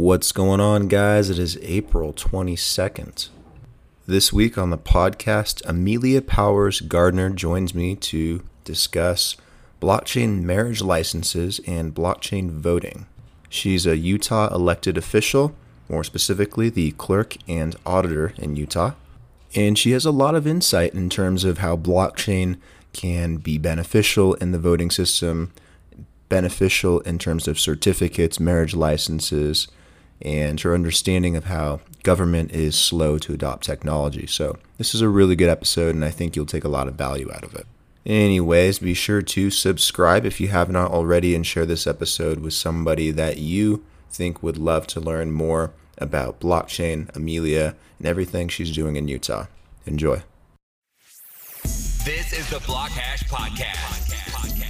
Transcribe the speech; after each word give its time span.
What's 0.00 0.32
going 0.32 0.60
on, 0.60 0.88
guys? 0.88 1.28
It 1.28 1.38
is 1.38 1.58
April 1.60 2.14
22nd. 2.14 3.28
This 4.06 4.32
week 4.32 4.56
on 4.56 4.70
the 4.70 4.78
podcast, 4.78 5.60
Amelia 5.66 6.22
Powers 6.22 6.80
Gardner 6.80 7.28
joins 7.28 7.74
me 7.74 7.96
to 7.96 8.42
discuss 8.64 9.36
blockchain 9.78 10.40
marriage 10.40 10.80
licenses 10.80 11.60
and 11.66 11.94
blockchain 11.94 12.48
voting. 12.50 13.04
She's 13.50 13.84
a 13.84 13.98
Utah 13.98 14.48
elected 14.54 14.96
official, 14.96 15.54
more 15.86 16.02
specifically, 16.02 16.70
the 16.70 16.92
clerk 16.92 17.36
and 17.46 17.76
auditor 17.84 18.32
in 18.38 18.56
Utah. 18.56 18.92
And 19.54 19.78
she 19.78 19.90
has 19.90 20.06
a 20.06 20.10
lot 20.10 20.34
of 20.34 20.46
insight 20.46 20.94
in 20.94 21.10
terms 21.10 21.44
of 21.44 21.58
how 21.58 21.76
blockchain 21.76 22.56
can 22.94 23.36
be 23.36 23.58
beneficial 23.58 24.32
in 24.36 24.52
the 24.52 24.58
voting 24.58 24.90
system, 24.90 25.52
beneficial 26.30 27.00
in 27.00 27.18
terms 27.18 27.46
of 27.46 27.60
certificates, 27.60 28.40
marriage 28.40 28.74
licenses, 28.74 29.68
and 30.22 30.60
her 30.60 30.74
understanding 30.74 31.36
of 31.36 31.44
how 31.44 31.80
government 32.02 32.52
is 32.52 32.76
slow 32.76 33.18
to 33.18 33.32
adopt 33.32 33.64
technology. 33.64 34.26
So, 34.26 34.58
this 34.78 34.94
is 34.94 35.00
a 35.00 35.08
really 35.08 35.36
good 35.36 35.48
episode, 35.48 35.94
and 35.94 36.04
I 36.04 36.10
think 36.10 36.36
you'll 36.36 36.46
take 36.46 36.64
a 36.64 36.68
lot 36.68 36.88
of 36.88 36.94
value 36.94 37.30
out 37.32 37.44
of 37.44 37.54
it. 37.54 37.66
Anyways, 38.06 38.78
be 38.78 38.94
sure 38.94 39.22
to 39.22 39.50
subscribe 39.50 40.24
if 40.24 40.40
you 40.40 40.48
have 40.48 40.70
not 40.70 40.90
already 40.90 41.34
and 41.34 41.46
share 41.46 41.66
this 41.66 41.86
episode 41.86 42.40
with 42.40 42.54
somebody 42.54 43.10
that 43.10 43.38
you 43.38 43.84
think 44.10 44.42
would 44.42 44.56
love 44.56 44.86
to 44.88 45.00
learn 45.00 45.32
more 45.32 45.72
about 45.98 46.40
blockchain, 46.40 47.14
Amelia, 47.14 47.76
and 47.98 48.06
everything 48.06 48.48
she's 48.48 48.72
doing 48.72 48.96
in 48.96 49.06
Utah. 49.06 49.46
Enjoy. 49.86 50.22
This 52.04 52.32
is 52.32 52.48
the 52.48 52.60
Block 52.66 52.90
Hash 52.90 53.22
Podcast. 53.24 54.69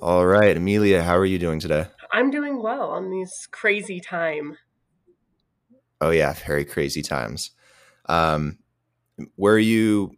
All 0.00 0.24
right, 0.24 0.56
Amelia, 0.56 1.02
how 1.02 1.16
are 1.16 1.24
you 1.24 1.40
doing 1.40 1.58
today? 1.58 1.88
I'm 2.12 2.30
doing 2.30 2.62
well 2.62 2.90
on 2.90 3.10
this 3.10 3.48
crazy 3.50 3.98
time. 3.98 4.56
Oh 6.00 6.10
yeah, 6.10 6.34
very 6.34 6.64
crazy 6.64 7.02
times. 7.02 7.50
Um, 8.08 8.58
where 9.34 9.54
are 9.54 9.58
you? 9.58 10.12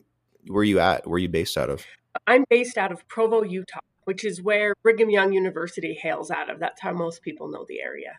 Where 0.49 0.61
are 0.61 0.65
you 0.65 0.81
at? 0.81 1.07
Where 1.07 1.17
are 1.17 1.19
you 1.19 1.31
based 1.31 1.57
out 1.57 1.71
of? 1.71 1.87
I'm 2.27 2.45
based 2.51 2.77
out 2.77 2.93
of 2.93 3.09
Provo, 3.09 3.43
Utah, 3.43 3.79
which 4.05 4.23
is 4.23 4.43
where 4.43 4.75
Brigham 4.83 5.09
Young 5.09 5.33
University 5.33 5.95
hails 5.95 6.31
out 6.31 6.51
of. 6.51 6.61
That's 6.61 6.83
how 6.83 6.93
most 6.93 7.23
people 7.23 7.51
know 7.51 7.65
the 7.67 7.81
area. 7.81 8.19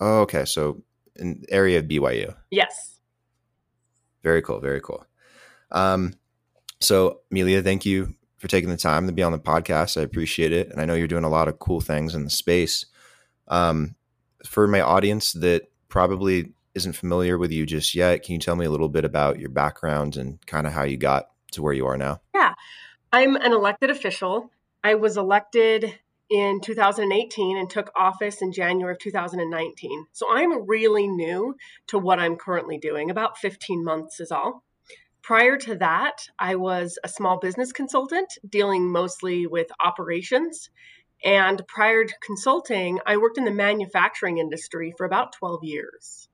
Oh, 0.00 0.20
okay. 0.20 0.46
So, 0.46 0.84
an 1.16 1.44
area 1.50 1.80
of 1.80 1.84
BYU. 1.84 2.34
Yes. 2.50 3.00
Very 4.22 4.40
cool. 4.40 4.60
Very 4.60 4.80
cool. 4.80 5.04
Um, 5.70 6.14
so, 6.80 7.20
Amelia, 7.30 7.62
thank 7.62 7.84
you 7.84 8.14
for 8.38 8.48
taking 8.48 8.70
the 8.70 8.76
time 8.76 9.06
to 9.06 9.12
be 9.12 9.22
on 9.22 9.32
the 9.32 9.38
podcast. 9.38 10.00
I 10.00 10.02
appreciate 10.02 10.52
it, 10.52 10.70
and 10.70 10.80
I 10.80 10.84
know 10.84 10.94
you're 10.94 11.06
doing 11.06 11.24
a 11.24 11.28
lot 11.28 11.48
of 11.48 11.58
cool 11.58 11.80
things 11.80 12.14
in 12.14 12.24
the 12.24 12.30
space. 12.30 12.86
Um, 13.48 13.94
for 14.46 14.66
my 14.66 14.80
audience 14.80 15.32
that 15.32 15.70
probably 15.88 16.52
isn't 16.74 16.92
familiar 16.94 17.36
with 17.38 17.50
you 17.50 17.66
just 17.66 17.94
yet, 17.94 18.22
can 18.22 18.34
you 18.34 18.38
tell 18.38 18.56
me 18.56 18.66
a 18.66 18.70
little 18.70 18.88
bit 18.88 19.04
about 19.04 19.38
your 19.38 19.48
background 19.48 20.16
and 20.16 20.44
kind 20.46 20.66
of 20.66 20.72
how 20.72 20.84
you 20.84 20.96
got 20.96 21.28
to 21.52 21.62
where 21.62 21.72
you 21.72 21.86
are 21.86 21.96
now? 21.96 22.20
Yeah, 22.34 22.54
I'm 23.12 23.36
an 23.36 23.52
elected 23.52 23.90
official. 23.90 24.50
I 24.84 24.94
was 24.94 25.16
elected 25.16 25.98
in 26.30 26.60
2018 26.60 27.56
and 27.56 27.70
took 27.70 27.90
office 27.96 28.42
in 28.42 28.52
January 28.52 28.92
of 28.92 28.98
2019. 28.98 30.06
So 30.12 30.26
I'm 30.30 30.66
really 30.66 31.08
new 31.08 31.56
to 31.88 31.98
what 31.98 32.18
I'm 32.18 32.36
currently 32.36 32.78
doing. 32.78 33.10
About 33.10 33.38
15 33.38 33.82
months 33.82 34.20
is 34.20 34.30
all. 34.30 34.62
Prior 35.28 35.58
to 35.58 35.74
that, 35.74 36.26
I 36.38 36.54
was 36.54 36.98
a 37.04 37.08
small 37.10 37.38
business 37.38 37.70
consultant 37.70 38.32
dealing 38.48 38.90
mostly 38.90 39.46
with 39.46 39.66
operations. 39.78 40.70
And 41.22 41.60
prior 41.68 42.06
to 42.06 42.14
consulting, 42.24 42.98
I 43.04 43.18
worked 43.18 43.36
in 43.36 43.44
the 43.44 43.50
manufacturing 43.50 44.38
industry 44.38 44.94
for 44.96 45.04
about 45.04 45.34
12 45.34 45.64
years. 45.64 46.30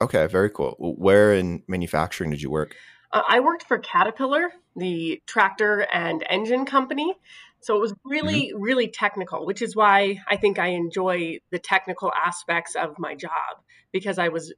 Okay, 0.00 0.26
very 0.26 0.50
cool. 0.50 0.74
Where 0.80 1.32
in 1.32 1.62
manufacturing 1.68 2.30
did 2.30 2.42
you 2.42 2.50
work? 2.50 2.74
Uh, 3.12 3.22
I 3.28 3.38
worked 3.38 3.62
for 3.68 3.78
Caterpillar, 3.78 4.50
the 4.74 5.22
tractor 5.24 5.86
and 5.92 6.24
engine 6.28 6.66
company. 6.66 7.14
So 7.60 7.76
it 7.76 7.80
was 7.80 7.94
really, 8.04 8.48
mm-hmm. 8.48 8.62
really 8.62 8.88
technical, 8.88 9.46
which 9.46 9.62
is 9.62 9.76
why 9.76 10.18
I 10.28 10.34
think 10.38 10.58
I 10.58 10.70
enjoy 10.70 11.38
the 11.52 11.60
technical 11.60 12.12
aspects 12.12 12.74
of 12.74 12.98
my 12.98 13.14
job 13.14 13.62
because 13.92 14.18
I 14.18 14.30
was 14.30 14.52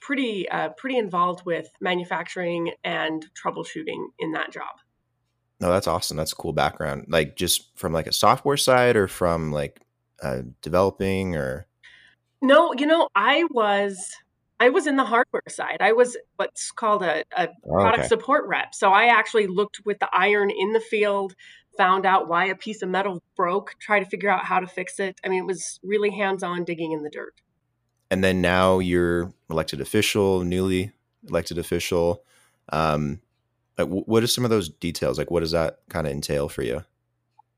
pretty, 0.00 0.48
uh, 0.48 0.70
pretty 0.70 0.98
involved 0.98 1.44
with 1.44 1.68
manufacturing 1.80 2.72
and 2.84 3.26
troubleshooting 3.34 4.06
in 4.18 4.32
that 4.32 4.52
job. 4.52 4.76
No, 5.60 5.70
that's 5.70 5.86
awesome. 5.86 6.16
That's 6.16 6.32
a 6.32 6.36
cool 6.36 6.52
background. 6.52 7.06
Like 7.08 7.36
just 7.36 7.76
from 7.76 7.92
like 7.92 8.06
a 8.06 8.12
software 8.12 8.56
side 8.56 8.96
or 8.96 9.08
from 9.08 9.52
like 9.52 9.80
uh, 10.22 10.42
developing 10.62 11.36
or. 11.36 11.66
No, 12.42 12.72
you 12.72 12.86
know, 12.86 13.08
I 13.14 13.44
was 13.50 14.16
I 14.60 14.68
was 14.68 14.86
in 14.86 14.96
the 14.96 15.04
hardware 15.04 15.42
side. 15.48 15.78
I 15.80 15.92
was 15.92 16.16
what's 16.36 16.70
called 16.70 17.02
a, 17.02 17.24
a 17.36 17.48
oh, 17.64 17.70
product 17.70 18.00
okay. 18.00 18.08
support 18.08 18.46
rep. 18.46 18.74
So 18.74 18.90
I 18.90 19.06
actually 19.06 19.46
looked 19.46 19.80
with 19.84 19.98
the 19.98 20.08
iron 20.12 20.50
in 20.50 20.72
the 20.72 20.80
field, 20.80 21.34
found 21.78 22.04
out 22.04 22.28
why 22.28 22.46
a 22.46 22.54
piece 22.54 22.82
of 22.82 22.90
metal 22.90 23.22
broke, 23.36 23.74
try 23.80 24.00
to 24.00 24.04
figure 24.04 24.30
out 24.30 24.44
how 24.44 24.60
to 24.60 24.66
fix 24.66 25.00
it. 25.00 25.18
I 25.24 25.28
mean, 25.28 25.42
it 25.42 25.46
was 25.46 25.80
really 25.82 26.10
hands 26.10 26.42
on 26.42 26.64
digging 26.64 26.92
in 26.92 27.02
the 27.02 27.10
dirt. 27.10 27.34
And 28.10 28.24
then 28.24 28.40
now 28.40 28.78
you're 28.78 29.32
elected 29.48 29.80
official, 29.80 30.42
newly 30.42 30.92
elected 31.28 31.58
official. 31.58 32.24
Um, 32.72 33.20
what 33.78 34.22
are 34.22 34.26
some 34.26 34.44
of 34.44 34.50
those 34.50 34.68
details? 34.68 35.16
Like, 35.16 35.30
what 35.30 35.40
does 35.40 35.52
that 35.52 35.78
kind 35.88 36.06
of 36.06 36.12
entail 36.12 36.48
for 36.48 36.62
you? 36.62 36.84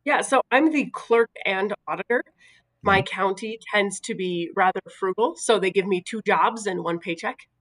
Yeah, 0.05 0.21
so 0.21 0.43
I'm 0.51 0.73
the 0.73 0.87
clerk 0.91 1.31
and 1.45 1.75
auditor 1.89 2.25
my 2.83 3.01
mm-hmm. 3.01 3.15
county 3.15 3.59
tends 3.73 4.01
to 4.01 4.15
be 4.15 4.51
rather 4.55 4.81
frugal, 4.99 5.37
so 5.37 5.59
they 5.59 5.71
give 5.71 5.87
me 5.87 6.03
two 6.03 6.21
jobs 6.23 6.67
and 6.67 6.83
one 6.83 6.99
paycheck. 6.99 7.39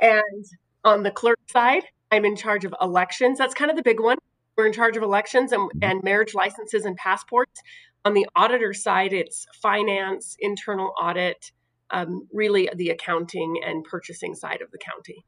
and 0.00 0.44
on 0.84 1.02
the 1.02 1.10
clerk 1.10 1.38
side, 1.50 1.84
I'm 2.10 2.24
in 2.24 2.36
charge 2.36 2.64
of 2.64 2.74
elections. 2.80 3.38
That's 3.38 3.54
kind 3.54 3.70
of 3.70 3.76
the 3.76 3.82
big 3.82 4.00
one. 4.00 4.18
We're 4.56 4.66
in 4.66 4.72
charge 4.72 4.96
of 4.96 5.02
elections 5.02 5.52
and, 5.52 5.62
mm-hmm. 5.62 5.78
and 5.82 6.02
marriage 6.02 6.34
licenses 6.34 6.84
and 6.84 6.96
passports. 6.96 7.60
On 8.04 8.12
the 8.12 8.26
auditor 8.36 8.74
side, 8.74 9.12
it's 9.12 9.46
finance, 9.62 10.36
internal 10.40 10.92
audit, 11.00 11.52
um, 11.94 12.28
really 12.32 12.68
the 12.74 12.90
accounting 12.90 13.60
and 13.64 13.84
purchasing 13.84 14.34
side 14.34 14.60
of 14.60 14.70
the 14.72 14.78
county. 14.78 15.24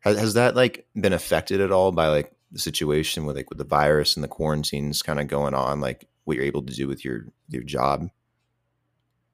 Has, 0.00 0.18
has 0.18 0.34
that 0.34 0.56
like 0.56 0.86
been 0.98 1.12
affected 1.12 1.60
at 1.60 1.70
all 1.70 1.92
by 1.92 2.08
like 2.08 2.32
the 2.50 2.58
situation 2.58 3.26
with 3.26 3.36
like 3.36 3.50
with 3.50 3.58
the 3.58 3.64
virus 3.64 4.16
and 4.16 4.24
the 4.24 4.28
quarantines 4.28 5.02
kind 5.02 5.20
of 5.20 5.28
going 5.28 5.54
on? 5.54 5.80
Like 5.80 6.08
what 6.24 6.36
you're 6.36 6.46
able 6.46 6.62
to 6.62 6.74
do 6.74 6.88
with 6.88 7.04
your 7.04 7.26
your 7.48 7.62
job? 7.62 8.08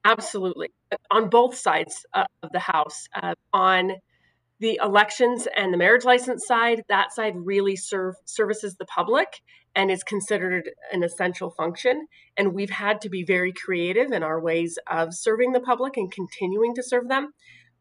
Absolutely. 0.04 0.68
On 1.10 1.30
both 1.30 1.54
sides 1.56 2.04
uh, 2.12 2.24
of 2.42 2.50
the 2.52 2.58
House. 2.58 3.06
Uh, 3.14 3.34
on 3.52 3.92
the 4.60 4.78
elections 4.82 5.48
and 5.56 5.72
the 5.72 5.78
marriage 5.78 6.04
license 6.04 6.46
side, 6.46 6.82
that 6.88 7.12
side 7.12 7.34
really 7.36 7.76
serve, 7.76 8.14
services 8.24 8.76
the 8.76 8.84
public 8.84 9.40
and 9.74 9.90
is 9.90 10.02
considered 10.02 10.70
an 10.92 11.02
essential 11.02 11.50
function. 11.50 12.06
And 12.36 12.54
we've 12.54 12.70
had 12.70 13.00
to 13.02 13.08
be 13.08 13.24
very 13.24 13.52
creative 13.52 14.12
in 14.12 14.22
our 14.22 14.40
ways 14.40 14.78
of 14.90 15.14
serving 15.14 15.52
the 15.52 15.60
public 15.60 15.96
and 15.96 16.10
continuing 16.10 16.74
to 16.74 16.82
serve 16.82 17.08
them. 17.08 17.32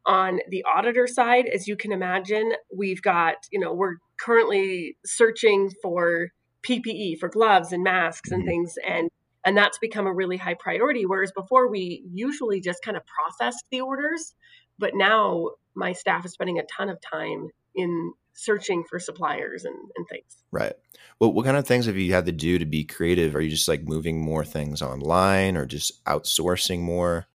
On 0.06 0.40
the 0.50 0.66
auditor 0.66 1.08
side, 1.08 1.46
as 1.48 1.68
you 1.68 1.78
can 1.78 1.92
imagine, 1.92 2.54
we've 2.76 3.02
got, 3.02 3.36
you 3.52 3.60
know, 3.60 3.74
we're 3.74 3.96
currently 4.20 4.98
searching 5.06 5.72
for 5.82 6.30
PPE, 6.68 7.20
for 7.20 7.30
gloves 7.30 7.72
and 7.72 7.84
masks 7.84 8.32
and 8.32 8.42
mm-hmm. 8.42 8.50
things. 8.50 8.76
And 8.86 9.10
and 9.46 9.58
that's 9.58 9.78
become 9.78 10.08
a 10.08 10.14
really 10.14 10.38
high 10.38 10.56
priority. 10.58 11.06
Whereas 11.06 11.32
before, 11.36 11.70
we 11.70 12.04
usually 12.14 12.62
just 12.62 12.82
kind 12.82 12.96
of 12.96 13.04
processed 13.06 13.66
the 13.72 13.82
orders. 13.82 14.34
But 14.80 14.96
now 14.96 15.52
my 15.76 15.94
staff 15.94 16.26
is 16.26 16.34
spending 16.34 16.60
a 16.60 16.64
ton 16.64 16.90
of 16.90 17.00
time 17.02 17.50
in 17.76 18.14
searching 18.34 18.84
for 18.90 19.00
suppliers 19.00 19.64
and, 19.64 19.76
and 19.96 20.08
things. 20.08 20.38
Right. 20.52 20.74
Well, 21.20 21.34
what 21.34 21.46
kind 21.46 21.58
of 21.58 21.68
things 21.68 21.86
have 21.86 21.98
you 21.98 22.14
had 22.14 22.26
to 22.26 22.32
do 22.32 22.58
to 22.58 22.66
be 22.66 22.84
creative? 22.84 23.36
Are 23.36 23.42
you 23.42 23.50
just 23.50 23.68
like 23.68 23.84
moving 23.84 24.20
more 24.20 24.44
things 24.44 24.82
online 24.82 25.56
or 25.56 25.66
just 25.66 26.04
outsourcing 26.06 26.82
more? 26.82 27.28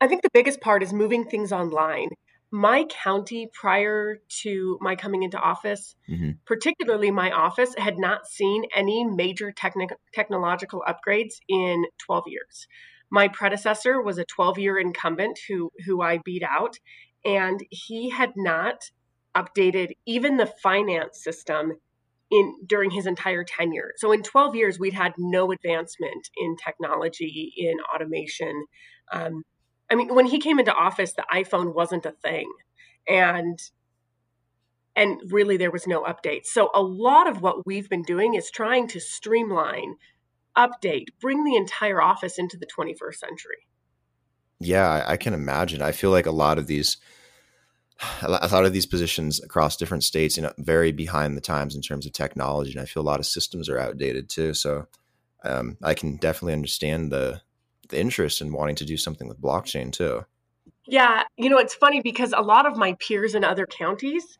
I 0.00 0.08
think 0.08 0.22
the 0.22 0.30
biggest 0.32 0.60
part 0.60 0.82
is 0.82 0.92
moving 0.92 1.24
things 1.24 1.52
online 1.52 2.10
my 2.50 2.84
county 2.84 3.50
prior 3.52 4.18
to 4.28 4.78
my 4.80 4.96
coming 4.96 5.22
into 5.22 5.38
office, 5.38 5.94
mm-hmm. 6.08 6.32
particularly 6.46 7.10
my 7.10 7.30
office, 7.30 7.74
had 7.76 7.98
not 7.98 8.26
seen 8.26 8.64
any 8.74 9.04
major 9.04 9.52
techni- 9.52 9.90
technological 10.14 10.82
upgrades 10.86 11.34
in 11.48 11.84
12 12.06 12.24
years. 12.28 12.68
My 13.10 13.28
predecessor 13.28 14.00
was 14.00 14.18
a 14.18 14.24
12 14.24 14.58
year 14.58 14.78
incumbent 14.78 15.38
who, 15.48 15.70
who 15.84 16.02
I 16.02 16.18
beat 16.24 16.42
out, 16.42 16.78
and 17.24 17.60
he 17.70 18.10
had 18.10 18.32
not 18.36 18.90
updated 19.36 19.92
even 20.06 20.36
the 20.36 20.46
finance 20.46 21.22
system 21.22 21.74
in 22.30 22.54
during 22.66 22.90
his 22.90 23.06
entire 23.06 23.44
tenure. 23.44 23.92
So 23.96 24.12
in 24.12 24.22
12 24.22 24.56
years, 24.56 24.78
we'd 24.78 24.94
had 24.94 25.12
no 25.18 25.52
advancement 25.52 26.28
in 26.36 26.56
technology, 26.56 27.52
in 27.56 27.76
automation. 27.94 28.66
Um, 29.12 29.44
I 29.90 29.94
mean, 29.94 30.14
when 30.14 30.26
he 30.26 30.40
came 30.40 30.58
into 30.58 30.74
office, 30.74 31.12
the 31.12 31.24
iPhone 31.32 31.74
wasn't 31.74 32.06
a 32.06 32.12
thing. 32.22 32.50
And 33.08 33.58
and 34.96 35.20
really 35.30 35.58
there 35.58 35.70
was 35.70 35.86
no 35.86 36.04
update. 36.04 36.46
So 36.46 36.70
a 36.74 36.80
lot 36.80 37.28
of 37.28 37.42
what 37.42 37.66
we've 37.66 37.88
been 37.88 38.02
doing 38.02 38.32
is 38.32 38.50
trying 38.50 38.88
to 38.88 38.98
streamline 38.98 39.96
update, 40.56 41.08
bring 41.20 41.44
the 41.44 41.56
entire 41.56 42.00
office 42.00 42.38
into 42.38 42.56
the 42.56 42.66
21st 42.66 43.16
century. 43.16 43.66
Yeah, 44.58 45.04
I, 45.06 45.16
can 45.16 45.34
imagine. 45.34 45.82
I 45.82 45.92
feel 45.92 46.10
like 46.10 46.26
a 46.26 46.30
lot 46.30 46.58
of 46.58 46.66
these 46.66 46.96
a 48.22 48.28
lot 48.28 48.66
of 48.66 48.72
these 48.74 48.86
positions 48.86 49.42
across 49.42 49.76
different 49.76 50.04
states, 50.04 50.36
you 50.36 50.42
know, 50.42 50.52
vary 50.58 50.92
behind 50.92 51.36
the 51.36 51.40
times 51.40 51.74
in 51.74 51.80
terms 51.80 52.04
of 52.04 52.12
technology, 52.12 52.72
and 52.72 52.80
I 52.80 52.84
feel 52.84 53.02
a 53.02 53.04
lot 53.04 53.20
of 53.20 53.26
systems 53.26 53.68
are 53.70 53.78
outdated 53.78 54.28
too. 54.28 54.52
So, 54.52 54.86
um, 55.44 55.78
I 55.82 55.94
can 55.94 56.16
definitely 56.16 56.52
understand 56.52 57.10
the 57.10 57.40
the 57.88 57.98
interest 57.98 58.40
in 58.40 58.52
wanting 58.52 58.76
to 58.76 58.84
do 58.84 58.96
something 58.96 59.28
with 59.28 59.40
blockchain 59.40 59.92
too. 59.92 60.26
Yeah, 60.86 61.22
you 61.36 61.48
know, 61.48 61.58
it's 61.58 61.74
funny 61.74 62.00
because 62.02 62.32
a 62.36 62.42
lot 62.42 62.66
of 62.66 62.76
my 62.76 62.96
peers 63.00 63.34
in 63.34 63.44
other 63.44 63.66
counties, 63.66 64.38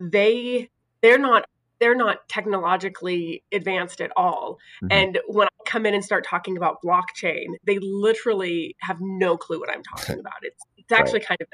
they 0.00 0.68
they're 1.02 1.18
not 1.18 1.46
they're 1.80 1.94
not 1.94 2.28
technologically 2.28 3.42
advanced 3.52 4.00
at 4.00 4.10
all. 4.16 4.58
Mm-hmm. 4.82 4.92
And 4.92 5.20
when 5.26 5.46
I 5.48 5.64
come 5.66 5.86
in 5.86 5.94
and 5.94 6.04
start 6.04 6.24
talking 6.24 6.56
about 6.56 6.78
blockchain, 6.84 7.46
they 7.64 7.78
literally 7.80 8.76
have 8.80 8.98
no 9.00 9.36
clue 9.36 9.60
what 9.60 9.70
I'm 9.70 9.82
talking 9.82 10.18
about. 10.20 10.34
It's 10.42 10.62
it's 10.76 10.92
actually 10.92 11.20
right. 11.20 11.28
kind 11.28 11.40
of 11.40 11.48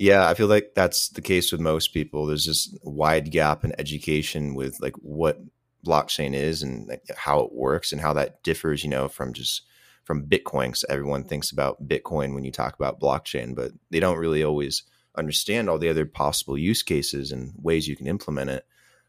yeah, 0.00 0.26
I 0.26 0.32
feel 0.32 0.46
like 0.46 0.72
that's 0.74 1.10
the 1.10 1.20
case 1.20 1.52
with 1.52 1.60
most 1.60 1.92
people. 1.92 2.24
There's 2.24 2.46
this 2.46 2.74
wide 2.82 3.30
gap 3.30 3.64
in 3.64 3.78
education 3.78 4.54
with 4.54 4.80
like 4.80 4.94
what 5.02 5.38
blockchain 5.86 6.34
is 6.34 6.62
and 6.62 6.88
like 6.88 7.02
how 7.14 7.40
it 7.40 7.52
works 7.52 7.92
and 7.92 8.00
how 8.00 8.14
that 8.14 8.42
differs, 8.42 8.82
you 8.82 8.88
know, 8.88 9.08
from 9.08 9.34
just 9.34 9.62
from 10.04 10.24
Bitcoin. 10.24 10.74
So 10.74 10.86
everyone 10.88 11.24
thinks 11.24 11.50
about 11.50 11.86
Bitcoin 11.86 12.34
when 12.34 12.44
you 12.44 12.50
talk 12.50 12.74
about 12.74 12.98
blockchain, 12.98 13.54
but 13.54 13.72
they 13.90 14.00
don't 14.00 14.16
really 14.16 14.42
always 14.42 14.84
understand 15.16 15.68
all 15.68 15.78
the 15.78 15.88
other 15.88 16.06
possible 16.06 16.56
use 16.56 16.82
cases 16.82 17.32
and 17.32 17.52
ways 17.56 17.88
you 17.88 17.96
can 17.96 18.06
implement 18.06 18.50
it. 18.50 18.66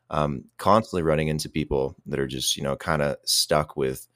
Um, 0.09 0.45
constantly 0.57 1.03
running 1.03 1.29
into 1.29 1.49
people 1.49 1.95
that 2.05 2.19
are 2.19 2.27
just, 2.27 2.57
you 2.57 2.63
know, 2.63 2.75
kind 2.75 3.01
of 3.01 3.15
stuck 3.23 3.77
with 3.77 4.07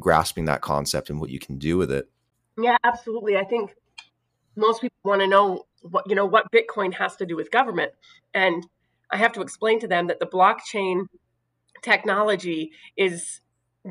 grasping 0.00 0.44
that 0.44 0.60
concept 0.60 1.10
and 1.10 1.20
what 1.20 1.30
you 1.30 1.40
can 1.40 1.58
do 1.58 1.76
with 1.76 1.90
it. 1.90 2.08
Yeah, 2.56 2.76
absolutely. 2.84 3.36
I 3.36 3.44
think 3.44 3.74
most 4.56 4.80
people 4.80 4.96
want 5.04 5.20
to 5.22 5.26
know 5.26 5.66
what 5.82 6.08
you 6.08 6.14
know 6.14 6.26
what 6.26 6.50
Bitcoin 6.52 6.94
has 6.94 7.16
to 7.16 7.26
do 7.26 7.36
with 7.36 7.50
government, 7.50 7.92
and 8.32 8.66
I 9.10 9.16
have 9.16 9.32
to 9.32 9.42
explain 9.42 9.80
to 9.80 9.88
them 9.88 10.06
that 10.06 10.20
the 10.20 10.26
blockchain 10.26 11.06
technology 11.82 12.72
is 12.96 13.40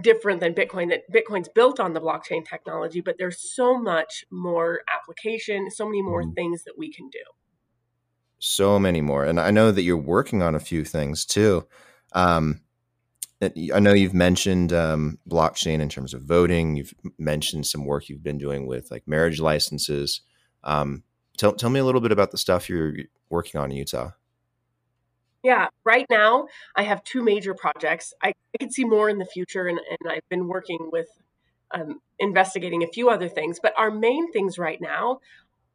different 0.02 0.40
than 0.40 0.54
Bitcoin. 0.54 0.90
That 0.90 1.04
Bitcoin's 1.12 1.50
built 1.50 1.80
on 1.80 1.94
the 1.94 2.02
blockchain 2.02 2.48
technology, 2.48 3.02
but 3.02 3.16
there's 3.18 3.54
so 3.54 3.78
much 3.78 4.26
more 4.32 4.82
application, 4.94 5.70
so 5.70 5.86
many 5.86 6.02
more 6.02 6.24
mm. 6.24 6.34
things 6.36 6.64
that 6.64 6.74
we 6.78 6.92
can 6.92 7.10
do. 7.10 7.24
So 8.40 8.78
many 8.78 9.02
more, 9.02 9.24
and 9.24 9.40
I 9.40 9.52
know 9.52 9.72
that 9.72 9.84
you're 9.84 9.96
working 9.98 10.42
on 10.42 10.56
a 10.56 10.60
few 10.60 10.84
things 10.84 11.26
too. 11.26 11.66
Um, 12.12 12.62
I 13.74 13.80
know 13.80 13.94
you've 13.94 14.14
mentioned 14.14 14.72
um, 14.72 15.20
blockchain 15.30 15.80
in 15.80 15.90
terms 15.90 16.14
of 16.14 16.24
voting. 16.24 16.76
You've 16.76 16.94
mentioned 17.18 17.66
some 17.66 17.86
work 17.86 18.08
you've 18.08 18.24
been 18.24 18.38
doing 18.38 18.68
with 18.68 18.92
like 18.92 19.08
marriage 19.08 19.40
licenses. 19.40 20.22
Um, 20.64 21.04
tell 21.38 21.54
tell 21.54 21.70
me 21.70 21.80
a 21.80 21.86
little 21.86 22.02
bit 22.02 22.12
about 22.12 22.32
the 22.32 22.38
stuff 22.38 22.70
you're 22.70 22.96
working 23.30 23.60
on 23.60 23.72
in 23.72 23.78
Utah. 23.78 24.12
Yeah, 25.44 25.68
right 25.84 26.06
now 26.10 26.48
I 26.76 26.84
have 26.84 27.04
two 27.04 27.22
major 27.22 27.54
projects. 27.54 28.14
I, 28.24 28.30
I 28.30 28.58
could 28.60 28.72
see 28.72 28.86
more 28.86 29.10
in 29.10 29.18
the 29.18 29.26
future, 29.26 29.68
and, 29.68 29.78
and 29.78 30.12
I've 30.12 30.28
been 30.30 30.48
working 30.48 30.90
with 30.92 31.08
um, 31.72 32.00
investigating 32.18 32.82
a 32.82 32.88
few 32.88 33.10
other 33.10 33.28
things. 33.28 33.60
But 33.62 33.74
our 33.78 33.92
main 33.92 34.32
things 34.32 34.58
right 34.58 34.80
now 34.80 35.20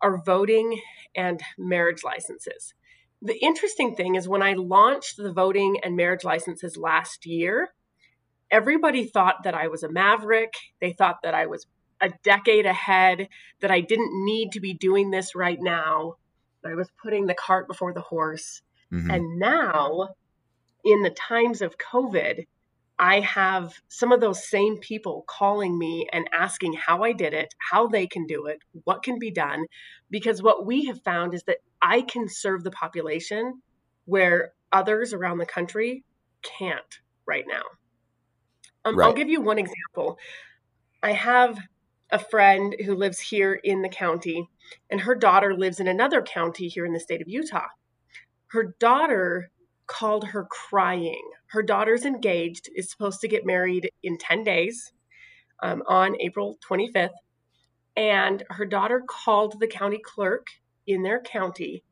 are 0.00 0.22
voting 0.24 0.80
and 1.14 1.40
marriage 1.58 2.02
licenses. 2.02 2.72
The 3.20 3.36
interesting 3.36 3.94
thing 3.94 4.14
is 4.14 4.28
when 4.28 4.42
I 4.42 4.54
launched 4.54 5.16
the 5.16 5.32
voting 5.32 5.78
and 5.82 5.96
marriage 5.96 6.24
licenses 6.24 6.76
last 6.76 7.26
year, 7.26 7.74
everybody 8.50 9.04
thought 9.04 9.42
that 9.44 9.54
I 9.54 9.68
was 9.68 9.82
a 9.82 9.90
maverick. 9.90 10.54
They 10.80 10.92
thought 10.92 11.18
that 11.24 11.34
I 11.34 11.46
was 11.46 11.66
a 12.00 12.10
decade 12.22 12.64
ahead, 12.64 13.28
that 13.60 13.72
I 13.72 13.80
didn't 13.80 14.24
need 14.24 14.52
to 14.52 14.60
be 14.60 14.72
doing 14.72 15.10
this 15.10 15.34
right 15.34 15.58
now. 15.60 16.14
I 16.64 16.74
was 16.74 16.88
putting 17.02 17.26
the 17.26 17.34
cart 17.34 17.66
before 17.66 17.92
the 17.92 18.00
horse. 18.00 18.62
Mm-hmm. 18.92 19.10
And 19.10 19.38
now, 19.38 20.08
in 20.84 21.02
the 21.02 21.10
times 21.10 21.62
of 21.62 21.76
COVID, 21.78 22.46
I 22.98 23.20
have 23.20 23.74
some 23.88 24.10
of 24.10 24.20
those 24.20 24.48
same 24.48 24.78
people 24.78 25.24
calling 25.28 25.78
me 25.78 26.08
and 26.12 26.28
asking 26.32 26.72
how 26.72 27.04
I 27.04 27.12
did 27.12 27.32
it, 27.32 27.54
how 27.70 27.86
they 27.86 28.06
can 28.06 28.26
do 28.26 28.46
it, 28.46 28.58
what 28.84 29.02
can 29.02 29.18
be 29.18 29.30
done. 29.30 29.66
Because 30.10 30.42
what 30.42 30.66
we 30.66 30.86
have 30.86 31.02
found 31.02 31.34
is 31.34 31.44
that 31.44 31.58
I 31.80 32.02
can 32.02 32.28
serve 32.28 32.64
the 32.64 32.72
population 32.72 33.62
where 34.06 34.52
others 34.72 35.12
around 35.12 35.38
the 35.38 35.46
country 35.46 36.04
can't 36.42 37.00
right 37.26 37.44
now. 37.46 37.62
Um, 38.84 38.98
right. 38.98 39.06
I'll 39.06 39.12
give 39.12 39.28
you 39.28 39.42
one 39.42 39.58
example. 39.58 40.18
I 41.02 41.12
have 41.12 41.58
a 42.10 42.18
friend 42.18 42.74
who 42.84 42.94
lives 42.94 43.20
here 43.20 43.54
in 43.54 43.82
the 43.82 43.88
county, 43.88 44.48
and 44.90 45.02
her 45.02 45.14
daughter 45.14 45.54
lives 45.54 45.78
in 45.78 45.86
another 45.86 46.22
county 46.22 46.68
here 46.68 46.86
in 46.86 46.92
the 46.92 47.00
state 47.00 47.20
of 47.20 47.28
Utah. 47.28 47.66
Her 48.48 48.74
daughter 48.78 49.50
called 49.86 50.24
her 50.28 50.44
crying. 50.44 51.22
Her 51.46 51.62
daughter's 51.62 52.04
engaged, 52.04 52.68
is 52.74 52.90
supposed 52.90 53.20
to 53.20 53.28
get 53.28 53.46
married 53.46 53.90
in 54.02 54.18
10 54.18 54.44
days 54.44 54.92
um, 55.62 55.82
on 55.86 56.20
April 56.20 56.58
25th. 56.68 57.10
And 57.96 58.44
her 58.50 58.66
daughter 58.66 59.02
called 59.06 59.58
the 59.58 59.66
county 59.66 59.98
clerk 60.02 60.46
in 60.86 61.02
their 61.02 61.20
county 61.20 61.82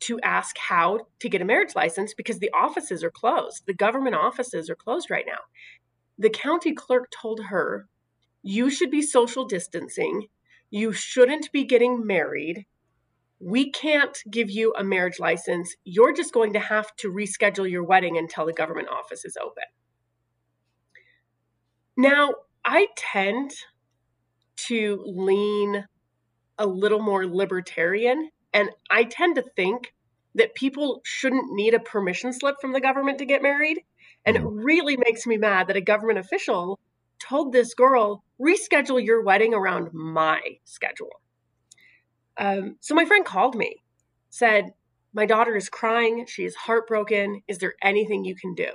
to 0.00 0.20
ask 0.20 0.58
how 0.58 1.06
to 1.20 1.28
get 1.28 1.40
a 1.40 1.44
marriage 1.44 1.74
license 1.74 2.14
because 2.14 2.38
the 2.38 2.50
offices 2.52 3.04
are 3.04 3.10
closed. 3.10 3.64
The 3.66 3.74
government 3.74 4.16
offices 4.16 4.68
are 4.68 4.74
closed 4.74 5.10
right 5.10 5.24
now. 5.26 5.38
The 6.18 6.30
county 6.30 6.74
clerk 6.74 7.10
told 7.10 7.40
her 7.44 7.88
you 8.42 8.68
should 8.70 8.90
be 8.90 9.02
social 9.02 9.46
distancing. 9.46 10.26
You 10.70 10.92
shouldn't 10.92 11.50
be 11.52 11.64
getting 11.64 12.06
married. 12.06 12.66
We 13.44 13.70
can't 13.70 14.16
give 14.30 14.50
you 14.50 14.72
a 14.76 14.82
marriage 14.82 15.20
license. 15.20 15.74
You're 15.84 16.14
just 16.14 16.32
going 16.32 16.54
to 16.54 16.60
have 16.60 16.94
to 16.96 17.12
reschedule 17.12 17.70
your 17.70 17.84
wedding 17.84 18.16
until 18.16 18.46
the 18.46 18.54
government 18.54 18.88
office 18.88 19.24
is 19.26 19.36
open. 19.36 19.64
Now, 21.96 22.30
I 22.64 22.88
tend 22.96 23.52
to 24.68 25.02
lean 25.06 25.84
a 26.58 26.66
little 26.66 27.02
more 27.02 27.26
libertarian, 27.26 28.30
and 28.54 28.70
I 28.90 29.04
tend 29.04 29.34
to 29.36 29.42
think 29.42 29.92
that 30.34 30.54
people 30.54 31.02
shouldn't 31.04 31.52
need 31.52 31.74
a 31.74 31.80
permission 31.80 32.32
slip 32.32 32.56
from 32.60 32.72
the 32.72 32.80
government 32.80 33.18
to 33.18 33.26
get 33.26 33.42
married. 33.42 33.80
And 34.24 34.36
it 34.36 34.42
mm-hmm. 34.42 34.56
really 34.56 34.96
makes 34.96 35.26
me 35.26 35.36
mad 35.36 35.68
that 35.68 35.76
a 35.76 35.82
government 35.82 36.18
official 36.18 36.80
told 37.18 37.52
this 37.52 37.74
girl, 37.74 38.24
reschedule 38.40 39.04
your 39.04 39.22
wedding 39.22 39.52
around 39.54 39.92
my 39.92 40.40
schedule. 40.64 41.20
Um, 42.36 42.76
so 42.80 42.94
my 42.94 43.04
friend 43.04 43.24
called 43.24 43.54
me, 43.54 43.82
said, 44.30 44.72
My 45.12 45.26
daughter 45.26 45.56
is 45.56 45.68
crying. 45.68 46.26
She 46.26 46.44
is 46.44 46.54
heartbroken. 46.54 47.42
Is 47.48 47.58
there 47.58 47.74
anything 47.82 48.24
you 48.24 48.34
can 48.34 48.54
do? 48.54 48.70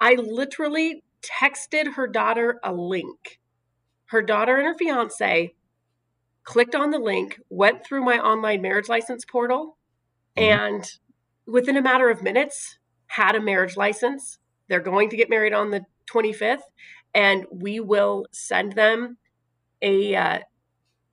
I 0.00 0.14
literally 0.14 1.02
texted 1.22 1.94
her 1.94 2.06
daughter 2.06 2.60
a 2.62 2.72
link. 2.72 3.40
Her 4.06 4.22
daughter 4.22 4.56
and 4.56 4.66
her 4.66 4.74
fiance 4.74 5.54
clicked 6.44 6.74
on 6.74 6.90
the 6.90 6.98
link, 6.98 7.40
went 7.48 7.84
through 7.84 8.04
my 8.04 8.18
online 8.18 8.60
marriage 8.60 8.88
license 8.88 9.24
portal, 9.24 9.78
mm-hmm. 10.36 10.60
and 10.60 10.90
within 11.46 11.76
a 11.76 11.82
matter 11.82 12.10
of 12.10 12.22
minutes, 12.22 12.78
had 13.06 13.34
a 13.34 13.40
marriage 13.40 13.76
license. 13.76 14.38
They're 14.68 14.80
going 14.80 15.08
to 15.10 15.16
get 15.16 15.30
married 15.30 15.54
on 15.54 15.70
the 15.70 15.86
25th 16.10 16.62
and 17.14 17.46
we 17.50 17.80
will 17.80 18.26
send 18.32 18.72
them 18.72 19.16
a 19.80 20.14
uh, 20.14 20.38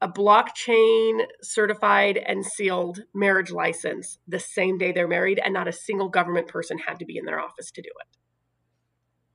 a 0.01 0.07
blockchain 0.07 1.25
certified 1.43 2.17
and 2.17 2.45
sealed 2.45 3.03
marriage 3.13 3.51
license 3.51 4.17
the 4.27 4.39
same 4.39 4.77
day 4.77 4.91
they're 4.91 5.07
married 5.07 5.39
and 5.43 5.53
not 5.53 5.67
a 5.67 5.71
single 5.71 6.09
government 6.09 6.47
person 6.47 6.77
had 6.79 6.97
to 6.99 7.05
be 7.05 7.17
in 7.17 7.25
their 7.25 7.39
office 7.39 7.69
to 7.71 7.81
do 7.81 7.89
it. 7.89 8.17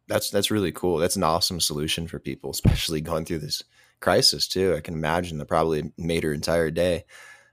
That's 0.09 0.31
that's 0.31 0.51
really 0.51 0.73
cool. 0.73 0.99
That's 0.99 1.17
an 1.17 1.23
awesome 1.23 1.61
solution 1.61 2.09
for 2.09 2.19
people 2.19 2.51
especially 2.55 3.01
going 3.01 3.25
through 3.25 3.39
this 3.39 3.63
crisis 4.01 4.49
too. 4.49 4.75
I 4.75 4.81
can 4.81 4.95
imagine 4.95 5.39
that 5.39 5.47
probably 5.47 5.93
made 5.97 6.25
her 6.25 6.33
entire 6.33 6.71
day. 6.71 7.05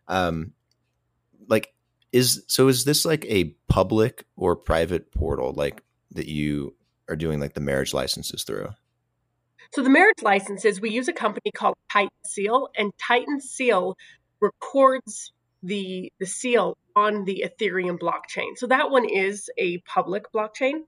Um 0.08 0.54
like 1.48 1.74
is 2.12 2.44
so 2.48 2.68
is 2.68 2.84
this 2.84 3.06
like 3.06 3.26
a 3.26 3.56
public 3.68 4.26
or 4.36 4.56
private 4.56 5.12
portal 5.12 5.54
like 5.56 5.84
that 6.12 6.28
you 6.28 6.76
are 7.10 7.16
doing 7.16 7.40
like 7.40 7.54
the 7.54 7.60
marriage 7.60 7.94
licenses 7.94 8.44
through 8.44 8.70
so 9.74 9.82
the 9.82 9.90
marriage 9.90 10.22
licenses, 10.22 10.80
we 10.80 10.92
use 10.92 11.08
a 11.08 11.14
company 11.14 11.52
called 11.52 11.76
Titan 11.92 12.10
Seal, 12.24 12.70
and 12.78 12.92
Titan 13.00 13.42
Seal 13.42 13.98
records 14.40 15.32
the 15.64 16.12
the 16.20 16.28
seal 16.28 16.78
on 16.96 17.26
the 17.26 17.44
Ethereum 17.48 17.98
blockchain. 17.98 18.56
So 18.56 18.68
that 18.68 18.92
one 18.92 19.06
is 19.10 19.50
a 19.58 19.80
public 19.80 20.32
blockchain. 20.32 20.84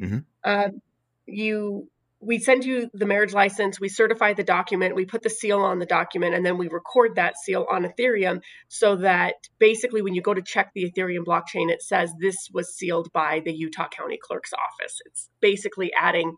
Mm-hmm. 0.00 0.18
Uh, 0.44 0.68
you 1.26 1.88
we 2.20 2.38
send 2.38 2.64
you 2.64 2.90
the 2.94 3.06
marriage 3.06 3.32
license, 3.32 3.80
we 3.80 3.88
certify 3.88 4.34
the 4.34 4.44
document, 4.44 4.94
we 4.94 5.04
put 5.04 5.22
the 5.22 5.30
seal 5.30 5.60
on 5.60 5.80
the 5.80 5.86
document, 5.86 6.34
and 6.34 6.46
then 6.46 6.58
we 6.58 6.68
record 6.68 7.16
that 7.16 7.36
seal 7.38 7.66
on 7.68 7.84
Ethereum 7.84 8.40
so 8.68 8.96
that 8.96 9.34
basically 9.58 10.02
when 10.02 10.14
you 10.14 10.22
go 10.22 10.34
to 10.34 10.42
check 10.42 10.70
the 10.74 10.88
Ethereum 10.88 11.24
blockchain, 11.24 11.70
it 11.70 11.82
says 11.82 12.12
this 12.20 12.48
was 12.52 12.74
sealed 12.74 13.12
by 13.12 13.40
the 13.44 13.52
Utah 13.52 13.88
County 13.88 14.18
Clerk's 14.20 14.52
office. 14.52 15.00
It's 15.06 15.28
basically 15.40 15.92
adding 15.98 16.34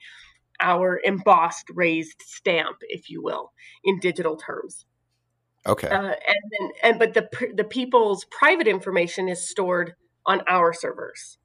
our 0.60 1.00
embossed 1.04 1.66
raised 1.74 2.22
stamp, 2.22 2.78
if 2.82 3.10
you 3.10 3.22
will, 3.22 3.52
in 3.84 3.98
digital 4.00 4.36
terms. 4.36 4.84
Okay. 5.66 5.88
Uh, 5.88 6.00
and 6.02 6.14
then, 6.14 6.70
and 6.82 6.98
but 6.98 7.14
the 7.14 7.52
the 7.54 7.64
people's 7.64 8.24
private 8.30 8.66
information 8.66 9.28
is 9.28 9.46
stored 9.46 9.94
on 10.26 10.42
our 10.48 10.72
servers. 10.72 11.38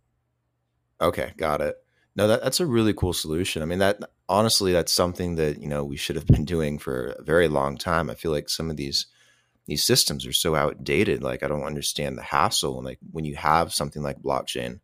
Okay, 1.02 1.34
got 1.38 1.62
it. 1.62 1.76
No, 2.16 2.30
that, 2.30 2.42
that's 2.42 2.62
a 2.62 2.66
really 2.66 2.94
cool 2.94 3.12
solution. 3.12 3.62
I 3.62 3.66
mean, 3.66 3.80
that 3.80 4.00
honestly, 4.30 4.72
that's 4.72 4.94
something 4.94 5.36
that 5.36 5.62
you 5.62 5.68
know 5.68 5.84
we 5.84 5.98
should 5.98 6.16
have 6.16 6.28
been 6.28 6.46
doing 6.56 6.80
for 6.80 7.08
a 7.08 7.24
very 7.24 7.48
long 7.48 7.78
time. 7.78 8.10
I 8.10 8.16
feel 8.16 8.32
like 8.32 8.50
some 8.50 8.70
of 8.70 8.78
these 8.78 9.08
these 9.66 9.84
systems 9.84 10.26
are 10.26 10.34
so 10.34 10.56
outdated. 10.56 11.24
Like, 11.24 11.44
I 11.44 11.48
don't 11.48 11.64
understand 11.64 12.18
the 12.18 12.24
hassle. 12.24 12.78
And 12.78 12.86
like 12.86 13.00
when 13.12 13.26
you 13.26 13.36
have 13.36 13.74
something 13.74 14.04
like 14.04 14.22
blockchain, 14.22 14.80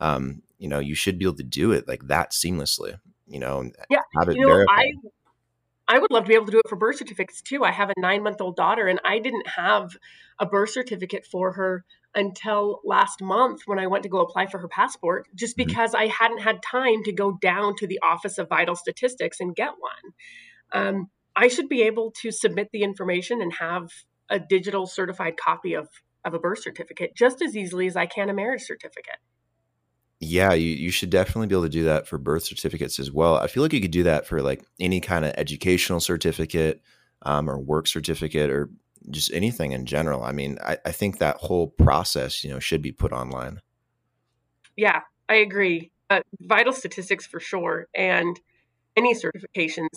um, 0.00 0.42
you 0.58 0.68
know, 0.68 0.80
you 0.80 0.94
should 0.94 1.18
be 1.18 1.24
able 1.24 1.36
to 1.36 1.42
do 1.42 1.72
it 1.72 1.86
like 1.86 2.06
that 2.08 2.32
seamlessly. 2.32 2.98
You 3.26 3.40
know, 3.40 3.70
yeah. 3.90 3.98
You 4.28 4.40
know, 4.40 4.48
verified. 4.48 4.92
I 5.04 5.08
I 5.88 5.98
would 5.98 6.10
love 6.10 6.24
to 6.24 6.28
be 6.28 6.34
able 6.34 6.46
to 6.46 6.52
do 6.52 6.58
it 6.58 6.68
for 6.68 6.76
birth 6.76 6.96
certificates 6.96 7.40
too. 7.42 7.64
I 7.64 7.70
have 7.70 7.90
a 7.90 8.00
nine 8.00 8.22
month 8.22 8.40
old 8.40 8.56
daughter, 8.56 8.86
and 8.86 9.00
I 9.04 9.18
didn't 9.18 9.46
have 9.46 9.96
a 10.38 10.46
birth 10.46 10.70
certificate 10.70 11.26
for 11.26 11.52
her 11.52 11.84
until 12.14 12.80
last 12.84 13.22
month 13.22 13.62
when 13.66 13.78
I 13.78 13.86
went 13.86 14.02
to 14.02 14.08
go 14.08 14.20
apply 14.20 14.46
for 14.46 14.58
her 14.58 14.68
passport, 14.68 15.26
just 15.34 15.56
mm-hmm. 15.56 15.68
because 15.68 15.94
I 15.94 16.06
hadn't 16.06 16.40
had 16.40 16.62
time 16.62 17.02
to 17.04 17.12
go 17.12 17.38
down 17.40 17.76
to 17.76 17.86
the 17.86 18.00
Office 18.02 18.38
of 18.38 18.48
Vital 18.48 18.74
Statistics 18.74 19.38
and 19.38 19.54
get 19.54 19.72
one. 19.78 20.12
Um, 20.72 21.10
I 21.36 21.48
should 21.48 21.68
be 21.68 21.82
able 21.82 22.12
to 22.22 22.30
submit 22.30 22.70
the 22.72 22.82
information 22.82 23.42
and 23.42 23.52
have 23.54 23.90
a 24.28 24.40
digital 24.40 24.86
certified 24.86 25.36
copy 25.36 25.74
of, 25.74 25.88
of 26.24 26.34
a 26.34 26.38
birth 26.38 26.60
certificate 26.60 27.14
just 27.14 27.42
as 27.42 27.56
easily 27.56 27.86
as 27.86 27.94
I 27.94 28.06
can 28.06 28.30
a 28.30 28.34
marriage 28.34 28.62
certificate. 28.62 29.18
Yeah, 30.18 30.54
you, 30.54 30.70
you 30.70 30.90
should 30.90 31.10
definitely 31.10 31.46
be 31.46 31.54
able 31.54 31.64
to 31.64 31.68
do 31.68 31.84
that 31.84 32.06
for 32.06 32.16
birth 32.16 32.44
certificates 32.44 32.98
as 32.98 33.12
well. 33.12 33.36
I 33.36 33.48
feel 33.48 33.62
like 33.62 33.74
you 33.74 33.80
could 33.82 33.90
do 33.90 34.04
that 34.04 34.26
for 34.26 34.40
like 34.40 34.64
any 34.80 35.00
kind 35.00 35.24
of 35.24 35.34
educational 35.36 36.00
certificate 36.00 36.82
um, 37.22 37.50
or 37.50 37.58
work 37.58 37.86
certificate 37.86 38.50
or 38.50 38.70
just 39.10 39.32
anything 39.32 39.72
in 39.72 39.84
general. 39.84 40.22
I 40.22 40.32
mean, 40.32 40.58
I, 40.64 40.78
I 40.86 40.92
think 40.92 41.18
that 41.18 41.36
whole 41.36 41.68
process, 41.68 42.42
you 42.42 42.50
know, 42.50 42.58
should 42.58 42.82
be 42.82 42.92
put 42.92 43.12
online. 43.12 43.60
Yeah, 44.76 45.02
I 45.28 45.36
agree. 45.36 45.90
Uh, 46.08 46.20
vital 46.40 46.72
statistics 46.72 47.26
for 47.26 47.40
sure, 47.40 47.88
and 47.94 48.38
any 48.96 49.14
certifications. 49.14 49.88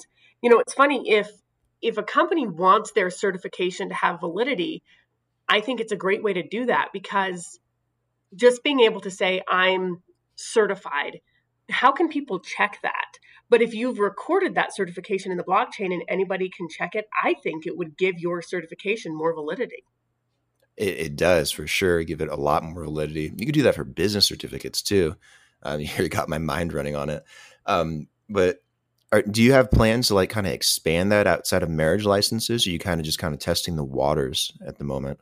You 0.41 0.49
know, 0.49 0.59
it's 0.59 0.73
funny 0.73 1.09
if 1.09 1.29
if 1.81 1.97
a 1.97 2.03
company 2.03 2.47
wants 2.47 2.91
their 2.91 3.09
certification 3.09 3.89
to 3.89 3.95
have 3.95 4.19
validity, 4.19 4.83
I 5.47 5.61
think 5.61 5.79
it's 5.79 5.91
a 5.91 5.97
great 5.97 6.23
way 6.23 6.33
to 6.33 6.43
do 6.43 6.65
that 6.65 6.89
because 6.93 7.59
just 8.35 8.63
being 8.63 8.81
able 8.81 9.01
to 9.01 9.11
say 9.11 9.41
I'm 9.47 10.01
certified, 10.39 11.21
how 11.69 11.91
can 11.91 12.09
people 12.09 12.39
check 12.39 12.79
that? 12.81 13.19
But 13.49 13.61
if 13.61 13.73
you've 13.73 13.99
recorded 13.99 14.55
that 14.55 14.75
certification 14.75 15.31
in 15.31 15.37
the 15.37 15.43
blockchain 15.43 15.91
and 15.91 16.03
anybody 16.07 16.49
can 16.49 16.67
check 16.69 16.95
it, 16.95 17.07
I 17.23 17.33
think 17.33 17.65
it 17.65 17.77
would 17.77 17.97
give 17.97 18.19
your 18.19 18.41
certification 18.41 19.15
more 19.15 19.33
validity. 19.33 19.83
It, 20.77 20.97
it 20.97 21.15
does 21.15 21.51
for 21.51 21.67
sure 21.67 22.03
give 22.03 22.21
it 22.21 22.29
a 22.29 22.35
lot 22.35 22.63
more 22.63 22.83
validity. 22.83 23.33
You 23.35 23.45
could 23.45 23.55
do 23.55 23.63
that 23.63 23.75
for 23.75 23.83
business 23.83 24.25
certificates 24.25 24.81
too. 24.81 25.15
Um, 25.61 25.81
you 25.81 26.07
got 26.07 26.29
my 26.29 26.37
mind 26.37 26.71
running 26.71 26.95
on 26.95 27.09
it. 27.09 27.21
Um, 27.65 28.07
but 28.29 28.63
are, 29.11 29.21
do 29.21 29.43
you 29.43 29.51
have 29.51 29.69
plans 29.69 30.07
to 30.07 30.15
like 30.15 30.29
kind 30.29 30.47
of 30.47 30.53
expand 30.53 31.11
that 31.11 31.27
outside 31.27 31.63
of 31.63 31.69
marriage 31.69 32.05
licenses? 32.05 32.65
Or 32.65 32.69
are 32.69 32.71
you 32.71 32.79
kind 32.79 33.01
of 33.01 33.05
just 33.05 33.19
kind 33.19 33.33
of 33.33 33.41
testing 33.41 33.75
the 33.75 33.83
waters 33.83 34.53
at 34.65 34.77
the 34.77 34.85
moment? 34.85 35.19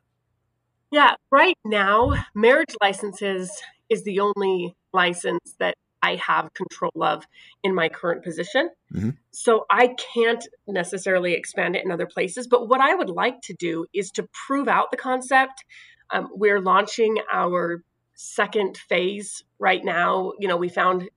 Yeah, 0.92 1.16
right 1.32 1.58
now, 1.66 2.14
marriage 2.36 2.76
licenses 2.82 3.52
is 3.90 4.04
the 4.04 4.20
only 4.20 4.77
license 4.94 5.56
that 5.60 5.76
I 6.02 6.16
have 6.16 6.54
control 6.54 7.04
of 7.04 7.26
in 7.64 7.74
my 7.74 7.90
current 7.90 8.24
position. 8.24 8.70
Mm-hmm. 8.94 9.12
So 9.32 9.66
I 9.70 9.96
can't 10.14 10.48
necessarily 10.68 11.34
expand 11.34 11.76
it 11.76 11.84
in 11.84 11.92
other 11.92 12.06
places. 12.06 12.48
But 12.48 12.68
what 12.68 12.82
I 12.82 12.94
would 12.94 13.10
like 13.10 13.42
to 13.44 13.54
do 13.54 13.86
is 13.94 14.12
to 14.12 14.28
prove 14.48 14.68
out 14.68 14.92
the 14.92 14.98
concept. 14.98 15.64
Um, 16.12 16.30
we're 16.32 16.62
launching 16.62 17.18
our 17.32 17.84
second 18.16 18.78
phase 18.78 19.44
right 19.60 19.84
now. 19.84 20.34
You 20.40 20.48
know, 20.48 20.58
we 20.58 20.70
found 20.70 21.10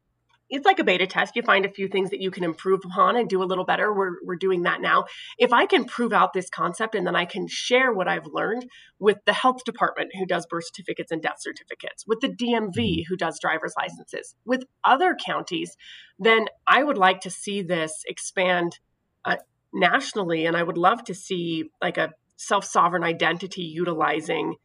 it's 0.51 0.67
like 0.67 0.81
a 0.81 0.85
beta 0.85 1.07
test. 1.07 1.37
You 1.37 1.43
find 1.43 1.65
a 1.65 1.71
few 1.71 1.89
things 1.89 2.11
that 2.11 2.21
you 2.21 2.31
can 2.31 2.45
improve 2.45 2.81
upon 2.85 3.17
and 3.17 3.29
do 3.29 3.43
a 3.43 3.45
little 3.45 3.65
better. 3.65 3.95
We're, 3.95 4.17
we're 4.25 4.37
doing 4.37 4.65
that 4.65 4.81
now. 4.81 5.05
If 5.39 5.53
I 5.53 5.67
can 5.67 5.85
prove 5.85 6.13
out 6.13 6.33
this 6.33 6.51
concept 6.51 6.95
and 6.95 7.07
then 7.07 7.15
I 7.15 7.25
can 7.25 7.47
share 7.47 7.93
what 7.93 8.09
I've 8.09 8.27
learned 8.27 8.67
with 8.99 9.19
the 9.27 9.33
health 9.33 9.65
department 9.65 10.11
who 10.19 10.27
does 10.27 10.47
birth 10.47 10.67
certificates 10.67 11.13
and 11.13 11.23
death 11.23 11.37
certificates, 11.39 12.05
with 12.07 12.21
the 12.21 12.29
DMV 12.29 13.05
who 13.09 13.17
does 13.17 13.39
driver's 13.41 13.75
licenses, 13.79 14.35
with 14.45 14.65
other 14.85 15.17
counties, 15.25 15.77
then 16.19 16.47
I 16.67 16.83
would 16.83 16.99
like 16.99 17.21
to 17.21 17.31
see 17.31 17.63
this 17.63 18.03
expand 18.07 18.81
uh, 19.25 19.37
nationally. 19.73 20.47
And 20.47 20.57
I 20.57 20.63
would 20.63 20.79
love 20.79 21.05
to 21.05 21.15
see 21.15 21.71
like 21.81 21.97
a 21.97 22.11
self 22.37 22.65
sovereign 22.65 23.05
identity 23.05 23.63
utilizing 23.63 24.57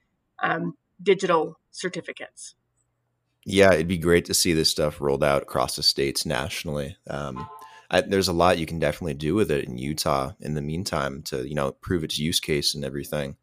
um, 0.42 0.74
digital 1.02 1.60
certificates 1.72 2.56
yeah, 3.46 3.74
it'd 3.74 3.88
be 3.88 3.98
great 3.98 4.26
to 4.26 4.34
see 4.34 4.54
this 4.54 4.72
stuff 4.72 5.00
rolled 5.00 5.24
out 5.24 5.44
across 5.44 5.76
the 5.76 5.84
states 5.84 6.26
nationally. 6.26 6.98
Um, 7.08 7.48
I, 7.92 8.02
there's 8.02 8.28
a 8.28 8.34
lot 8.34 8.58
you 8.58 8.66
can 8.66 8.80
definitely 8.80 9.14
do 9.14 9.36
with 9.36 9.52
it 9.52 9.66
in 9.66 9.78
Utah 9.78 10.32
in 10.40 10.56
the 10.56 10.62
meantime 10.62 11.22
to 11.24 11.48
you 11.48 11.54
know 11.54 11.72
prove 11.74 12.04
its 12.04 12.18
use 12.18 12.40
case 12.40 12.74
and 12.74 12.84
everything. 12.84 13.36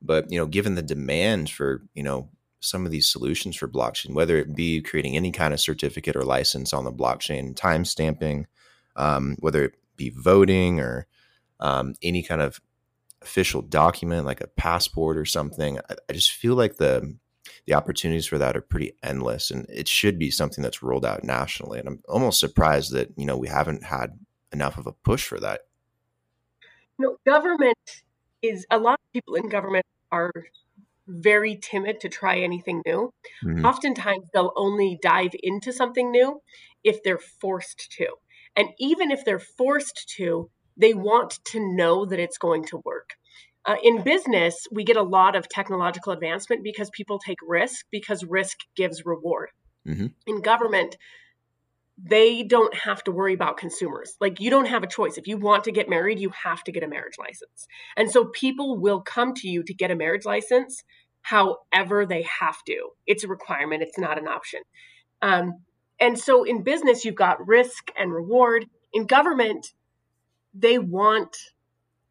But 0.00 0.30
you 0.30 0.38
know, 0.38 0.46
given 0.46 0.76
the 0.76 0.82
demand 0.82 1.50
for 1.50 1.82
you 1.94 2.02
know 2.04 2.30
some 2.60 2.86
of 2.86 2.92
these 2.92 3.10
solutions 3.10 3.56
for 3.56 3.66
blockchain, 3.66 4.14
whether 4.14 4.36
it 4.36 4.54
be 4.54 4.80
creating 4.80 5.16
any 5.16 5.32
kind 5.32 5.52
of 5.52 5.60
certificate 5.60 6.14
or 6.14 6.24
license 6.24 6.72
on 6.72 6.84
the 6.84 6.92
blockchain, 6.92 7.56
time 7.56 7.84
stamping, 7.84 8.46
um, 8.96 9.36
whether 9.40 9.64
it 9.64 9.74
be 9.96 10.10
voting 10.10 10.78
or 10.78 11.06
um, 11.58 11.94
any 12.02 12.22
kind 12.22 12.40
of 12.40 12.60
official 13.22 13.62
document 13.62 14.24
like 14.24 14.40
a 14.40 14.46
passport 14.46 15.16
or 15.16 15.24
something, 15.24 15.78
I, 15.90 15.96
I 16.08 16.12
just 16.12 16.32
feel 16.32 16.54
like 16.54 16.76
the 16.76 17.16
the 17.70 17.76
opportunities 17.76 18.26
for 18.26 18.36
that 18.36 18.56
are 18.56 18.60
pretty 18.60 18.96
endless 19.00 19.48
and 19.48 19.64
it 19.68 19.86
should 19.86 20.18
be 20.18 20.28
something 20.28 20.60
that's 20.60 20.82
rolled 20.82 21.06
out 21.06 21.22
nationally 21.22 21.78
and 21.78 21.86
i'm 21.86 22.02
almost 22.08 22.40
surprised 22.40 22.92
that 22.92 23.08
you 23.16 23.24
know 23.24 23.36
we 23.36 23.46
haven't 23.46 23.84
had 23.84 24.18
enough 24.52 24.78
of 24.78 24.86
a 24.86 24.92
push 24.92 25.24
for 25.24 25.38
that. 25.40 25.62
You 26.98 27.06
know 27.06 27.16
government 27.24 28.02
is 28.42 28.66
a 28.70 28.78
lot 28.78 28.94
of 28.94 29.12
people 29.12 29.34
in 29.34 29.48
government 29.48 29.86
are 30.10 30.32
very 31.06 31.56
timid 31.56 32.00
to 32.00 32.08
try 32.08 32.38
anything 32.38 32.82
new. 32.86 33.12
Mm-hmm. 33.44 33.64
oftentimes 33.64 34.28
they'll 34.32 34.52
only 34.56 34.98
dive 35.02 35.32
into 35.42 35.72
something 35.72 36.10
new 36.10 36.42
if 36.84 37.02
they're 37.02 37.18
forced 37.18 37.92
to 37.92 38.08
and 38.56 38.68
even 38.78 39.10
if 39.10 39.24
they're 39.24 39.38
forced 39.38 40.08
to 40.16 40.50
they 40.76 40.94
want 40.94 41.40
to 41.44 41.60
know 41.60 42.04
that 42.06 42.18
it's 42.18 42.38
going 42.38 42.64
to 42.64 42.82
work 42.84 43.14
uh, 43.66 43.76
in 43.82 44.02
business, 44.02 44.66
we 44.72 44.84
get 44.84 44.96
a 44.96 45.02
lot 45.02 45.36
of 45.36 45.48
technological 45.48 46.12
advancement 46.12 46.64
because 46.64 46.90
people 46.90 47.18
take 47.18 47.38
risk 47.46 47.84
because 47.90 48.24
risk 48.24 48.58
gives 48.74 49.04
reward. 49.04 49.50
Mm-hmm. 49.86 50.06
In 50.26 50.40
government, 50.40 50.96
they 52.02 52.42
don't 52.42 52.74
have 52.74 53.04
to 53.04 53.12
worry 53.12 53.34
about 53.34 53.58
consumers. 53.58 54.16
Like 54.20 54.40
you 54.40 54.48
don't 54.48 54.66
have 54.66 54.82
a 54.82 54.86
choice. 54.86 55.18
If 55.18 55.26
you 55.26 55.36
want 55.36 55.64
to 55.64 55.72
get 55.72 55.90
married, 55.90 56.18
you 56.18 56.30
have 56.44 56.64
to 56.64 56.72
get 56.72 56.82
a 56.82 56.88
marriage 56.88 57.18
license. 57.18 57.66
And 57.96 58.10
so 58.10 58.26
people 58.26 58.78
will 58.78 59.02
come 59.02 59.34
to 59.34 59.48
you 59.48 59.62
to 59.64 59.74
get 59.74 59.90
a 59.90 59.96
marriage 59.96 60.24
license 60.24 60.82
however 61.22 62.06
they 62.06 62.22
have 62.40 62.56
to. 62.66 62.90
It's 63.06 63.24
a 63.24 63.28
requirement, 63.28 63.82
it's 63.82 63.98
not 63.98 64.18
an 64.18 64.26
option. 64.26 64.60
Um, 65.20 65.60
and 66.00 66.18
so 66.18 66.44
in 66.44 66.62
business, 66.62 67.04
you've 67.04 67.14
got 67.14 67.46
risk 67.46 67.90
and 67.98 68.10
reward. 68.10 68.64
In 68.94 69.06
government, 69.06 69.66
they 70.54 70.78
want 70.78 71.36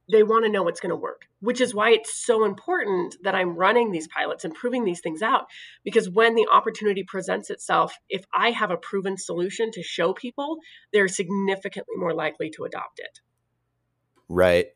they 0.09 0.23
want 0.23 0.45
to 0.45 0.51
know 0.51 0.63
what's 0.63 0.79
going 0.79 0.89
to 0.89 0.95
work, 0.95 1.27
which 1.39 1.61
is 1.61 1.73
why 1.73 1.91
it's 1.91 2.13
so 2.13 2.43
important 2.43 3.15
that 3.23 3.35
I'm 3.35 3.55
running 3.55 3.91
these 3.91 4.07
pilots 4.07 4.43
and 4.43 4.53
proving 4.53 4.83
these 4.83 5.01
things 5.01 5.21
out. 5.21 5.45
Because 5.83 6.09
when 6.09 6.35
the 6.35 6.47
opportunity 6.51 7.03
presents 7.03 7.49
itself, 7.49 7.95
if 8.09 8.25
I 8.33 8.51
have 8.51 8.71
a 8.71 8.77
proven 8.77 9.17
solution 9.17 9.71
to 9.71 9.83
show 9.83 10.13
people, 10.13 10.57
they're 10.91 11.07
significantly 11.07 11.95
more 11.97 12.13
likely 12.13 12.49
to 12.51 12.65
adopt 12.65 12.99
it. 12.99 13.19
Right. 14.27 14.67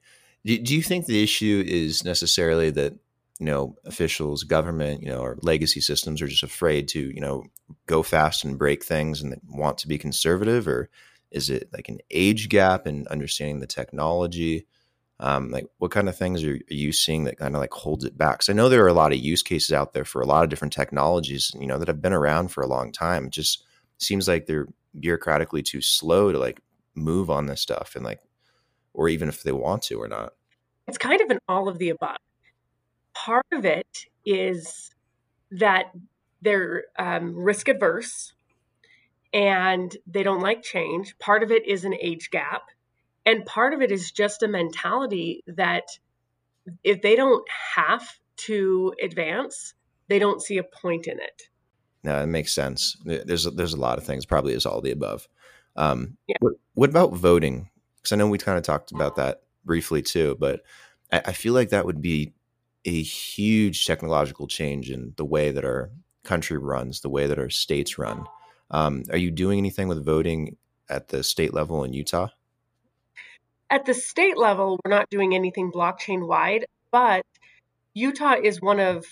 Do, 0.45 0.57
do 0.57 0.75
you 0.75 0.83
think 0.83 1.05
the 1.05 1.23
issue 1.23 1.63
is 1.65 2.03
necessarily 2.03 2.69
that 2.71 2.93
you 3.39 3.47
know 3.47 3.75
officials, 3.85 4.43
government, 4.43 5.01
you 5.01 5.09
know, 5.09 5.19
or 5.19 5.37
legacy 5.41 5.81
systems 5.81 6.21
are 6.21 6.27
just 6.27 6.43
afraid 6.43 6.87
to 6.89 6.99
you 6.99 7.21
know 7.21 7.43
go 7.87 8.03
fast 8.03 8.45
and 8.45 8.57
break 8.57 8.83
things 8.83 9.21
and 9.21 9.39
want 9.47 9.79
to 9.79 9.87
be 9.87 9.97
conservative, 9.97 10.67
or 10.67 10.89
is 11.31 11.49
it 11.49 11.69
like 11.73 11.89
an 11.89 11.99
age 12.11 12.49
gap 12.49 12.85
in 12.85 13.07
understanding 13.07 13.59
the 13.59 13.67
technology? 13.67 14.67
Um, 15.19 15.51
like 15.51 15.67
what 15.77 15.91
kind 15.91 16.09
of 16.09 16.17
things 16.17 16.43
are, 16.43 16.59
you 16.67 16.91
seeing 16.91 17.23
that 17.25 17.37
kind 17.37 17.55
of 17.55 17.61
like 17.61 17.71
holds 17.71 18.03
it 18.03 18.17
back? 18.17 18.39
Because 18.39 18.49
I 18.49 18.53
know 18.53 18.69
there 18.69 18.83
are 18.83 18.89
a 18.89 18.93
lot 18.93 19.13
of 19.13 19.19
use 19.19 19.43
cases 19.43 19.71
out 19.71 19.93
there 19.93 20.05
for 20.05 20.21
a 20.21 20.25
lot 20.25 20.43
of 20.43 20.49
different 20.49 20.73
technologies, 20.73 21.51
you 21.59 21.67
know, 21.67 21.77
that 21.77 21.87
have 21.87 22.01
been 22.01 22.13
around 22.13 22.49
for 22.49 22.61
a 22.61 22.67
long 22.67 22.91
time. 22.91 23.25
It 23.25 23.31
just 23.31 23.63
seems 23.97 24.27
like 24.27 24.45
they're 24.45 24.67
bureaucratically 24.99 25.63
too 25.63 25.81
slow 25.81 26.31
to 26.31 26.37
like 26.37 26.59
move 26.95 27.29
on 27.29 27.45
this 27.45 27.61
stuff 27.61 27.95
and 27.95 28.03
like, 28.03 28.19
or 28.93 29.09
even 29.09 29.29
if 29.29 29.43
they 29.43 29.51
want 29.51 29.81
to 29.83 30.01
or 30.01 30.07
not. 30.07 30.33
It's 30.87 30.97
kind 30.97 31.21
of 31.21 31.29
an 31.29 31.39
all 31.47 31.67
of 31.67 31.77
the 31.77 31.89
above. 31.89 32.17
Part 33.13 33.45
of 33.51 33.65
it 33.65 34.05
is 34.25 34.91
that 35.51 35.91
they're 36.41 36.85
um, 36.99 37.35
risk 37.35 37.67
adverse 37.67 38.33
and 39.31 39.95
they 40.05 40.23
don't 40.23 40.41
like 40.41 40.61
change. 40.61 41.17
Part 41.19 41.43
of 41.43 41.51
it 41.51 41.65
is 41.65 41.85
an 41.85 41.95
age 41.99 42.29
gap, 42.29 42.63
and 43.25 43.45
part 43.45 43.73
of 43.73 43.81
it 43.81 43.91
is 43.91 44.11
just 44.11 44.43
a 44.43 44.47
mentality 44.47 45.43
that 45.47 45.83
if 46.83 47.01
they 47.01 47.15
don't 47.15 47.45
have 47.75 48.07
to 48.35 48.93
advance, 49.01 49.73
they 50.07 50.19
don't 50.19 50.41
see 50.41 50.57
a 50.57 50.63
point 50.63 51.07
in 51.07 51.19
it. 51.19 51.43
No, 52.03 52.21
it 52.21 52.27
makes 52.27 52.53
sense. 52.53 52.97
There's 53.05 53.45
a, 53.45 53.51
there's 53.51 53.73
a 53.73 53.79
lot 53.79 53.97
of 53.97 54.05
things. 54.05 54.25
Probably 54.25 54.53
is 54.53 54.65
all 54.65 54.81
the 54.81 54.91
above. 54.91 55.27
Um, 55.75 56.17
yeah. 56.27 56.35
what, 56.39 56.53
what 56.73 56.89
about 56.89 57.13
voting? 57.13 57.69
Because 57.97 58.11
I 58.11 58.15
know 58.17 58.27
we 58.27 58.37
kind 58.37 58.57
of 58.57 58.63
talked 58.63 58.91
about 58.91 59.15
that 59.15 59.43
briefly 59.63 60.01
too, 60.01 60.35
but 60.39 60.61
I, 61.11 61.21
I 61.27 61.31
feel 61.31 61.53
like 61.53 61.69
that 61.69 61.85
would 61.85 62.01
be 62.01 62.33
a 62.85 63.01
huge 63.01 63.85
technological 63.85 64.47
change 64.47 64.91
in 64.91 65.13
the 65.15 65.23
way 65.25 65.51
that 65.51 65.63
our 65.63 65.91
country 66.25 66.57
runs, 66.57 66.99
the 67.01 67.09
way 67.09 67.27
that 67.27 67.39
our 67.39 67.49
states 67.49 67.97
run. 67.97 68.25
Um, 68.71 69.03
are 69.09 69.17
you 69.17 69.31
doing 69.31 69.57
anything 69.57 69.87
with 69.87 70.03
voting 70.03 70.57
at 70.89 71.07
the 71.07 71.23
state 71.23 71.53
level 71.53 71.83
in 71.85 71.93
Utah? 71.93 72.29
At 73.73 73.85
the 73.85 73.95
state 73.95 74.37
level, 74.37 74.79
we're 74.85 74.91
not 74.91 75.09
doing 75.09 75.33
anything 75.33 75.71
blockchain 75.71 76.27
wide, 76.27 76.67
but 76.91 77.25
Utah 77.95 78.35
is 78.35 78.61
one 78.61 78.79
of 78.79 79.03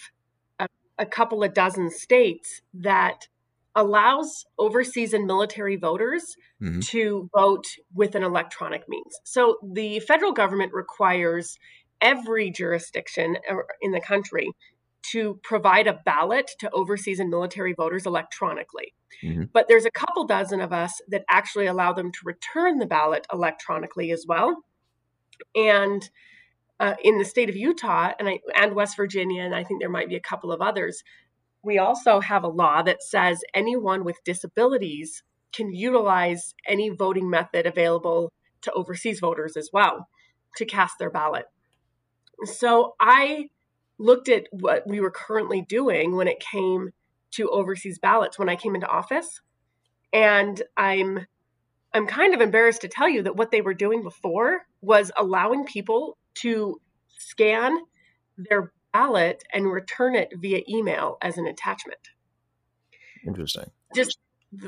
a, 0.60 0.68
a 1.00 1.06
couple 1.08 1.44
of 1.44 1.56
dozen 1.56 1.90
states 1.90 2.62
that 2.76 3.28
allows 3.76 4.46
overseas 4.60 5.16
and 5.16 5.26
military 5.26 5.78
voters 5.78 6.36
mm-hmm. 6.62 6.80
to 6.82 7.28
vote 7.36 7.66
with 7.96 8.14
an 8.14 8.22
electronic 8.22 8.88
means. 8.88 9.20
So 9.24 9.58
the 9.64 10.00
federal 10.02 10.32
government 10.32 10.74
requires 10.76 11.58
every 12.00 12.52
jurisdiction 12.52 13.38
in 13.82 13.94
the 13.94 14.02
country 14.02 14.52
to 15.04 15.40
provide 15.44 15.88
a 15.88 16.00
ballot 16.06 16.52
to 16.60 16.70
overseas 16.72 17.20
and 17.20 17.30
military 17.30 17.74
voters 17.74 18.06
electronically. 18.06 18.94
Mm-hmm. 19.24 19.44
But 19.54 19.68
there's 19.68 19.86
a 19.86 19.92
couple 19.92 20.26
dozen 20.26 20.62
of 20.62 20.72
us 20.72 21.02
that 21.10 21.26
actually 21.30 21.66
allow 21.66 21.94
them 21.94 22.12
to 22.12 22.20
return 22.24 22.78
the 22.78 22.86
ballot 22.86 23.28
electronically 23.32 24.12
as 24.12 24.26
well. 24.28 24.64
And 25.56 26.08
uh, 26.80 26.96
in 27.04 27.18
the 27.18 27.26
state 27.26 27.50
of 27.50 27.56
Utah 27.56 28.12
and, 28.20 28.30
I, 28.30 28.40
and 28.56 28.76
West 28.76 28.96
Virginia, 28.96 29.44
and 29.44 29.56
I 29.56 29.64
think 29.64 29.82
there 29.82 29.90
might 29.90 30.10
be 30.10 30.16
a 30.16 30.22
couple 30.22 30.52
of 30.52 30.62
others, 30.62 31.04
we 31.64 31.78
also 31.78 32.20
have 32.20 32.44
a 32.44 32.48
law 32.48 32.82
that 32.82 33.04
says 33.04 33.42
anyone 33.54 34.04
with 34.04 34.24
disabilities 34.24 35.24
can 35.54 35.74
utilize 35.74 36.56
any 36.68 36.90
voting 36.90 37.30
method 37.30 37.66
available 37.66 38.32
to 38.62 38.72
overseas 38.72 39.20
voters 39.20 39.58
as 39.58 39.70
well 39.72 40.08
to 40.56 40.66
cast 40.66 40.98
their 40.98 41.10
ballot. 41.10 41.46
So 42.46 42.96
I 43.00 43.50
looked 44.02 44.30
at 44.30 44.48
what 44.52 44.88
we 44.88 45.00
were 45.00 45.12
currently 45.12 45.62
doing 45.62 46.16
when 46.16 46.28
it 46.28 46.40
came 46.40 46.90
to 47.32 47.50
overseas 47.50 48.00
ballots 48.00 48.38
when 48.38 48.50
I 48.50 48.56
came 48.56 48.76
into 48.76 48.88
office. 48.88 49.42
And 50.12 50.62
I'm 50.76 51.28
I'm 51.94 52.08
kind 52.08 52.34
of 52.34 52.42
embarrassed 52.42 52.82
to 52.82 52.88
tell 52.88 53.10
you 53.10 53.24
that 53.24 53.36
what 53.36 53.52
they 53.52 53.62
were 53.62 53.74
doing 53.74 54.02
before 54.02 54.62
was 54.82 55.12
allowing 55.18 55.66
people 55.66 56.18
to 56.36 56.80
scan 57.10 57.78
their 58.38 58.72
ballot 58.94 59.44
and 59.54 59.72
return 59.72 60.16
it 60.16 60.30
via 60.36 60.62
email 60.70 61.18
as 61.22 61.38
an 61.38 61.48
attachment. 61.48 62.00
Interesting. 63.26 63.70
Just 63.94 64.18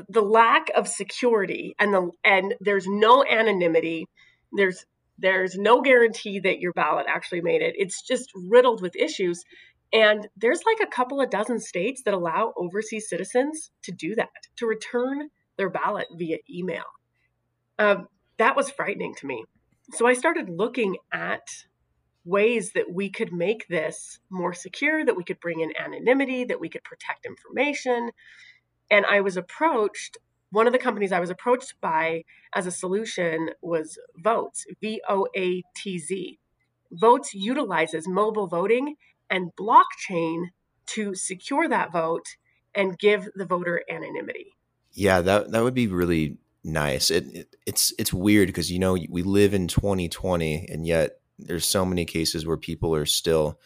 the 0.08 0.22
lack 0.22 0.70
of 0.76 0.88
security 0.88 1.74
and 1.78 1.92
the 1.92 2.10
and 2.24 2.54
there's 2.60 2.86
no 2.86 3.24
anonymity. 3.24 4.06
There's 4.52 4.86
there's 5.18 5.56
no 5.56 5.80
guarantee 5.80 6.40
that 6.40 6.58
your 6.58 6.72
ballot 6.72 7.06
actually 7.08 7.40
made 7.40 7.62
it. 7.62 7.74
It's 7.76 8.02
just 8.02 8.30
riddled 8.34 8.82
with 8.82 8.96
issues. 8.96 9.42
And 9.92 10.26
there's 10.36 10.62
like 10.66 10.86
a 10.86 10.90
couple 10.90 11.20
of 11.20 11.30
dozen 11.30 11.60
states 11.60 12.02
that 12.04 12.14
allow 12.14 12.52
overseas 12.56 13.08
citizens 13.08 13.70
to 13.84 13.92
do 13.92 14.14
that, 14.16 14.28
to 14.56 14.66
return 14.66 15.28
their 15.56 15.70
ballot 15.70 16.08
via 16.16 16.38
email. 16.50 16.84
Um, 17.78 18.08
that 18.38 18.56
was 18.56 18.70
frightening 18.70 19.14
to 19.16 19.26
me. 19.26 19.44
So 19.92 20.06
I 20.06 20.14
started 20.14 20.48
looking 20.48 20.96
at 21.12 21.46
ways 22.24 22.72
that 22.72 22.90
we 22.92 23.10
could 23.10 23.32
make 23.32 23.68
this 23.68 24.18
more 24.30 24.52
secure, 24.52 25.04
that 25.04 25.16
we 25.16 25.24
could 25.24 25.38
bring 25.40 25.60
in 25.60 25.72
anonymity, 25.78 26.44
that 26.44 26.60
we 26.60 26.68
could 26.68 26.82
protect 26.82 27.26
information. 27.26 28.10
And 28.90 29.04
I 29.06 29.20
was 29.20 29.36
approached, 29.36 30.18
one 30.54 30.68
of 30.68 30.72
the 30.72 30.78
companies 30.78 31.10
I 31.10 31.18
was 31.18 31.30
approached 31.30 31.74
by 31.80 32.24
as 32.54 32.66
a 32.66 32.70
solution 32.70 33.50
was 33.60 33.98
Voatz, 34.24 34.64
V 34.80 35.02
O 35.08 35.26
A 35.36 35.62
T 35.76 35.98
Z. 35.98 36.38
Voatz 36.92 37.30
utilizes 37.32 38.06
mobile 38.06 38.46
voting 38.46 38.94
and 39.28 39.50
blockchain 39.56 40.50
to 40.86 41.14
secure 41.14 41.68
that 41.68 41.92
vote 41.92 42.36
and 42.72 42.96
give 42.98 43.28
the 43.34 43.44
voter 43.44 43.82
anonymity. 43.90 44.46
Yeah, 44.92 45.22
that 45.22 45.50
that 45.50 45.64
would 45.64 45.74
be 45.74 45.88
really 45.88 46.38
nice. 46.62 47.10
It, 47.10 47.26
it 47.34 47.56
it's 47.66 47.92
it's 47.98 48.12
weird 48.12 48.46
because 48.46 48.70
you 48.70 48.78
know 48.78 48.96
we 49.10 49.24
live 49.24 49.54
in 49.54 49.66
2020 49.66 50.68
and 50.70 50.86
yet 50.86 51.18
there's 51.36 51.66
so 51.66 51.84
many 51.84 52.04
cases 52.04 52.46
where 52.46 52.56
people 52.56 52.94
are 52.94 53.06
still, 53.06 53.58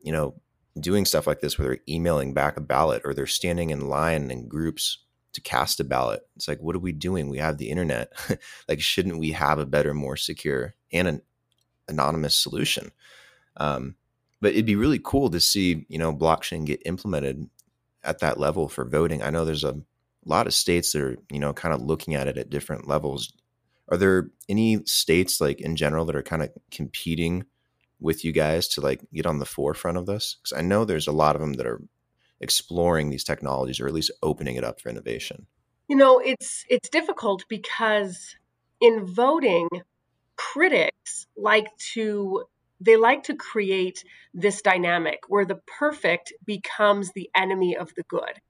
you 0.00 0.10
know, 0.10 0.40
doing 0.80 1.04
stuff 1.04 1.26
like 1.26 1.40
this 1.40 1.58
where 1.58 1.68
they're 1.68 1.84
emailing 1.86 2.32
back 2.32 2.56
a 2.56 2.62
ballot 2.62 3.02
or 3.04 3.12
they're 3.12 3.26
standing 3.26 3.68
in 3.68 3.90
line 3.90 4.30
in 4.30 4.48
groups 4.48 5.04
to 5.32 5.40
cast 5.40 5.80
a 5.80 5.84
ballot. 5.84 6.22
It's 6.36 6.48
like, 6.48 6.60
what 6.60 6.76
are 6.76 6.80
we 6.80 6.92
doing? 6.92 7.28
We 7.28 7.38
have 7.38 7.58
the 7.58 7.70
internet. 7.70 8.12
like, 8.68 8.80
shouldn't 8.80 9.18
we 9.18 9.32
have 9.32 9.58
a 9.58 9.66
better, 9.66 9.94
more 9.94 10.16
secure 10.16 10.74
and 10.92 11.08
an 11.08 11.22
anonymous 11.88 12.36
solution? 12.36 12.90
Um, 13.56 13.94
but 14.40 14.52
it'd 14.52 14.66
be 14.66 14.76
really 14.76 15.00
cool 15.02 15.30
to 15.30 15.40
see, 15.40 15.86
you 15.88 15.98
know, 15.98 16.14
blockchain 16.14 16.64
get 16.64 16.82
implemented 16.86 17.48
at 18.02 18.20
that 18.20 18.40
level 18.40 18.68
for 18.68 18.84
voting. 18.84 19.22
I 19.22 19.30
know 19.30 19.44
there's 19.44 19.64
a 19.64 19.80
lot 20.24 20.46
of 20.46 20.54
states 20.54 20.92
that 20.92 21.02
are, 21.02 21.16
you 21.30 21.38
know, 21.38 21.52
kind 21.52 21.74
of 21.74 21.82
looking 21.82 22.14
at 22.14 22.26
it 22.26 22.38
at 22.38 22.50
different 22.50 22.88
levels 22.88 23.32
are 23.90 23.96
there 23.96 24.30
any 24.48 24.82
states 24.86 25.40
like 25.40 25.60
in 25.60 25.76
general 25.76 26.04
that 26.06 26.16
are 26.16 26.22
kind 26.22 26.42
of 26.42 26.50
competing 26.70 27.44
with 27.98 28.24
you 28.24 28.32
guys 28.32 28.68
to 28.68 28.80
like 28.80 29.00
get 29.12 29.26
on 29.26 29.38
the 29.38 29.44
forefront 29.44 29.98
of 29.98 30.06
this 30.06 30.36
because 30.42 30.56
i 30.56 30.62
know 30.62 30.84
there's 30.84 31.08
a 31.08 31.12
lot 31.12 31.34
of 31.34 31.40
them 31.40 31.54
that 31.54 31.66
are 31.66 31.82
exploring 32.40 33.10
these 33.10 33.24
technologies 33.24 33.80
or 33.80 33.86
at 33.86 33.94
least 33.94 34.10
opening 34.22 34.56
it 34.56 34.64
up 34.64 34.80
for 34.80 34.88
innovation? 34.88 35.46
You 35.88 35.96
know 35.96 36.18
it's 36.18 36.64
it's 36.68 36.88
difficult 36.88 37.44
because 37.48 38.36
in 38.80 39.04
voting 39.04 39.68
critics 40.36 41.26
like 41.36 41.66
to 41.94 42.44
they 42.80 42.96
like 42.96 43.24
to 43.24 43.34
create 43.34 44.04
this 44.32 44.62
dynamic 44.62 45.20
where 45.28 45.44
the 45.44 45.60
perfect 45.78 46.32
becomes 46.46 47.12
the 47.12 47.28
enemy 47.34 47.76
of 47.76 47.92
the 47.94 48.04
good. 48.04 48.40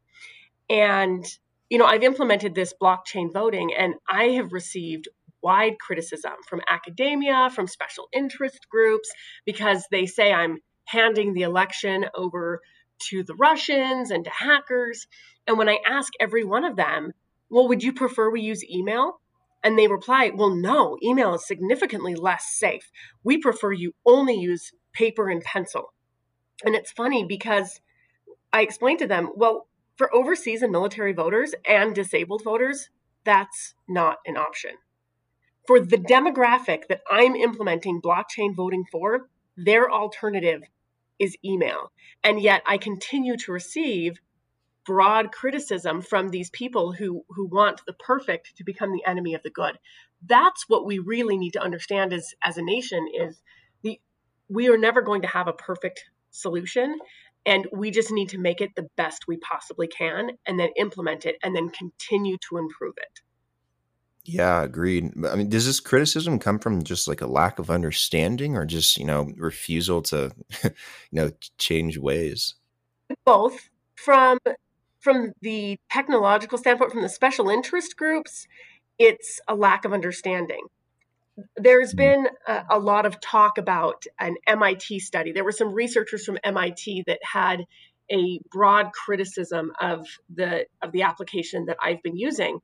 And 0.69 1.25
you 1.69 1.79
know 1.79 1.87
i've 1.87 2.03
implemented 2.03 2.55
this 2.55 2.75
blockchain 2.81 3.33
voting 3.33 3.73
and 3.73 3.95
i 4.09 4.25
have 4.25 4.53
received 4.53 5.09
wide 5.43 5.79
criticism 5.79 6.33
from 6.49 6.61
academia, 6.69 7.51
from 7.51 7.67
special 7.67 8.09
interest 8.13 8.69
groups, 8.71 9.11
because 9.45 9.87
they 9.91 10.07
say 10.07 10.33
I'm 10.33 10.59
handing 10.85 11.35
the 11.35 11.43
election 11.43 12.07
over 12.15 12.61
to 13.09 13.23
the 13.23 13.35
Russians 13.35 14.11
and 14.11 14.25
to 14.25 14.31
hackers. 14.31 15.07
And 15.47 15.59
when 15.59 15.69
I 15.69 15.79
ask 15.87 16.13
every 16.21 16.45
one 16.45 16.65
of 16.65 16.77
them, 16.77 17.13
well, 17.49 17.69
would 17.69 17.83
you 17.83 17.93
prefer 17.93 18.31
we 18.31 18.41
use 18.41 18.65
email? 18.69 19.21
And 19.63 19.79
they 19.79 19.89
reply, 19.89 20.31
well, 20.35 20.55
no, 20.55 20.97
email 21.03 21.35
is 21.35 21.47
significantly 21.47 22.15
less 22.15 22.47
safe. 22.51 22.91
We 23.25 23.39
prefer 23.39 23.73
you 23.73 23.93
only 24.07 24.35
use 24.35 24.73
paper 24.93 25.29
and 25.29 25.43
pencil. 25.43 25.93
And 26.65 26.75
it's 26.75 26.93
funny 26.93 27.25
because 27.25 27.81
I 28.53 28.63
explained 28.63 29.01
to 29.01 29.07
them, 29.07 29.31
well, 29.35 29.67
for 29.97 30.15
overseas 30.15 30.63
and 30.63 30.73
military 30.73 31.13
voters 31.13 31.55
and 31.67 31.95
disabled 31.95 32.43
voters, 32.43 32.89
that's 33.25 33.75
not 33.87 34.19
an 34.27 34.37
option 34.37 34.73
for 35.71 35.79
the 35.79 35.99
demographic 35.99 36.89
that 36.89 37.01
I'm 37.09 37.37
implementing 37.37 38.01
blockchain 38.01 38.57
voting 38.57 38.85
for, 38.91 39.29
their 39.57 39.89
alternative 39.89 40.63
is 41.21 41.37
email. 41.45 41.93
And 42.25 42.41
yet 42.41 42.63
I 42.67 42.79
continue 42.79 43.37
to 43.37 43.53
receive 43.53 44.19
broad 44.87 45.31
criticism 45.31 46.01
from 46.01 46.31
these 46.31 46.51
people 46.51 46.93
who 46.93 47.23
who 47.29 47.47
want 47.47 47.83
the 47.87 47.93
perfect 47.93 48.57
to 48.57 48.65
become 48.65 48.93
the 48.93 49.05
enemy 49.07 49.35
of 49.35 49.43
the 49.43 49.51
good. 49.51 49.79
That's 50.27 50.65
what 50.69 50.87
we 50.87 50.99
really 50.99 51.37
need 51.37 51.53
to 51.53 51.63
understand 51.63 52.13
as 52.13 52.35
as 52.43 52.57
a 52.57 52.63
nation 52.63 53.07
is 53.15 53.41
the 53.83 54.01
we 54.49 54.69
are 54.69 54.79
never 54.79 55.03
going 55.03 55.23
to 55.23 55.29
have 55.29 55.47
a 55.47 55.53
perfect 55.53 56.05
solution 56.31 56.99
and 57.47 57.67
we 57.73 57.91
just 57.91 58.11
need 58.11 58.29
to 58.31 58.39
make 58.39 58.61
it 58.61 58.71
the 58.77 58.89
best 58.97 59.27
we 59.27 59.37
possibly 59.39 59.87
can 59.87 60.31
and 60.47 60.59
then 60.59 60.71
implement 60.77 61.25
it 61.25 61.37
and 61.43 61.55
then 61.55 61.71
continue 61.71 62.37
to 62.49 62.59
improve 62.59 62.95
it. 62.97 63.21
Yeah, 64.25 64.63
agreed. 64.63 65.13
I 65.27 65.35
mean, 65.35 65.49
does 65.49 65.67
this 65.67 65.81
criticism 65.81 66.39
come 66.39 66.59
from 66.59 66.83
just 66.83 67.09
like 67.09 67.21
a 67.21 67.27
lack 67.27 67.59
of 67.59 67.71
understanding 67.71 68.57
or 68.57 68.67
just, 68.67 68.99
you 68.99 69.05
know, 69.05 69.31
refusal 69.37 70.03
to, 70.03 70.33
you 70.65 70.71
know, 71.13 71.31
change 71.59 71.99
ways? 71.99 72.55
Both. 73.25 73.71
From 73.97 74.39
from 75.01 75.33
the 75.41 75.79
technological 75.91 76.59
standpoint, 76.59 76.93
from 76.93 77.03
the 77.03 77.09
special 77.09 77.49
interest 77.49 77.97
groups, 77.97 78.47
it's 78.99 79.41
a 79.49 79.55
lack 79.55 79.85
of 79.85 79.93
understanding. 79.93 80.61
There's 81.57 81.95
mm. 81.95 81.97
been 81.97 82.29
a, 82.47 82.65
a 82.71 82.79
lot 82.79 83.07
of 83.07 83.21
talk 83.21 83.57
about 83.57 84.05
an 84.19 84.37
MIT 84.47 85.01
study. 85.01 85.33
There 85.33 85.45
were 85.45 85.53
some 85.53 85.73
researchers 85.73 86.25
from 86.25 86.39
MIT 86.45 87.05
that 87.07 87.19
had 87.23 87.65
a 88.13 88.41
broad 88.51 88.93
criticism 88.93 89.73
of 89.81 90.07
the 90.35 90.67
of 90.83 90.93
the 90.93 91.03
application 91.03 91.67
that 91.67 91.79
I've 91.83 92.03
been 92.03 92.17
using. 92.17 92.61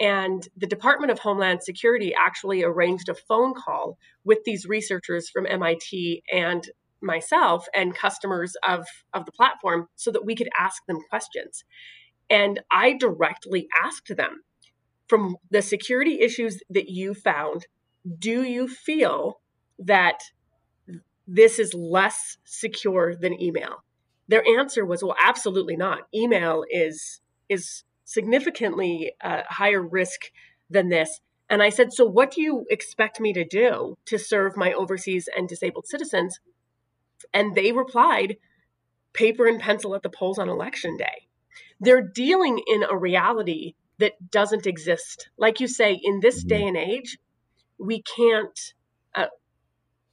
And 0.00 0.48
the 0.56 0.66
Department 0.66 1.12
of 1.12 1.18
Homeland 1.18 1.62
Security 1.62 2.14
actually 2.14 2.64
arranged 2.64 3.10
a 3.10 3.14
phone 3.14 3.52
call 3.52 3.98
with 4.24 4.38
these 4.44 4.66
researchers 4.66 5.28
from 5.28 5.46
MIT 5.46 6.22
and 6.32 6.68
myself 7.02 7.66
and 7.74 7.94
customers 7.94 8.56
of, 8.66 8.86
of 9.12 9.26
the 9.26 9.32
platform 9.32 9.88
so 9.96 10.10
that 10.10 10.24
we 10.24 10.34
could 10.34 10.48
ask 10.58 10.84
them 10.86 11.00
questions. 11.10 11.64
And 12.30 12.60
I 12.70 12.94
directly 12.94 13.68
asked 13.76 14.16
them 14.16 14.42
from 15.08 15.36
the 15.50 15.60
security 15.60 16.20
issues 16.20 16.60
that 16.70 16.88
you 16.88 17.12
found, 17.12 17.66
do 18.18 18.42
you 18.42 18.68
feel 18.68 19.40
that 19.78 20.20
this 21.26 21.58
is 21.58 21.74
less 21.74 22.38
secure 22.44 23.14
than 23.14 23.40
email? 23.40 23.84
Their 24.28 24.44
answer 24.46 24.86
was, 24.86 25.02
well, 25.02 25.16
absolutely 25.22 25.76
not. 25.76 26.02
Email 26.14 26.64
is 26.70 27.20
is 27.48 27.82
significantly 28.10 29.12
uh, 29.22 29.42
higher 29.48 29.80
risk 29.80 30.32
than 30.68 30.88
this. 30.88 31.20
And 31.48 31.62
I 31.62 31.70
said, 31.70 31.92
so 31.92 32.04
what 32.04 32.32
do 32.32 32.42
you 32.42 32.66
expect 32.68 33.20
me 33.20 33.32
to 33.32 33.44
do 33.44 33.96
to 34.06 34.18
serve 34.18 34.56
my 34.56 34.72
overseas 34.72 35.28
and 35.36 35.48
disabled 35.48 35.86
citizens? 35.86 36.40
And 37.32 37.54
they 37.54 37.70
replied, 37.70 38.36
paper 39.12 39.46
and 39.46 39.60
pencil 39.60 39.94
at 39.94 40.02
the 40.02 40.10
polls 40.10 40.38
on 40.38 40.48
election 40.48 40.96
day. 40.96 41.28
They're 41.78 42.02
dealing 42.02 42.60
in 42.66 42.82
a 42.82 42.96
reality 42.96 43.74
that 43.98 44.30
doesn't 44.30 44.66
exist. 44.66 45.28
Like 45.38 45.60
you 45.60 45.68
say, 45.68 45.98
in 46.02 46.18
this 46.20 46.40
mm-hmm. 46.40 46.48
day 46.48 46.66
and 46.66 46.76
age, 46.76 47.18
we 47.78 48.02
can't. 48.02 48.74
Uh, 49.14 49.26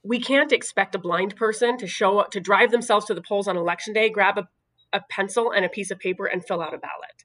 we 0.04 0.20
can't 0.20 0.52
expect 0.52 0.94
a 0.94 0.98
blind 0.98 1.36
person 1.36 1.76
to 1.78 1.86
show 1.86 2.18
up 2.18 2.30
to 2.30 2.40
drive 2.40 2.70
themselves 2.70 3.06
to 3.06 3.14
the 3.14 3.22
polls 3.22 3.48
on 3.48 3.56
election 3.56 3.92
day, 3.92 4.08
grab 4.08 4.38
a, 4.38 4.48
a 4.92 5.00
pencil 5.10 5.50
and 5.50 5.64
a 5.64 5.68
piece 5.68 5.90
of 5.90 5.98
paper, 5.98 6.26
and 6.26 6.44
fill 6.44 6.62
out 6.62 6.72
a 6.72 6.78
ballot. 6.78 7.24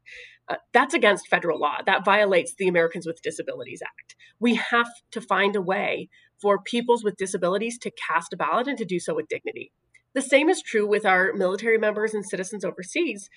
Uh, 0.50 0.56
that's 0.74 0.94
against 0.94 1.28
federal 1.28 1.60
law. 1.60 1.78
That 1.86 2.04
violates 2.04 2.54
the 2.56 2.68
Americans 2.68 3.06
with 3.06 3.22
Disabilities 3.22 3.82
Act. 3.82 4.16
We 4.40 4.56
have 4.56 4.90
to 5.12 5.22
find 5.22 5.56
a 5.56 5.62
way 5.62 6.10
for 6.42 6.60
peoples 6.60 7.04
with 7.04 7.16
disabilities 7.16 7.78
to 7.80 7.92
cast 7.92 8.34
a 8.34 8.38
ballot 8.38 8.68
and 8.68 8.78
to 8.78 8.86
do 8.86 9.00
so 9.00 9.16
with 9.16 9.30
dignity. 9.30 9.72
The 10.14 10.22
same 10.22 10.50
is 10.50 10.62
true 10.62 10.86
with 10.86 11.06
our 11.06 11.34
military 11.34 11.78
members 11.78 12.14
and 12.14 12.26
citizens 12.26 12.66
overseas 12.66 13.30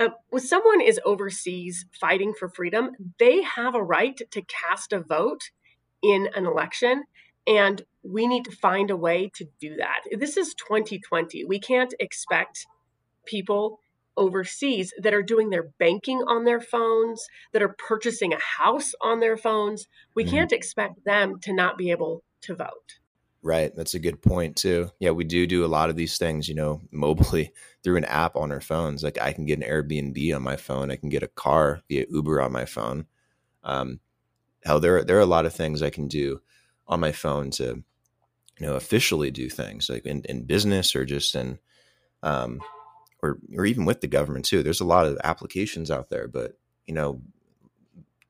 uh, 0.00 0.08
when 0.30 0.42
someone 0.42 0.80
is 0.80 0.98
overseas 1.04 1.84
fighting 2.00 2.32
for 2.32 2.48
freedom, 2.48 2.92
they 3.18 3.42
have 3.42 3.74
a 3.74 3.82
right 3.82 4.20
to 4.30 4.42
cast 4.42 4.92
a 4.94 5.00
vote 5.00 5.50
in 6.02 6.28
an 6.34 6.46
election. 6.46 7.04
And 7.46 7.82
we 8.02 8.26
need 8.26 8.46
to 8.46 8.50
find 8.50 8.90
a 8.90 8.96
way 8.96 9.30
to 9.34 9.46
do 9.60 9.76
that. 9.76 10.00
This 10.18 10.38
is 10.38 10.54
2020. 10.54 11.44
We 11.44 11.60
can't 11.60 11.92
expect 12.00 12.66
people 13.26 13.80
overseas 14.20 14.92
that 15.02 15.14
are 15.14 15.22
doing 15.22 15.50
their 15.50 15.70
banking 15.78 16.18
on 16.28 16.44
their 16.44 16.60
phones, 16.60 17.26
that 17.52 17.62
are 17.62 17.74
purchasing 17.88 18.32
a 18.32 18.38
house 18.38 18.92
on 19.00 19.18
their 19.18 19.36
phones. 19.36 19.88
We 20.14 20.22
mm-hmm. 20.22 20.34
can't 20.36 20.52
expect 20.52 21.04
them 21.04 21.40
to 21.40 21.52
not 21.52 21.76
be 21.76 21.90
able 21.90 22.22
to 22.42 22.54
vote. 22.54 23.00
Right. 23.42 23.74
That's 23.74 23.94
a 23.94 23.98
good 23.98 24.20
point 24.20 24.56
too. 24.56 24.90
Yeah, 24.98 25.12
we 25.12 25.24
do 25.24 25.46
do 25.46 25.64
a 25.64 25.66
lot 25.66 25.88
of 25.88 25.96
these 25.96 26.18
things, 26.18 26.48
you 26.48 26.54
know, 26.54 26.82
mobily 26.94 27.50
through 27.82 27.96
an 27.96 28.04
app 28.04 28.36
on 28.36 28.52
our 28.52 28.60
phones. 28.60 29.02
Like 29.02 29.20
I 29.20 29.32
can 29.32 29.46
get 29.46 29.58
an 29.58 29.68
Airbnb 29.68 30.36
on 30.36 30.42
my 30.42 30.56
phone. 30.56 30.90
I 30.90 30.96
can 30.96 31.08
get 31.08 31.22
a 31.22 31.28
car 31.28 31.80
via 31.88 32.04
Uber 32.10 32.40
on 32.42 32.52
my 32.52 32.66
phone. 32.66 33.06
Um, 33.64 34.00
hell, 34.62 34.80
there 34.80 35.02
there 35.02 35.16
are 35.16 35.20
a 35.20 35.26
lot 35.26 35.46
of 35.46 35.54
things 35.54 35.82
I 35.82 35.90
can 35.90 36.06
do 36.06 36.42
on 36.86 37.00
my 37.00 37.12
phone 37.12 37.50
to, 37.52 37.82
you 38.58 38.66
know, 38.66 38.74
officially 38.74 39.30
do 39.30 39.48
things 39.48 39.88
like 39.88 40.04
in, 40.04 40.22
in 40.28 40.44
business 40.44 40.94
or 40.94 41.06
just 41.06 41.34
in, 41.34 41.58
um, 42.22 42.60
or 43.22 43.38
or 43.56 43.66
even 43.66 43.84
with 43.84 44.00
the 44.00 44.06
government 44.06 44.44
too. 44.44 44.62
There's 44.62 44.80
a 44.80 44.86
lot 44.86 45.06
of 45.06 45.18
applications 45.24 45.90
out 45.90 46.10
there, 46.10 46.28
but 46.28 46.58
you 46.86 46.94
know, 46.94 47.22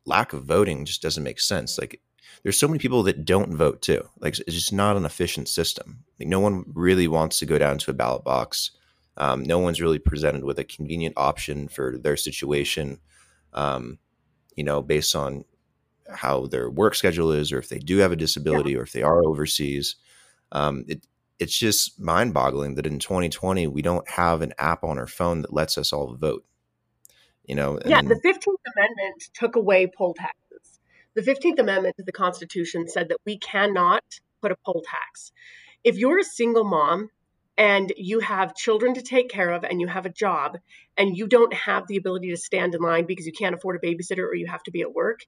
lack 0.05 0.33
of 0.33 0.45
voting 0.45 0.85
just 0.85 1.03
doesn't 1.03 1.23
make 1.23 1.41
sense. 1.41 1.79
Like 1.79 2.01
there's 2.43 2.59
so 2.59 2.69
many 2.69 2.79
people 2.79 3.03
that 3.05 3.25
don't 3.25 3.57
vote 3.57 3.83
too. 3.83 4.09
Like 4.19 4.39
it's 4.39 4.55
just 4.55 4.73
not 4.73 4.97
an 4.97 5.05
efficient 5.05 5.49
system. 5.49 6.05
Like 6.19 6.29
no 6.29 6.41
one 6.41 6.65
really 6.67 7.09
wants 7.09 7.39
to 7.39 7.47
go 7.47 7.59
down 7.59 7.79
to 7.79 7.91
a 7.91 7.95
ballot 7.95 8.25
box. 8.25 8.73
Um, 9.17 9.43
no 9.43 9.59
one's 9.59 9.81
really 9.81 9.99
presented 9.99 10.45
with 10.45 10.59
a 10.59 10.65
convenient 10.65 11.15
option 11.17 11.69
for 11.69 11.99
their 11.99 12.17
situation. 12.17 13.01
Um, 13.53 13.99
you 14.57 14.65
know, 14.65 14.83
based 14.83 15.15
on 15.15 15.45
how 16.13 16.47
their 16.47 16.71
work 16.71 16.95
schedule 16.95 17.33
is, 17.33 17.53
or 17.53 17.59
if 17.59 17.69
they 17.69 17.79
do 17.79 17.99
have 17.99 18.13
a 18.13 18.17
disability, 18.17 18.73
yeah. 18.73 18.79
or 18.79 18.83
if 18.83 18.93
they 18.93 19.03
are 19.03 19.23
overseas. 19.25 19.97
Um, 20.53 20.85
it 20.89 21.07
it's 21.41 21.57
just 21.59 21.99
mind 21.99 22.35
boggling 22.35 22.75
that 22.75 22.87
in 22.87 22.99
2020 22.99 23.67
we 23.67 23.83
don't 23.83 24.09
have 24.09 24.43
an 24.43 24.53
app 24.59 24.85
on 24.85 24.99
our 24.99 25.07
phone 25.07 25.43
that 25.43 25.53
lets 25.53 25.79
us 25.79 25.93
all 25.93 26.15
vote. 26.15 26.45
You 27.45 27.57
know, 27.57 27.81
yeah, 27.85 28.03
the 28.03 28.15
15th 28.15 28.45
Amendment 28.77 29.25
took 29.35 29.57
away 29.57 29.89
poll 29.89 30.15
taxes. 30.15 30.79
the 31.15 31.23
15th 31.23 31.59
Amendment 31.59 31.97
to 31.97 32.05
the 32.05 32.13
Constitution 32.13 32.87
said 32.87 33.09
that 33.09 33.19
we 33.27 33.39
cannot 33.39 34.05
put 34.41 34.53
a 34.53 34.57
poll 34.65 34.85
tax. 34.87 35.33
If 35.83 35.97
you're 35.97 36.19
a 36.19 36.25
single 36.25 36.65
mom 36.65 37.09
and 37.57 37.93
you 37.97 38.21
have 38.21 38.55
children 38.55 38.95
to 38.95 39.03
take 39.03 39.31
care 39.31 39.51
of 39.51 39.65
and 39.65 39.81
you 39.81 39.89
have 39.89 40.07
a 40.07 40.11
job 40.11 40.59
and 40.97 41.17
you 41.17 41.27
don't 41.27 41.53
have 41.53 41.87
the 41.89 41.97
ability 41.97 42.31
to 42.31 42.37
stand 42.37 42.75
in 42.75 42.83
line 42.83 43.07
because 43.07 43.27
you 43.27 43.33
can't 43.33 43.55
afford 43.55 43.77
a 43.77 43.87
babysitter 43.87 44.25
or 44.29 44.35
you 44.35 44.47
have 44.47 44.63
to 44.65 44.71
be 44.71 44.83
at 44.83 44.93
work, 44.93 45.21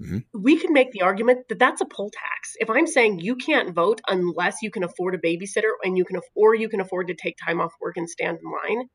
mm-hmm. 0.00 0.18
we 0.32 0.56
could 0.56 0.70
make 0.70 0.92
the 0.92 1.02
argument 1.02 1.48
that 1.48 1.58
that's 1.58 1.80
a 1.80 1.86
poll 1.86 2.10
tax. 2.10 2.54
If 2.58 2.70
I'm 2.70 2.86
saying 2.86 3.20
you 3.20 3.36
can't 3.36 3.74
vote 3.74 4.00
unless 4.08 4.62
you 4.62 4.70
can 4.70 4.84
afford 4.84 5.14
a 5.14 5.18
babysitter 5.18 5.72
and 5.82 5.96
you 5.96 6.04
can 6.04 6.20
or 6.34 6.54
you 6.54 6.68
can 6.68 6.80
afford 6.80 7.08
to 7.08 7.14
take 7.14 7.36
time 7.44 7.60
off 7.60 7.72
work 7.80 7.96
and 7.96 8.08
stand 8.08 8.38
in 8.42 8.50
line, 8.50 8.88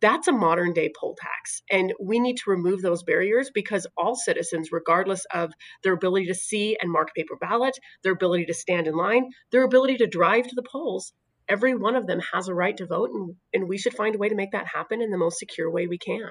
that's 0.00 0.28
a 0.28 0.32
modern 0.32 0.72
day 0.72 0.90
poll 0.98 1.16
tax. 1.20 1.62
And 1.70 1.92
we 2.00 2.18
need 2.18 2.36
to 2.38 2.50
remove 2.50 2.82
those 2.82 3.02
barriers 3.02 3.50
because 3.52 3.86
all 3.96 4.14
citizens, 4.14 4.70
regardless 4.72 5.24
of 5.32 5.52
their 5.82 5.92
ability 5.92 6.26
to 6.26 6.34
see 6.34 6.76
and 6.80 6.90
mark 6.90 7.14
paper 7.14 7.36
ballot, 7.40 7.78
their 8.02 8.12
ability 8.12 8.46
to 8.46 8.54
stand 8.54 8.86
in 8.86 8.94
line, 8.94 9.30
their 9.52 9.64
ability 9.64 9.98
to 9.98 10.06
drive 10.06 10.46
to 10.48 10.54
the 10.54 10.62
polls, 10.62 11.12
every 11.48 11.74
one 11.74 11.96
of 11.96 12.06
them 12.06 12.20
has 12.32 12.48
a 12.48 12.54
right 12.54 12.76
to 12.78 12.86
vote. 12.86 13.10
And, 13.12 13.34
and 13.52 13.68
we 13.68 13.78
should 13.78 13.94
find 13.94 14.14
a 14.14 14.18
way 14.18 14.28
to 14.28 14.34
make 14.34 14.52
that 14.52 14.66
happen 14.66 15.02
in 15.02 15.10
the 15.10 15.18
most 15.18 15.38
secure 15.38 15.70
way 15.70 15.86
we 15.86 15.98
can. 15.98 16.30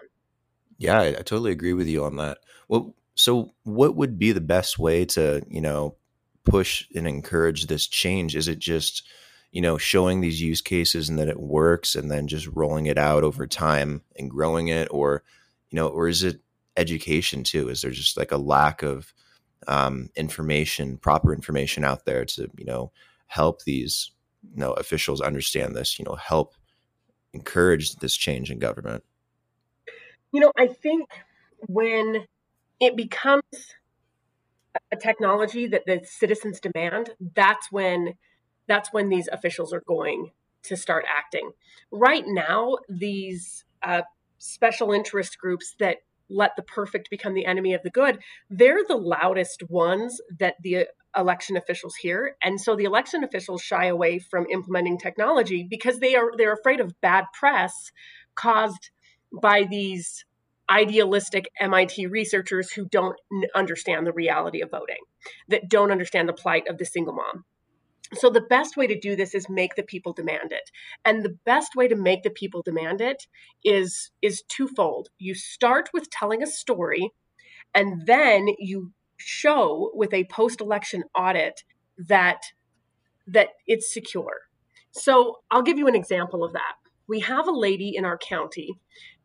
Yeah, 0.78 1.00
I, 1.00 1.08
I 1.10 1.14
totally 1.22 1.52
agree 1.52 1.74
with 1.74 1.88
you 1.88 2.04
on 2.04 2.16
that. 2.18 2.40
Well, 2.68 2.96
so 3.16 3.54
what 3.64 3.96
would 3.96 4.18
be 4.18 4.32
the 4.32 4.42
best 4.42 4.80
way 4.80 5.06
to, 5.06 5.44
you 5.48 5.62
know, 5.62 5.96
push 6.46 6.86
and 6.96 7.08
encourage 7.08 7.68
this 7.68 7.88
change? 7.88 8.36
Is 8.36 8.48
it 8.48 8.60
just, 8.60 9.08
you 9.52 9.62
know, 9.62 9.78
showing 9.78 10.22
these 10.22 10.42
use 10.42 10.62
cases 10.62 11.10
and 11.10 11.20
that 11.20 11.30
it 11.30 11.40
works 11.40 11.96
and 11.96 12.10
then 12.10 12.28
just 12.28 12.48
rolling 12.48 12.88
it 12.88 12.98
out 12.98 13.24
over 13.24 13.48
time 13.48 14.02
and 14.18 14.30
growing 14.30 14.68
it 14.68 14.88
or, 14.92 15.24
you 15.70 15.76
know, 15.76 15.88
or 15.88 16.08
is 16.08 16.24
it 16.24 16.42
education 16.76 17.44
too? 17.44 17.70
Is 17.70 17.82
there 17.82 17.92
just 17.92 18.18
like 18.18 18.32
a 18.32 18.38
lack 18.38 18.82
of 18.82 19.14
um, 19.68 20.10
information, 20.16 20.98
proper 20.98 21.34
information 21.34 21.84
out 21.84 22.06
there 22.06 22.26
to, 22.26 22.50
you 22.58 22.66
know, 22.66 22.92
help 23.28 23.64
these, 23.64 24.12
you 24.52 24.58
know, 24.58 24.74
officials 24.74 25.22
understand 25.22 25.76
this, 25.76 25.98
you 26.00 26.06
know, 26.06 26.16
help 26.16 26.56
encourage 27.34 27.96
this 27.98 28.16
change 28.16 28.52
in 28.52 28.60
government? 28.60 29.04
You 30.32 30.42
know, 30.42 30.52
I 30.58 30.68
think 30.68 31.10
when 31.68 32.26
it 32.80 32.96
becomes 32.96 33.44
a 34.92 34.96
technology 34.96 35.68
that 35.68 35.86
the 35.86 36.02
citizens 36.06 36.60
demand, 36.60 37.12
that's 37.36 37.72
when 37.72 38.16
that's 38.68 38.94
when 38.94 39.10
these 39.10 39.28
officials 39.32 39.74
are 39.74 39.84
going 39.86 40.32
to 40.64 40.78
start 40.78 41.06
acting. 41.08 41.52
Right 41.92 42.24
now, 42.26 42.78
these 42.88 43.66
uh, 43.82 44.04
special 44.38 44.92
interest 44.92 45.38
groups 45.38 45.76
that 45.80 45.98
let 46.30 46.56
the 46.56 46.64
perfect 46.64 47.10
become 47.10 47.34
the 47.34 47.46
enemy 47.46 47.74
of 47.74 47.84
the 47.84 47.90
good, 47.90 48.20
they're 48.50 48.84
the 48.88 48.96
loudest 48.96 49.70
ones 49.70 50.22
that 50.40 50.56
the 50.62 50.88
election 51.16 51.58
officials 51.58 51.96
hear. 51.96 52.36
And 52.42 52.60
so 52.60 52.76
the 52.76 52.86
election 52.86 53.24
officials 53.24 53.62
shy 53.62 53.86
away 53.86 54.20
from 54.20 54.48
implementing 54.52 54.98
technology 54.98 55.68
because 55.70 56.00
they 56.00 56.16
are 56.16 56.32
they're 56.38 56.54
afraid 56.54 56.80
of 56.80 57.00
bad 57.02 57.26
press 57.34 57.92
caused 58.36 58.90
by 59.32 59.64
these 59.64 60.26
idealistic 60.70 61.50
MIT 61.60 62.08
researchers 62.08 62.72
who 62.72 62.86
don't 62.86 63.20
understand 63.56 64.08
the 64.08 64.14
reality 64.14 64.62
of 64.62 64.72
voting, 64.72 65.04
that 65.50 65.70
don't 65.70 65.92
understand 65.92 66.30
the 66.30 66.34
plight 66.34 66.68
of 66.68 66.78
the 66.78 66.86
single 66.86 67.14
mom, 67.14 67.46
so 68.16 68.30
the 68.30 68.42
best 68.42 68.78
way 68.78 68.88
to 68.88 69.00
do 69.00 69.16
this 69.16 69.34
is 69.34 69.50
make 69.50 69.76
the 69.76 69.84
people 69.84 70.14
demand 70.14 70.52
it. 70.52 70.70
And 71.06 71.24
the 71.24 71.38
best 71.46 71.76
way 71.76 71.88
to 71.88 71.96
make 71.96 72.24
the 72.24 72.30
people 72.30 72.62
demand 72.62 73.02
it 73.02 73.28
is 73.64 74.12
is 74.22 74.44
twofold. 74.48 75.10
You 75.18 75.34
start 75.34 75.90
with 75.94 76.10
telling 76.10 76.44
a 76.44 76.48
story 76.48 77.12
and 77.74 78.06
then 78.06 78.48
you 78.60 78.92
show 79.18 79.92
with 79.94 80.14
a 80.14 80.26
post-election 80.26 81.04
audit 81.18 81.64
that 81.98 82.42
that 83.26 83.50
it's 83.66 83.94
secure. 83.94 84.42
So 84.92 85.38
I'll 85.50 85.62
give 85.62 85.78
you 85.78 85.88
an 85.88 85.96
example 85.96 86.44
of 86.44 86.54
that. 86.54 86.76
We 87.08 87.22
have 87.22 87.48
a 87.48 87.52
lady 87.52 87.96
in 87.96 88.06
our 88.06 88.18
county 88.18 88.80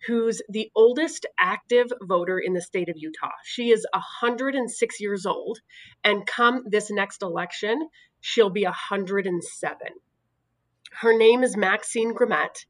who's 0.07 0.41
the 0.49 0.71
oldest 0.75 1.27
active 1.39 1.93
voter 2.03 2.39
in 2.39 2.53
the 2.53 2.63
state 2.63 2.89
of 2.89 2.97
Utah. 2.97 3.31
She 3.45 3.71
is 3.71 3.87
106 3.93 5.01
years 5.01 5.27
old, 5.27 5.59
and 6.05 6.27
come 6.27 6.65
this 6.67 6.91
next 6.91 7.23
election, 7.23 7.89
she'll 8.21 8.51
be 8.51 8.65
107. 8.65 9.79
Her 11.01 11.17
name 11.17 11.43
is 11.43 11.57
Maxine 11.57 12.15
Grimet, 12.15 12.67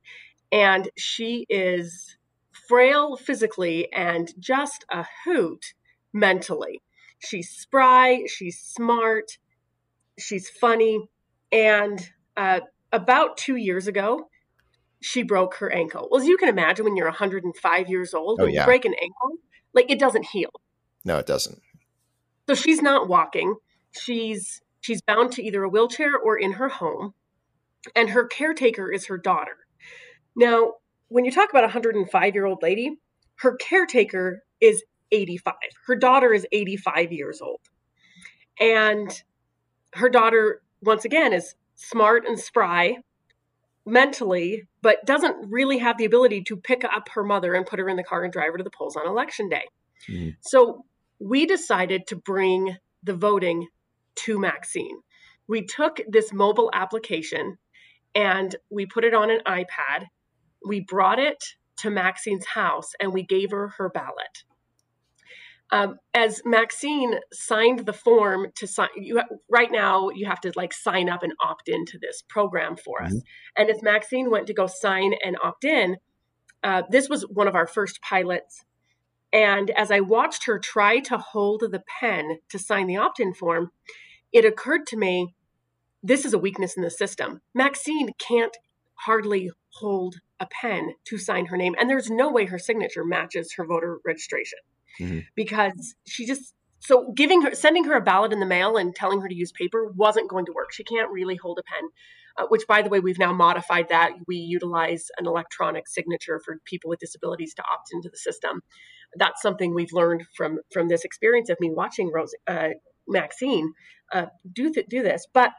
And 0.51 0.88
she 0.97 1.47
is 1.49 2.17
frail 2.51 3.17
physically 3.17 3.93
and 3.93 4.33
just 4.38 4.85
a 4.91 5.07
hoot 5.25 5.75
mentally. 6.12 6.83
She's 7.19 7.51
spry, 7.51 8.25
she's 8.27 8.59
smart, 8.59 9.38
she's 10.19 10.49
funny. 10.49 11.09
And 11.51 12.01
uh, 12.37 12.61
about 12.93 13.37
two 13.37 13.57
years 13.57 13.87
ago, 13.87 14.29
she 15.00 15.22
broke 15.22 15.56
her 15.56 15.72
ankle. 15.72 16.08
Well, 16.11 16.20
as 16.20 16.26
you 16.26 16.37
can 16.37 16.48
imagine, 16.48 16.84
when 16.84 16.96
you're 16.96 17.06
105 17.06 17.88
years 17.88 18.14
old, 18.14 18.40
Oh, 18.40 18.44
when 18.44 18.54
yeah. 18.54 18.62
you 18.62 18.66
break 18.66 18.84
an 18.84 18.94
ankle, 18.94 19.38
like 19.72 19.90
it 19.90 19.98
doesn't 19.98 20.26
heal. 20.26 20.50
No, 21.04 21.18
it 21.18 21.26
doesn't. 21.26 21.61
So 22.48 22.54
she's 22.54 22.82
not 22.82 23.08
walking. 23.08 23.56
She's 23.92 24.61
she's 24.80 25.02
bound 25.02 25.32
to 25.32 25.42
either 25.42 25.62
a 25.62 25.68
wheelchair 25.68 26.16
or 26.16 26.37
in 26.38 26.52
her 26.52 26.68
home, 26.68 27.14
and 27.94 28.11
her 28.11 28.26
caretaker 28.26 28.90
is 28.90 29.06
her 29.06 29.18
daughter. 29.18 29.56
Now, 30.37 30.74
when 31.08 31.24
you 31.24 31.30
talk 31.30 31.50
about 31.50 31.64
a 31.64 31.68
105 31.68 32.34
year 32.34 32.46
old 32.46 32.62
lady, 32.62 32.96
her 33.37 33.56
caretaker 33.56 34.42
is 34.61 34.82
85. 35.12 35.54
Her 35.87 35.96
daughter 35.96 36.32
is 36.32 36.46
85 36.52 37.12
years 37.12 37.40
old, 37.40 37.61
and 38.58 39.11
her 39.94 40.08
daughter 40.08 40.62
once 40.82 41.04
again 41.04 41.32
is 41.32 41.54
smart 41.74 42.26
and 42.26 42.38
spry 42.38 42.96
mentally, 43.88 44.68
but 44.83 45.05
doesn't 45.05 45.51
really 45.51 45.79
have 45.79 45.98
the 45.98 46.05
ability 46.05 46.42
to 46.44 46.57
pick 46.57 46.85
up 46.85 47.09
her 47.11 47.24
mother 47.24 47.55
and 47.55 47.66
put 47.66 47.79
her 47.79 47.88
in 47.88 47.96
the 47.96 48.05
car 48.05 48.22
and 48.24 48.33
drive 48.33 48.53
her 48.53 48.59
to 48.59 48.64
the 48.64 48.70
polls 48.70 48.96
on 48.96 49.07
election 49.07 49.48
day. 49.48 49.66
Mhm. 50.09 50.37
So 50.40 50.85
we 51.18 51.46
decided 51.46 52.07
to 52.09 52.16
bring 52.16 52.77
the 53.03 53.14
voting 53.14 53.68
to 54.16 54.38
Maxine. 54.38 55.01
We 55.46 55.64
took 55.64 56.01
this 56.09 56.33
mobile 56.33 56.70
application 56.72 57.59
and 58.14 58.55
we 58.70 58.87
put 58.87 59.05
it 59.05 59.14
on 59.14 59.31
an 59.31 59.40
iPad. 59.46 60.07
We 60.66 60.81
brought 60.81 61.18
it 61.18 61.42
to 61.79 61.90
Maxine's 61.90 62.46
house 62.46 62.92
and 63.01 63.12
we 63.12 63.22
gave 63.22 63.51
her 63.51 63.68
her 63.79 63.88
ballot. 63.88 64.44
Um, 65.70 65.96
as 66.14 66.40
Maxine 66.46 67.18
signed 67.33 67.81
the 67.81 67.92
form 67.92 68.46
to 68.57 68.66
sign, 68.66 68.88
you 68.96 69.20
right 69.50 69.70
now 69.70 70.09
you 70.09 70.26
have 70.26 70.40
to 70.40 70.52
like 70.57 70.72
sign 70.72 71.11
up 71.11 71.22
and 71.22 71.33
opt 71.42 71.68
into 71.68 71.98
this 72.00 72.22
program 72.28 72.76
for 72.76 73.02
us. 73.02 73.14
And 73.57 73.68
as 73.68 73.83
Maxine 73.83 74.31
went 74.31 74.46
to 74.46 74.54
go 74.54 74.66
sign 74.66 75.14
and 75.22 75.37
opt 75.42 75.64
in, 75.64 75.98
uh, 76.64 76.83
this 76.90 77.09
was 77.09 77.22
one 77.22 77.48
of 77.48 77.54
our 77.54 77.66
first 77.66 78.00
pilots. 78.00 78.64
And 79.31 79.70
as 79.70 79.90
I 79.90 80.00
watched 80.00 80.46
her 80.46 80.59
try 80.59 81.00
to 81.00 81.18
hold 81.18 81.61
the 81.61 81.83
pen 82.00 82.38
to 82.48 82.59
sign 82.59 82.87
the 82.87 82.96
opt 82.96 83.20
in 83.20 83.35
form, 83.35 83.70
it 84.33 84.46
occurred 84.46 84.87
to 84.88 84.96
me 84.96 85.35
this 86.02 86.24
is 86.24 86.33
a 86.33 86.38
weakness 86.38 86.78
in 86.78 86.83
the 86.83 86.90
system. 86.90 87.42
Maxine 87.54 88.12
can't 88.18 88.57
hardly 88.94 89.50
hold 89.74 90.16
a 90.40 90.46
pen 90.46 90.94
to 91.04 91.18
sign 91.18 91.46
her 91.46 91.57
name, 91.59 91.74
and 91.78 91.90
there's 91.90 92.11
no 92.11 92.31
way 92.31 92.46
her 92.46 92.59
signature 92.59 93.04
matches 93.04 93.54
her 93.54 93.66
voter 93.66 93.98
registration 94.04 94.59
Mhm. 95.01 95.27
because 95.35 95.94
she 96.07 96.27
just 96.27 96.55
so 96.81 97.12
giving 97.12 97.42
her 97.42 97.55
sending 97.55 97.85
her 97.85 97.94
a 97.94 98.01
ballot 98.01 98.33
in 98.33 98.40
the 98.40 98.46
mail 98.46 98.77
and 98.77 98.94
telling 98.94 99.20
her 99.20 99.29
to 99.29 99.35
use 99.35 99.53
paper 99.53 99.92
wasn't 99.94 100.31
going 100.31 100.46
to 100.46 100.53
work. 100.53 100.72
She 100.72 100.85
can't 100.85 101.11
really 101.11 101.37
hold 101.37 101.59
a 101.59 101.62
pen. 101.62 101.88
Uh, 102.37 102.46
which, 102.51 102.68
by 102.68 102.83
the 102.83 102.88
way, 102.88 103.01
we've 103.01 103.18
now 103.18 103.33
modified 103.33 103.88
that. 103.88 104.12
We 104.29 104.37
utilize 104.37 105.09
an 105.18 105.27
electronic 105.27 105.88
signature 105.88 106.40
for 106.44 106.59
people 106.64 106.88
with 106.88 107.01
disabilities 107.01 107.53
to 107.55 107.64
opt 107.64 107.88
into 107.92 108.09
the 108.09 108.16
system. 108.16 108.62
That's 109.16 109.42
something 109.42 109.74
we've 109.74 109.92
learned 109.92 110.24
from 110.37 110.61
from 110.72 110.87
this 110.87 111.05
experience 111.05 111.48
of 111.51 111.59
me 111.59 111.72
watching 111.72 112.12
Rose 112.12 112.35
uh, 112.46 112.68
Maxine 113.09 113.72
uh, 114.12 114.27
do 114.53 114.72
th- 114.72 114.87
do 114.88 115.03
this. 115.03 115.27
But 115.33 115.51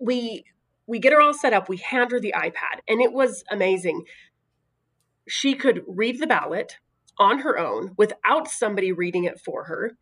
we 0.00 0.44
we 0.86 0.98
get 0.98 1.12
her 1.12 1.20
all 1.20 1.34
set 1.34 1.52
up. 1.52 1.68
We 1.68 1.76
hand 1.76 2.12
her 2.12 2.20
the 2.20 2.34
iPad, 2.34 2.80
and 2.88 3.02
it 3.02 3.12
was 3.12 3.44
amazing. 3.50 4.04
She 5.28 5.54
could 5.54 5.84
read 5.86 6.18
the 6.18 6.26
ballot 6.26 6.78
on 7.18 7.40
her 7.40 7.58
own 7.58 7.92
without 7.96 8.48
somebody 8.48 8.92
reading 8.92 9.24
it 9.24 9.40
for 9.40 9.64
her. 9.64 9.96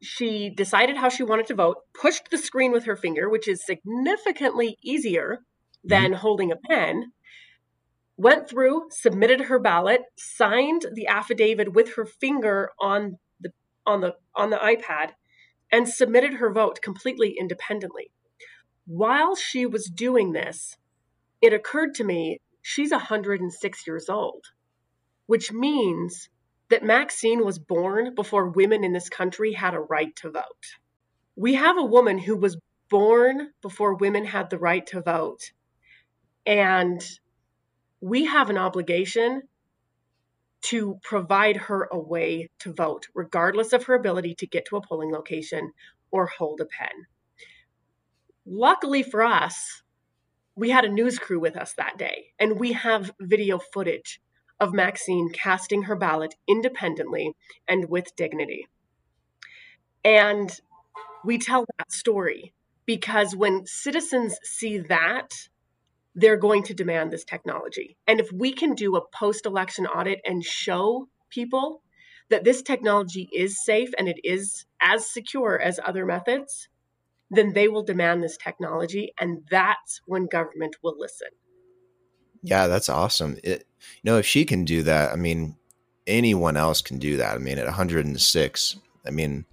She 0.00 0.50
decided 0.50 0.96
how 0.96 1.08
she 1.08 1.22
wanted 1.22 1.46
to 1.46 1.54
vote, 1.54 1.78
pushed 1.94 2.30
the 2.30 2.38
screen 2.38 2.72
with 2.72 2.84
her 2.84 2.96
finger, 2.96 3.28
which 3.28 3.46
is 3.46 3.64
significantly 3.64 4.76
easier 4.82 5.40
than 5.84 6.06
mm-hmm. 6.06 6.14
holding 6.14 6.50
a 6.50 6.56
pen. 6.56 7.12
Went 8.16 8.48
through, 8.48 8.88
submitted 8.90 9.42
her 9.42 9.58
ballot, 9.58 10.02
signed 10.16 10.86
the 10.92 11.06
affidavit 11.06 11.72
with 11.72 11.94
her 11.94 12.04
finger 12.04 12.70
on 12.80 13.18
the 13.40 13.52
on 13.86 14.00
the 14.00 14.14
on 14.34 14.50
the 14.50 14.56
iPad, 14.56 15.12
and 15.70 15.88
submitted 15.88 16.34
her 16.34 16.52
vote 16.52 16.80
completely 16.82 17.36
independently. 17.38 18.10
While 18.86 19.36
she 19.36 19.64
was 19.64 19.86
doing 19.86 20.32
this, 20.32 20.76
it 21.40 21.52
occurred 21.52 21.94
to 21.94 22.04
me 22.04 22.40
she's 22.60 22.90
106 22.90 23.86
years 23.86 24.08
old, 24.08 24.46
which 25.26 25.52
means 25.52 26.28
that 26.70 26.84
Maxine 26.84 27.44
was 27.44 27.58
born 27.58 28.14
before 28.14 28.48
women 28.48 28.84
in 28.84 28.92
this 28.92 29.08
country 29.08 29.52
had 29.52 29.74
a 29.74 29.80
right 29.80 30.14
to 30.16 30.30
vote. 30.30 30.76
We 31.36 31.54
have 31.54 31.78
a 31.78 31.84
woman 31.84 32.18
who 32.18 32.36
was 32.36 32.56
born 32.88 33.50
before 33.62 33.94
women 33.94 34.24
had 34.24 34.50
the 34.50 34.58
right 34.58 34.86
to 34.88 35.00
vote. 35.00 35.52
And 36.44 37.02
we 38.00 38.24
have 38.24 38.50
an 38.50 38.58
obligation 38.58 39.42
to 40.62 40.98
provide 41.02 41.56
her 41.56 41.88
a 41.90 41.98
way 41.98 42.48
to 42.60 42.72
vote, 42.72 43.06
regardless 43.14 43.72
of 43.72 43.84
her 43.84 43.94
ability 43.94 44.34
to 44.36 44.46
get 44.46 44.66
to 44.66 44.76
a 44.76 44.86
polling 44.86 45.12
location 45.12 45.72
or 46.10 46.26
hold 46.26 46.60
a 46.60 46.66
pen. 46.66 47.06
Luckily 48.46 49.02
for 49.02 49.22
us, 49.22 49.82
we 50.54 50.70
had 50.70 50.84
a 50.84 50.90
news 50.90 51.18
crew 51.18 51.40
with 51.40 51.56
us 51.56 51.74
that 51.74 51.96
day, 51.98 52.26
and 52.38 52.58
we 52.58 52.72
have 52.72 53.12
video 53.20 53.58
footage 53.58 54.20
of 54.60 54.72
Maxine 54.72 55.30
casting 55.30 55.84
her 55.84 55.96
ballot 55.96 56.34
independently 56.48 57.34
and 57.68 57.88
with 57.88 58.14
dignity. 58.16 58.66
And 60.04 60.50
we 61.24 61.38
tell 61.38 61.64
that 61.78 61.92
story 61.92 62.52
because 62.86 63.34
when 63.36 63.66
citizens 63.66 64.36
see 64.42 64.78
that, 64.78 65.30
they're 66.14 66.36
going 66.36 66.62
to 66.64 66.74
demand 66.74 67.10
this 67.10 67.24
technology. 67.24 67.96
And 68.06 68.20
if 68.20 68.30
we 68.32 68.52
can 68.52 68.74
do 68.74 68.96
a 68.96 69.06
post 69.06 69.46
election 69.46 69.86
audit 69.86 70.20
and 70.26 70.44
show 70.44 71.08
people 71.30 71.82
that 72.28 72.44
this 72.44 72.62
technology 72.62 73.28
is 73.32 73.64
safe 73.64 73.90
and 73.98 74.08
it 74.08 74.18
is 74.24 74.66
as 74.80 75.10
secure 75.10 75.58
as 75.58 75.80
other 75.84 76.04
methods, 76.04 76.68
then 77.30 77.54
they 77.54 77.68
will 77.68 77.82
demand 77.82 78.22
this 78.22 78.36
technology. 78.36 79.14
And 79.18 79.42
that's 79.50 80.00
when 80.06 80.26
government 80.26 80.76
will 80.82 80.96
listen. 80.98 81.28
Yeah, 82.42 82.66
that's 82.66 82.88
awesome. 82.88 83.38
It, 83.44 83.66
you 84.02 84.10
know, 84.10 84.18
if 84.18 84.26
she 84.26 84.44
can 84.44 84.64
do 84.64 84.82
that, 84.82 85.12
I 85.12 85.16
mean, 85.16 85.56
anyone 86.06 86.56
else 86.56 86.82
can 86.82 86.98
do 86.98 87.16
that. 87.18 87.34
I 87.34 87.38
mean, 87.38 87.58
at 87.58 87.66
106, 87.66 88.76
I 89.06 89.10
mean, 89.10 89.44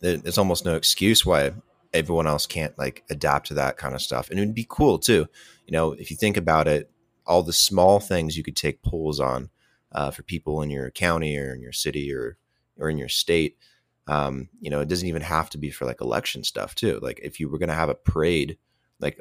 there's 0.00 0.38
almost 0.38 0.64
no 0.64 0.74
excuse 0.76 1.24
why 1.24 1.52
everyone 1.92 2.26
else 2.26 2.46
can't 2.46 2.76
like 2.78 3.04
adapt 3.08 3.46
to 3.48 3.54
that 3.54 3.76
kind 3.76 3.94
of 3.94 4.02
stuff. 4.02 4.28
And 4.28 4.38
it 4.38 4.42
would 4.44 4.54
be 4.54 4.66
cool 4.68 4.98
too. 4.98 5.26
You 5.66 5.72
know, 5.72 5.92
if 5.92 6.10
you 6.10 6.16
think 6.16 6.36
about 6.36 6.68
it, 6.68 6.90
all 7.26 7.42
the 7.42 7.52
small 7.52 8.00
things 8.00 8.36
you 8.36 8.42
could 8.42 8.56
take 8.56 8.82
polls 8.82 9.18
on 9.18 9.48
uh, 9.92 10.10
for 10.10 10.22
people 10.22 10.60
in 10.60 10.70
your 10.70 10.90
county 10.90 11.38
or 11.38 11.54
in 11.54 11.62
your 11.62 11.72
city 11.72 12.12
or 12.12 12.36
or 12.76 12.90
in 12.90 12.98
your 12.98 13.08
state. 13.08 13.56
Um, 14.06 14.48
you 14.60 14.68
know, 14.68 14.80
it 14.80 14.88
doesn't 14.88 15.08
even 15.08 15.22
have 15.22 15.48
to 15.50 15.58
be 15.58 15.70
for 15.70 15.86
like 15.86 16.00
election 16.02 16.44
stuff 16.44 16.74
too. 16.74 16.98
Like 17.00 17.20
if 17.22 17.40
you 17.40 17.48
were 17.48 17.58
going 17.58 17.70
to 17.70 17.74
have 17.74 17.88
a 17.88 17.94
parade, 17.94 18.58
like 19.00 19.18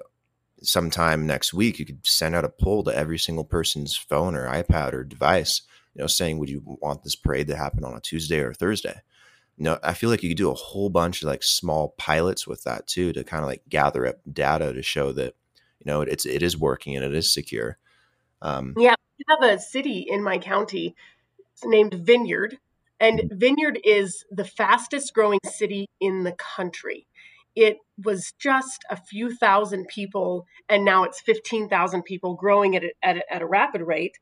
sometime 0.63 1.27
next 1.27 1.53
week, 1.53 1.79
you 1.79 1.85
could 1.85 2.05
send 2.05 2.35
out 2.35 2.45
a 2.45 2.49
poll 2.49 2.83
to 2.83 2.95
every 2.95 3.19
single 3.19 3.43
person's 3.43 3.95
phone 3.95 4.35
or 4.35 4.47
iPad 4.47 4.93
or 4.93 5.03
device, 5.03 5.61
you 5.93 6.01
know, 6.01 6.07
saying, 6.07 6.39
would 6.39 6.49
you 6.49 6.61
want 6.65 7.03
this 7.03 7.15
parade 7.15 7.47
to 7.47 7.55
happen 7.55 7.83
on 7.83 7.95
a 7.95 8.01
Tuesday 8.01 8.39
or 8.39 8.53
Thursday? 8.53 9.01
You 9.57 9.65
know, 9.65 9.79
I 9.83 9.93
feel 9.93 10.09
like 10.09 10.23
you 10.23 10.29
could 10.29 10.37
do 10.37 10.49
a 10.49 10.55
whole 10.55 10.89
bunch 10.89 11.21
of 11.21 11.27
like 11.27 11.43
small 11.43 11.93
pilots 11.97 12.47
with 12.47 12.63
that 12.63 12.87
too 12.87 13.13
to 13.13 13.23
kind 13.23 13.43
of 13.43 13.49
like 13.49 13.61
gather 13.69 14.07
up 14.07 14.15
data 14.31 14.73
to 14.73 14.81
show 14.81 15.11
that, 15.11 15.35
you 15.79 15.85
know, 15.85 16.01
it's 16.01 16.25
it 16.25 16.41
is 16.41 16.57
working 16.57 16.95
and 16.95 17.05
it 17.05 17.13
is 17.13 17.31
secure. 17.31 17.77
Um, 18.41 18.73
Yeah, 18.77 18.95
we 19.19 19.25
have 19.29 19.57
a 19.57 19.61
city 19.61 20.05
in 20.09 20.23
my 20.23 20.37
county 20.39 20.95
named 21.63 21.93
Vineyard, 21.93 22.57
and 22.99 23.21
Vineyard 23.31 23.79
is 23.83 24.25
the 24.31 24.45
fastest 24.45 25.13
growing 25.13 25.39
city 25.45 25.87
in 25.99 26.23
the 26.23 26.33
country. 26.33 27.05
It 27.55 27.77
was 28.03 28.33
just 28.39 28.83
a 28.89 28.95
few 28.95 29.35
thousand 29.35 29.87
people, 29.87 30.45
and 30.67 30.83
now 30.83 31.03
it's 31.03 31.21
15,000 31.21 32.03
people 32.03 32.35
growing 32.35 32.75
at 32.75 32.83
a, 32.83 32.91
at, 33.03 33.17
a, 33.17 33.33
at 33.33 33.41
a 33.41 33.47
rapid 33.47 33.81
rate. 33.81 34.17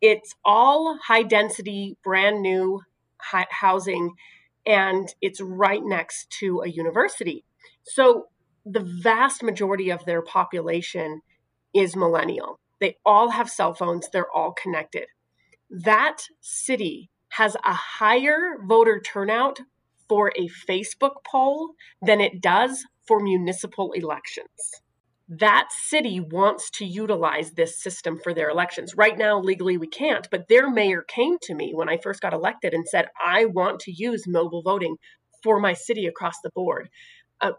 It's 0.00 0.34
all 0.44 0.96
high 1.06 1.24
density, 1.24 1.96
brand 2.04 2.40
new 2.40 2.82
housing, 3.18 4.14
and 4.64 5.12
it's 5.20 5.40
right 5.40 5.82
next 5.82 6.30
to 6.38 6.60
a 6.64 6.68
university. 6.68 7.44
So 7.82 8.26
the 8.64 8.86
vast 9.02 9.42
majority 9.42 9.90
of 9.90 10.04
their 10.04 10.22
population 10.22 11.22
is 11.74 11.96
millennial. 11.96 12.60
They 12.80 12.96
all 13.04 13.30
have 13.30 13.50
cell 13.50 13.74
phones, 13.74 14.08
they're 14.12 14.30
all 14.30 14.52
connected. 14.52 15.06
That 15.70 16.18
city 16.40 17.10
has 17.30 17.56
a 17.56 17.72
higher 17.72 18.56
voter 18.62 19.00
turnout 19.00 19.60
for 20.08 20.32
a 20.36 20.48
Facebook 20.68 21.24
poll 21.30 21.74
than 22.02 22.20
it 22.20 22.40
does 22.40 22.84
for 23.06 23.20
municipal 23.20 23.92
elections. 23.92 24.48
that 25.28 25.68
city 25.70 26.20
wants 26.20 26.70
to 26.70 26.86
utilize 26.86 27.52
this 27.52 27.82
system 27.82 28.18
for 28.22 28.32
their 28.32 28.48
elections. 28.48 28.94
Right 28.96 29.16
now, 29.18 29.38
legally, 29.38 29.76
we 29.76 29.86
can't, 29.86 30.26
but 30.30 30.48
their 30.48 30.70
mayor 30.70 31.02
came 31.02 31.36
to 31.42 31.54
me 31.54 31.72
when 31.74 31.88
I 31.88 31.98
first 31.98 32.22
got 32.22 32.32
elected 32.32 32.72
and 32.72 32.88
said, 32.88 33.08
I 33.22 33.44
want 33.44 33.80
to 33.80 33.92
use 33.94 34.24
mobile 34.26 34.62
voting 34.62 34.96
for 35.42 35.60
my 35.60 35.74
city 35.74 36.06
across 36.06 36.40
the 36.42 36.50
board. 36.54 36.88
Uh, 37.40 37.52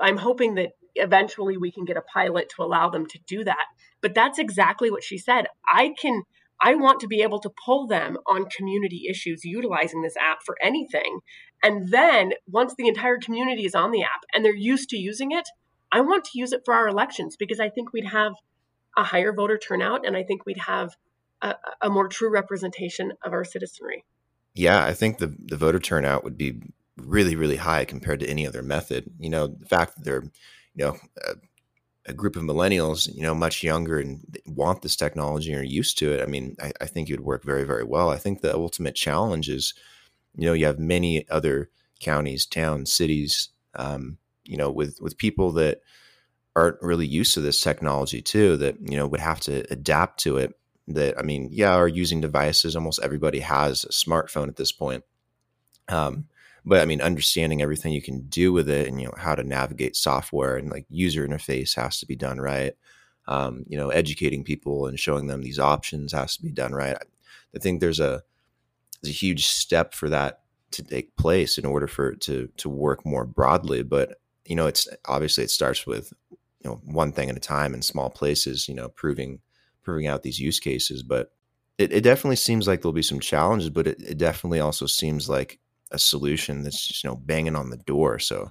I'm 0.00 0.16
hoping 0.16 0.56
that 0.56 0.72
eventually 0.96 1.56
we 1.56 1.70
can 1.70 1.84
get 1.84 1.96
a 1.96 2.02
pilot 2.02 2.50
to 2.56 2.62
allow 2.64 2.90
them 2.90 3.06
to 3.06 3.18
do 3.26 3.44
that. 3.44 3.66
But 4.02 4.14
that's 4.14 4.38
exactly 4.40 4.90
what 4.90 5.04
she 5.04 5.18
said. 5.18 5.46
I 5.68 5.94
can. 6.00 6.22
I 6.60 6.74
want 6.74 7.00
to 7.00 7.06
be 7.06 7.20
able 7.20 7.38
to 7.40 7.50
pull 7.66 7.86
them 7.86 8.16
on 8.26 8.46
community 8.48 9.08
issues 9.10 9.44
utilizing 9.44 10.00
this 10.00 10.16
app 10.16 10.38
for 10.44 10.56
anything. 10.62 11.20
And 11.62 11.88
then 11.88 12.32
once 12.46 12.74
the 12.76 12.88
entire 12.88 13.18
community 13.18 13.64
is 13.64 13.74
on 13.74 13.90
the 13.90 14.02
app 14.02 14.24
and 14.34 14.44
they're 14.44 14.54
used 14.54 14.90
to 14.90 14.96
using 14.96 15.32
it, 15.32 15.48
I 15.90 16.00
want 16.00 16.24
to 16.26 16.38
use 16.38 16.52
it 16.52 16.62
for 16.64 16.74
our 16.74 16.88
elections 16.88 17.36
because 17.36 17.60
I 17.60 17.68
think 17.68 17.92
we'd 17.92 18.06
have 18.06 18.34
a 18.96 19.04
higher 19.04 19.32
voter 19.32 19.58
turnout 19.58 20.06
and 20.06 20.16
I 20.16 20.22
think 20.22 20.46
we'd 20.46 20.58
have 20.58 20.96
a, 21.42 21.54
a 21.80 21.90
more 21.90 22.08
true 22.08 22.30
representation 22.30 23.12
of 23.24 23.32
our 23.32 23.44
citizenry. 23.44 24.04
Yeah, 24.54 24.84
I 24.84 24.94
think 24.94 25.18
the, 25.18 25.34
the 25.38 25.56
voter 25.56 25.78
turnout 25.78 26.24
would 26.24 26.38
be 26.38 26.60
really, 26.96 27.36
really 27.36 27.56
high 27.56 27.84
compared 27.84 28.20
to 28.20 28.28
any 28.28 28.46
other 28.46 28.62
method. 28.62 29.10
You 29.18 29.30
know, 29.30 29.46
the 29.46 29.66
fact 29.66 29.96
that 29.96 30.04
they're, 30.04 30.24
you 30.74 30.84
know, 30.84 30.96
a, 31.26 31.34
a 32.08 32.12
group 32.12 32.36
of 32.36 32.42
millennials, 32.42 33.12
you 33.14 33.22
know, 33.22 33.34
much 33.34 33.62
younger 33.62 33.98
and 33.98 34.38
want 34.46 34.82
this 34.82 34.96
technology 34.96 35.52
and 35.52 35.60
are 35.60 35.64
used 35.64 35.98
to 35.98 36.12
it. 36.12 36.22
I 36.22 36.26
mean, 36.26 36.56
I, 36.62 36.72
I 36.80 36.86
think 36.86 37.10
it 37.10 37.14
would 37.14 37.26
work 37.26 37.44
very, 37.44 37.64
very 37.64 37.84
well. 37.84 38.10
I 38.10 38.16
think 38.16 38.40
the 38.40 38.54
ultimate 38.54 38.94
challenge 38.94 39.48
is, 39.48 39.74
you 40.36 40.46
know, 40.46 40.52
you 40.52 40.66
have 40.66 40.78
many 40.78 41.28
other 41.28 41.70
counties, 42.00 42.46
towns, 42.46 42.92
cities, 42.92 43.48
um, 43.74 44.18
you 44.44 44.56
know, 44.56 44.70
with 44.70 45.00
with 45.00 45.18
people 45.18 45.52
that 45.52 45.80
aren't 46.54 46.80
really 46.80 47.06
used 47.06 47.34
to 47.34 47.40
this 47.40 47.60
technology 47.60 48.22
too, 48.22 48.56
that 48.56 48.76
you 48.80 48.96
know 48.96 49.06
would 49.06 49.20
have 49.20 49.40
to 49.40 49.64
adapt 49.70 50.20
to 50.20 50.36
it. 50.36 50.54
That 50.88 51.18
I 51.18 51.22
mean, 51.22 51.48
yeah, 51.50 51.74
are 51.74 51.88
using 51.88 52.20
devices. 52.20 52.76
Almost 52.76 53.00
everybody 53.02 53.40
has 53.40 53.84
a 53.84 53.88
smartphone 53.88 54.48
at 54.48 54.56
this 54.56 54.72
point. 54.72 55.04
Um, 55.88 56.26
but 56.64 56.80
I 56.80 56.84
mean, 56.84 57.00
understanding 57.00 57.62
everything 57.62 57.92
you 57.92 58.02
can 58.02 58.22
do 58.22 58.52
with 58.52 58.68
it, 58.68 58.88
and 58.88 59.00
you 59.00 59.06
know 59.06 59.14
how 59.16 59.34
to 59.34 59.44
navigate 59.44 59.96
software 59.96 60.56
and 60.56 60.70
like 60.70 60.86
user 60.88 61.26
interface 61.26 61.76
has 61.76 61.98
to 62.00 62.06
be 62.06 62.16
done 62.16 62.40
right. 62.40 62.74
Um, 63.28 63.64
you 63.68 63.76
know, 63.76 63.90
educating 63.90 64.44
people 64.44 64.86
and 64.86 65.00
showing 65.00 65.26
them 65.26 65.42
these 65.42 65.58
options 65.58 66.12
has 66.12 66.36
to 66.36 66.42
be 66.42 66.52
done 66.52 66.72
right. 66.72 66.96
I 67.54 67.58
think 67.58 67.80
there's 67.80 67.98
a 67.98 68.22
there's 69.02 69.14
a 69.14 69.18
huge 69.18 69.46
step 69.46 69.94
for 69.94 70.08
that 70.08 70.40
to 70.72 70.82
take 70.82 71.16
place 71.16 71.58
in 71.58 71.64
order 71.64 71.86
for 71.86 72.10
it 72.10 72.20
to 72.22 72.48
to 72.56 72.68
work 72.68 73.04
more 73.04 73.24
broadly. 73.24 73.82
But 73.82 74.20
you 74.44 74.56
know, 74.56 74.66
it's 74.66 74.88
obviously 75.06 75.44
it 75.44 75.50
starts 75.50 75.86
with 75.86 76.12
you 76.30 76.70
know 76.70 76.80
one 76.84 77.12
thing 77.12 77.30
at 77.30 77.36
a 77.36 77.40
time 77.40 77.74
in 77.74 77.82
small 77.82 78.10
places. 78.10 78.68
You 78.68 78.74
know, 78.74 78.88
proving 78.88 79.40
proving 79.82 80.06
out 80.06 80.22
these 80.22 80.40
use 80.40 80.58
cases, 80.58 81.02
but 81.02 81.32
it, 81.78 81.92
it 81.92 82.02
definitely 82.02 82.36
seems 82.36 82.66
like 82.66 82.82
there'll 82.82 82.92
be 82.92 83.02
some 83.02 83.20
challenges, 83.20 83.70
but 83.70 83.86
it, 83.86 84.00
it 84.00 84.18
definitely 84.18 84.60
also 84.60 84.86
seems 84.86 85.28
like 85.28 85.60
a 85.92 85.98
solution 85.98 86.62
that's 86.62 86.84
just 86.86 87.04
you 87.04 87.10
know 87.10 87.16
banging 87.16 87.56
on 87.56 87.70
the 87.70 87.76
door. 87.76 88.18
So 88.18 88.50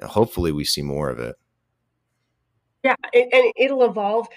uh, 0.00 0.06
hopefully 0.06 0.52
we 0.52 0.64
see 0.64 0.82
more 0.82 1.10
of 1.10 1.18
it. 1.18 1.36
Yeah, 2.84 2.94
and 3.12 3.52
it'll 3.56 3.84
evolve. 3.84 4.28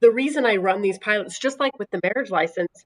The 0.00 0.10
reason 0.10 0.44
I 0.44 0.56
run 0.56 0.82
these 0.82 0.98
pilots, 0.98 1.38
just 1.38 1.58
like 1.58 1.78
with 1.78 1.90
the 1.90 2.00
marriage 2.02 2.30
license, 2.30 2.84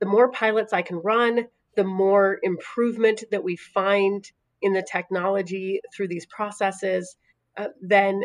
the 0.00 0.06
more 0.06 0.30
pilots 0.30 0.72
I 0.72 0.82
can 0.82 0.96
run, 0.96 1.46
the 1.76 1.84
more 1.84 2.38
improvement 2.42 3.24
that 3.30 3.44
we 3.44 3.56
find 3.56 4.30
in 4.60 4.72
the 4.72 4.82
technology 4.90 5.80
through 5.94 6.08
these 6.08 6.26
processes, 6.26 7.16
uh, 7.56 7.68
then 7.80 8.22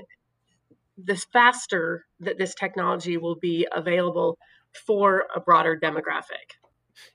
the 0.98 1.16
faster 1.16 2.06
that 2.20 2.38
this 2.38 2.54
technology 2.56 3.18
will 3.18 3.36
be 3.36 3.68
available 3.72 4.38
for 4.86 5.26
a 5.36 5.40
broader 5.40 5.80
demographic. 5.80 6.58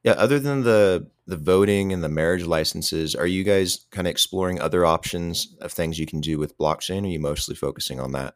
Yeah, 0.02 0.12
other 0.12 0.38
than 0.38 0.62
the 0.62 1.08
the 1.26 1.36
voting 1.36 1.92
and 1.92 2.02
the 2.02 2.08
marriage 2.08 2.44
licenses, 2.44 3.14
are 3.14 3.26
you 3.26 3.44
guys 3.44 3.86
kind 3.90 4.06
of 4.06 4.10
exploring 4.10 4.60
other 4.60 4.84
options 4.84 5.56
of 5.60 5.72
things 5.72 5.98
you 5.98 6.06
can 6.06 6.20
do 6.20 6.38
with 6.38 6.58
blockchain? 6.58 7.02
Or 7.02 7.06
are 7.06 7.10
you 7.10 7.20
mostly 7.20 7.54
focusing 7.54 8.00
on 8.00 8.12
that? 8.12 8.34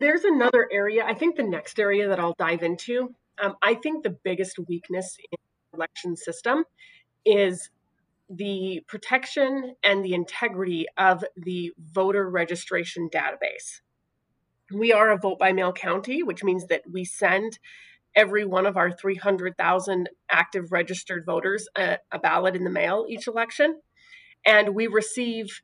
There's 0.00 0.24
another 0.24 0.68
area. 0.70 1.04
I 1.04 1.14
think 1.14 1.36
the 1.36 1.42
next 1.42 1.78
area 1.78 2.08
that 2.08 2.20
I'll 2.20 2.34
dive 2.38 2.62
into. 2.62 3.14
Um, 3.40 3.56
I 3.62 3.74
think 3.74 4.02
the 4.02 4.16
biggest 4.24 4.58
weakness 4.58 5.16
in 5.30 5.38
the 5.72 5.76
election 5.76 6.16
system 6.16 6.64
is 7.24 7.70
the 8.30 8.82
protection 8.86 9.74
and 9.82 10.04
the 10.04 10.14
integrity 10.14 10.86
of 10.96 11.24
the 11.36 11.72
voter 11.78 12.28
registration 12.28 13.08
database. 13.08 13.80
We 14.74 14.92
are 14.92 15.10
a 15.10 15.18
vote 15.18 15.38
by 15.38 15.52
mail 15.52 15.72
county, 15.72 16.22
which 16.22 16.44
means 16.44 16.66
that 16.66 16.82
we 16.90 17.04
send 17.04 17.58
every 18.14 18.44
one 18.44 18.66
of 18.66 18.76
our 18.76 18.90
300,000 18.90 20.08
active 20.30 20.72
registered 20.72 21.24
voters 21.24 21.68
a, 21.76 21.98
a, 22.10 22.18
ballot 22.18 22.56
in 22.56 22.64
the 22.64 22.70
mail 22.70 23.06
each 23.08 23.26
election. 23.26 23.80
And 24.44 24.74
we 24.74 24.86
receive 24.86 25.62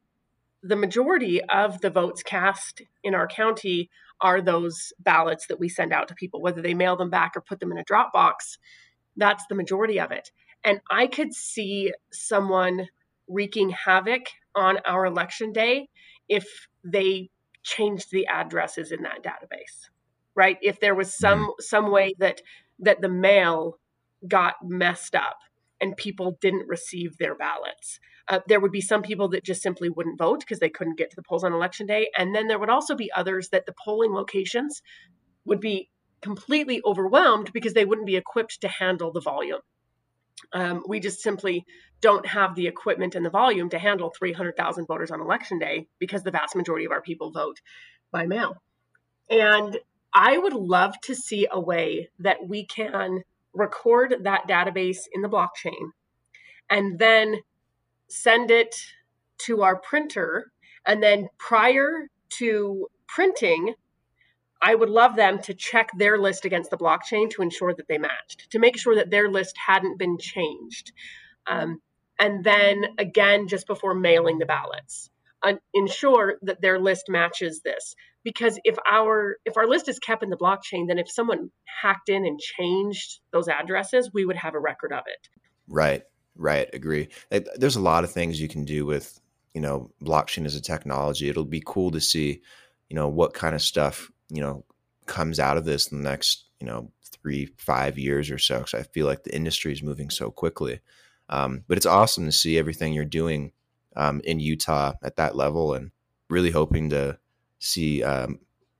the 0.62 0.76
majority 0.76 1.42
of 1.42 1.80
the 1.80 1.90
votes 1.90 2.22
cast 2.22 2.80
in 3.02 3.14
our 3.14 3.26
county 3.26 3.90
are 4.24 4.40
those 4.40 4.92
ballots 4.98 5.46
that 5.46 5.60
we 5.60 5.68
send 5.68 5.92
out 5.92 6.08
to 6.08 6.14
people, 6.14 6.40
whether 6.40 6.62
they 6.62 6.74
mail 6.74 6.96
them 6.96 7.10
back 7.10 7.32
or 7.37 7.42
put 7.42 7.60
them 7.60 7.70
in 7.70 7.78
a 7.78 7.84
drop 7.84 8.12
box. 8.12 8.58
That's 9.16 9.44
the 9.48 9.54
majority 9.54 10.00
of 10.00 10.10
it. 10.10 10.32
And 10.64 10.80
I 10.90 11.06
could 11.06 11.34
see 11.34 11.92
someone 12.10 12.88
wreaking 13.28 13.68
havoc 13.70 14.28
on 14.54 14.78
our 14.87 15.04
election 15.04 15.52
day 15.52 15.88
if 16.28 16.46
they 16.82 17.28
changed 17.62 18.10
the 18.10 18.26
addresses 18.26 18.92
in 18.92 19.02
that 19.02 19.22
database 19.22 19.88
right 20.34 20.58
if 20.60 20.80
there 20.80 20.94
was 20.94 21.16
some 21.16 21.40
mm-hmm. 21.40 21.60
some 21.60 21.90
way 21.90 22.14
that 22.18 22.42
that 22.78 23.00
the 23.00 23.08
mail 23.08 23.78
got 24.28 24.54
messed 24.62 25.14
up 25.14 25.38
and 25.80 25.96
people 25.96 26.37
didn't 26.40 26.68
receive 26.68 27.16
their 27.16 27.34
ballots 27.34 27.98
uh, 28.28 28.40
there 28.48 28.60
would 28.60 28.72
be 28.72 28.80
some 28.80 29.02
people 29.02 29.28
that 29.28 29.44
just 29.44 29.62
simply 29.62 29.88
wouldn't 29.88 30.18
vote 30.18 30.40
because 30.40 30.58
they 30.58 30.70
couldn't 30.70 30.98
get 30.98 31.10
to 31.10 31.16
the 31.16 31.22
polls 31.22 31.44
on 31.44 31.52
election 31.52 31.87
day 31.87 32.10
and 32.16 32.34
then 32.34 32.46
there 32.46 32.58
would 32.58 32.70
also 32.70 32.94
be 32.94 33.10
others 33.12 33.48
that 33.50 33.66
the 33.66 33.74
polling 33.84 34.12
locations 34.12 34.82
would 35.44 35.60
be 35.60 35.90
completely 36.22 36.80
overwhelmed 36.84 37.52
because 37.52 37.74
they 37.74 37.84
wouldn't 37.84 38.06
be 38.06 38.16
equipped 38.16 38.60
to 38.60 38.68
handle 38.68 39.12
the 39.12 39.20
volume 39.20 39.60
um, 40.52 40.82
we 40.87 41.00
just 41.00 41.20
simply 41.20 41.64
don't 42.00 42.26
have 42.26 42.54
the 42.54 42.66
equipment 42.66 43.14
and 43.14 43.24
the 43.24 43.30
volume 43.30 43.70
to 43.70 43.78
handle 43.78 44.12
300,000 44.16 44.87
voters 44.87 45.10
on 45.10 45.20
election 45.20 45.58
day 45.58 45.87
because 45.98 46.22
the 46.22 46.30
vast 46.30 46.56
majority 46.56 46.84
of 46.84 46.92
our 46.92 47.00
people 47.00 47.30
vote 47.30 47.60
by 48.12 48.26
mail. 48.26 48.56
And 49.30 49.78
I 50.12 50.37
would 50.37 50.52
love 50.52 50.94
to 51.04 51.14
see 51.14 51.48
a 51.50 51.60
way 51.60 52.10
that 52.18 52.46
we 52.46 52.66
can 52.66 53.22
record 53.52 54.16
that 54.22 54.46
database 54.48 55.06
in 55.12 55.22
the 55.22 55.28
blockchain 55.28 55.90
and 56.68 56.98
then 56.98 57.38
send 58.08 58.50
it 58.50 58.74
to 59.38 59.62
our 59.62 59.76
printer. 59.76 60.52
And 60.86 61.02
then 61.02 61.28
prior 61.38 62.08
to 62.38 62.88
printing, 63.08 63.74
I 64.62 64.74
would 64.74 64.90
love 64.90 65.16
them 65.16 65.40
to 65.42 65.54
check 65.54 65.90
their 65.96 66.18
list 66.18 66.44
against 66.44 66.70
the 66.70 66.78
blockchain 66.78 67.30
to 67.30 67.42
ensure 67.42 67.74
that 67.74 67.86
they 67.88 67.98
matched, 67.98 68.50
to 68.50 68.58
make 68.58 68.78
sure 68.78 68.96
that 68.96 69.10
their 69.10 69.30
list 69.30 69.56
hadn't 69.66 69.98
been 69.98 70.16
changed. 70.18 70.92
Um, 71.46 71.80
and 72.18 72.44
then 72.44 72.84
again, 72.98 73.48
just 73.48 73.66
before 73.66 73.94
mailing 73.94 74.38
the 74.38 74.46
ballots, 74.46 75.10
uh, 75.42 75.54
ensure 75.74 76.36
that 76.42 76.62
their 76.62 76.80
list 76.80 77.04
matches 77.08 77.60
this. 77.62 77.94
Because 78.22 78.58
if 78.64 78.76
our 78.90 79.36
if 79.44 79.58
our 79.58 79.66
list 79.66 79.88
is 79.90 79.98
kept 79.98 80.22
in 80.22 80.30
the 80.30 80.36
blockchain, 80.36 80.88
then 80.88 80.98
if 80.98 81.10
someone 81.10 81.50
hacked 81.82 82.08
in 82.08 82.24
and 82.24 82.40
changed 82.40 83.20
those 83.32 83.48
addresses, 83.48 84.10
we 84.14 84.24
would 84.24 84.36
have 84.36 84.54
a 84.54 84.58
record 84.58 84.92
of 84.92 85.02
it. 85.06 85.28
Right, 85.68 86.02
right, 86.37 86.68
agree. 86.73 87.09
There's 87.31 87.77
a 87.77 87.81
lot 87.81 88.05
of 88.05 88.12
things 88.12 88.40
you 88.40 88.49
can 88.49 88.64
do 88.64 88.87
with 88.87 89.20
you 89.55 89.61
know 89.61 89.90
blockchain 90.03 90.47
as 90.47 90.55
a 90.55 90.61
technology. 90.61 91.29
It'll 91.29 91.44
be 91.44 91.62
cool 91.64 91.90
to 91.92 92.01
see 92.01 92.40
you 92.88 92.97
know 92.97 93.09
what 93.09 93.35
kind 93.35 93.55
of 93.55 93.62
stuff 93.62 94.11
you 94.29 94.40
know 94.40 94.64
comes 95.07 95.38
out 95.38 95.57
of 95.57 95.64
this 95.64 95.88
in 95.88 95.99
the 96.03 96.09
next 96.09 96.44
you 96.61 96.66
know 96.66 96.90
three 97.23 97.47
five 97.57 97.99
years 97.99 98.30
or 98.30 98.39
so 98.39 98.59
because 98.59 98.74
i 98.74 98.82
feel 98.82 99.07
like 99.07 99.24
the 99.24 99.35
industry 99.35 99.72
is 99.72 99.82
moving 99.82 100.11
so 100.11 100.30
quickly 100.30 100.80
um, 101.30 101.64
but 101.68 101.78
it's 101.78 101.87
awesome 101.87 102.26
to 102.26 102.32
see 102.32 102.59
everything 102.59 102.93
you're 102.93 103.05
doing 103.05 103.53
um, 103.97 104.20
in 104.24 104.41
utah 104.41 104.93
at 105.03 105.16
that 105.16 105.37
level 105.37 105.74
and 105.74 105.91
really 106.28 106.51
hoping 106.51 106.91
to 106.91 107.18
see 107.59 108.03
um, 108.03 108.39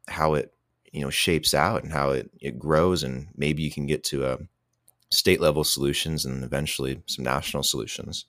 how 0.09 0.35
it 0.35 0.53
you 0.93 1.01
know 1.01 1.11
shapes 1.11 1.55
out 1.55 1.83
and 1.83 1.93
how 1.93 2.11
it, 2.11 2.31
it 2.41 2.59
grows 2.59 3.03
and 3.03 3.29
maybe 3.35 3.63
you 3.63 3.71
can 3.71 3.87
get 3.87 4.05
to 4.05 4.25
a 4.25 4.35
um, 4.35 4.49
state 5.11 5.41
level 5.41 5.65
solutions 5.65 6.25
and 6.25 6.43
eventually 6.43 7.03
some 7.07 7.25
national 7.25 7.63
solutions 7.63 8.27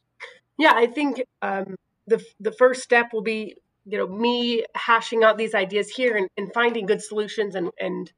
yeah 0.58 0.74
i 0.76 0.86
think 0.86 1.24
um, 1.42 1.76
the 2.08 2.24
the 2.40 2.52
first 2.52 2.82
step 2.82 3.08
will 3.14 3.24
be 3.24 3.56
you 3.86 3.98
know 3.98 4.08
me 4.08 4.64
hashing 4.76 5.24
out 5.24 5.38
these 5.38 5.54
ideas 5.54 5.90
here 5.90 6.16
and, 6.16 6.30
and 6.38 6.54
finding 6.54 6.86
good 6.86 7.02
solutions 7.02 7.56
and 7.56 7.72
and 7.80 8.12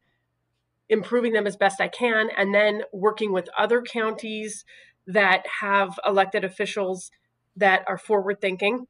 improving 0.90 1.34
them 1.34 1.48
as 1.48 1.56
best 1.56 1.82
I 1.82 1.88
can, 1.88 2.30
and 2.36 2.54
then 2.54 2.84
working 2.94 3.32
with 3.34 3.50
other 3.58 3.82
counties 3.82 4.64
that 5.06 5.44
have 5.62 6.00
elected 6.06 6.44
officials 6.44 7.12
that 7.56 7.84
are 7.88 7.98
forward 7.98 8.40
thinking 8.42 8.86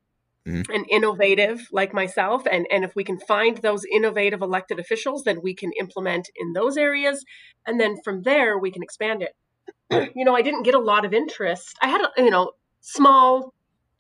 mm-hmm. 0.48 0.72
and 0.72 0.86
innovative 0.90 1.68
like 1.72 1.94
myself. 1.94 2.44
And, 2.50 2.68
and 2.72 2.84
if 2.84 2.96
we 2.96 3.04
can 3.04 3.20
find 3.20 3.58
those 3.58 3.84
innovative 3.92 4.42
elected 4.42 4.80
officials, 4.80 5.24
then 5.24 5.42
we 5.42 5.54
can 5.54 5.72
implement 5.80 6.30
in 6.36 6.54
those 6.54 6.78
areas. 6.78 7.24
And 7.66 7.80
then 7.80 7.98
from 8.04 8.24
there, 8.24 8.58
we 8.58 8.72
can 8.72 8.84
expand 8.84 9.22
it. 9.22 9.36
You 9.92 10.26
know, 10.26 10.36
I 10.36 10.42
didn't 10.42 10.64
get 10.64 10.76
a 10.76 10.80
lot 10.80 11.06
of 11.06 11.14
interest. 11.14 11.78
I 11.82 11.88
had, 11.88 12.02
you 12.18 12.30
know, 12.30 12.52
small, 12.82 13.54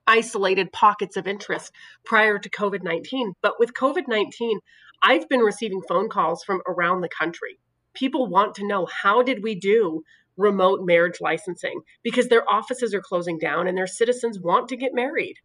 isolated 0.05 0.72
pockets 0.72 1.18
of 1.18 1.28
interest 1.28 1.72
prior 2.05 2.39
to 2.39 2.49
COVID 2.49 2.84
19. 2.84 3.34
But 3.41 3.59
with 3.59 3.74
COVID 3.74 4.07
19, 4.07 4.59
I've 5.03 5.30
been 5.30 5.41
receiving 5.41 5.82
phone 5.88 6.09
calls 6.09 6.43
from 6.43 6.61
around 6.68 7.01
the 7.01 7.09
country. 7.09 7.59
People 7.93 8.28
want 8.28 8.55
to 8.55 8.68
know 8.68 8.86
how 8.86 9.22
did 9.22 9.43
we 9.43 9.55
do 9.55 10.03
remote 10.38 10.82
marriage 10.84 11.20
licensing 11.20 11.82
because 12.03 12.28
their 12.28 12.47
offices 12.49 12.93
are 12.93 13.01
closing 13.01 13.39
down 13.39 13.68
and 13.68 13.78
their 13.78 13.88
citizens 13.88 14.39
want 14.39 14.70
to 14.70 14.78
get 14.78 14.93
married. 14.93 15.36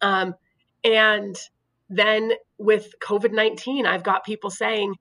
Um, 0.00 0.34
and 0.82 1.36
then 1.88 2.32
with 2.58 2.94
COVID 3.00 3.32
19, 3.32 3.86
I've 3.86 4.02
got 4.02 4.24
people 4.24 4.50
saying, 4.50 4.94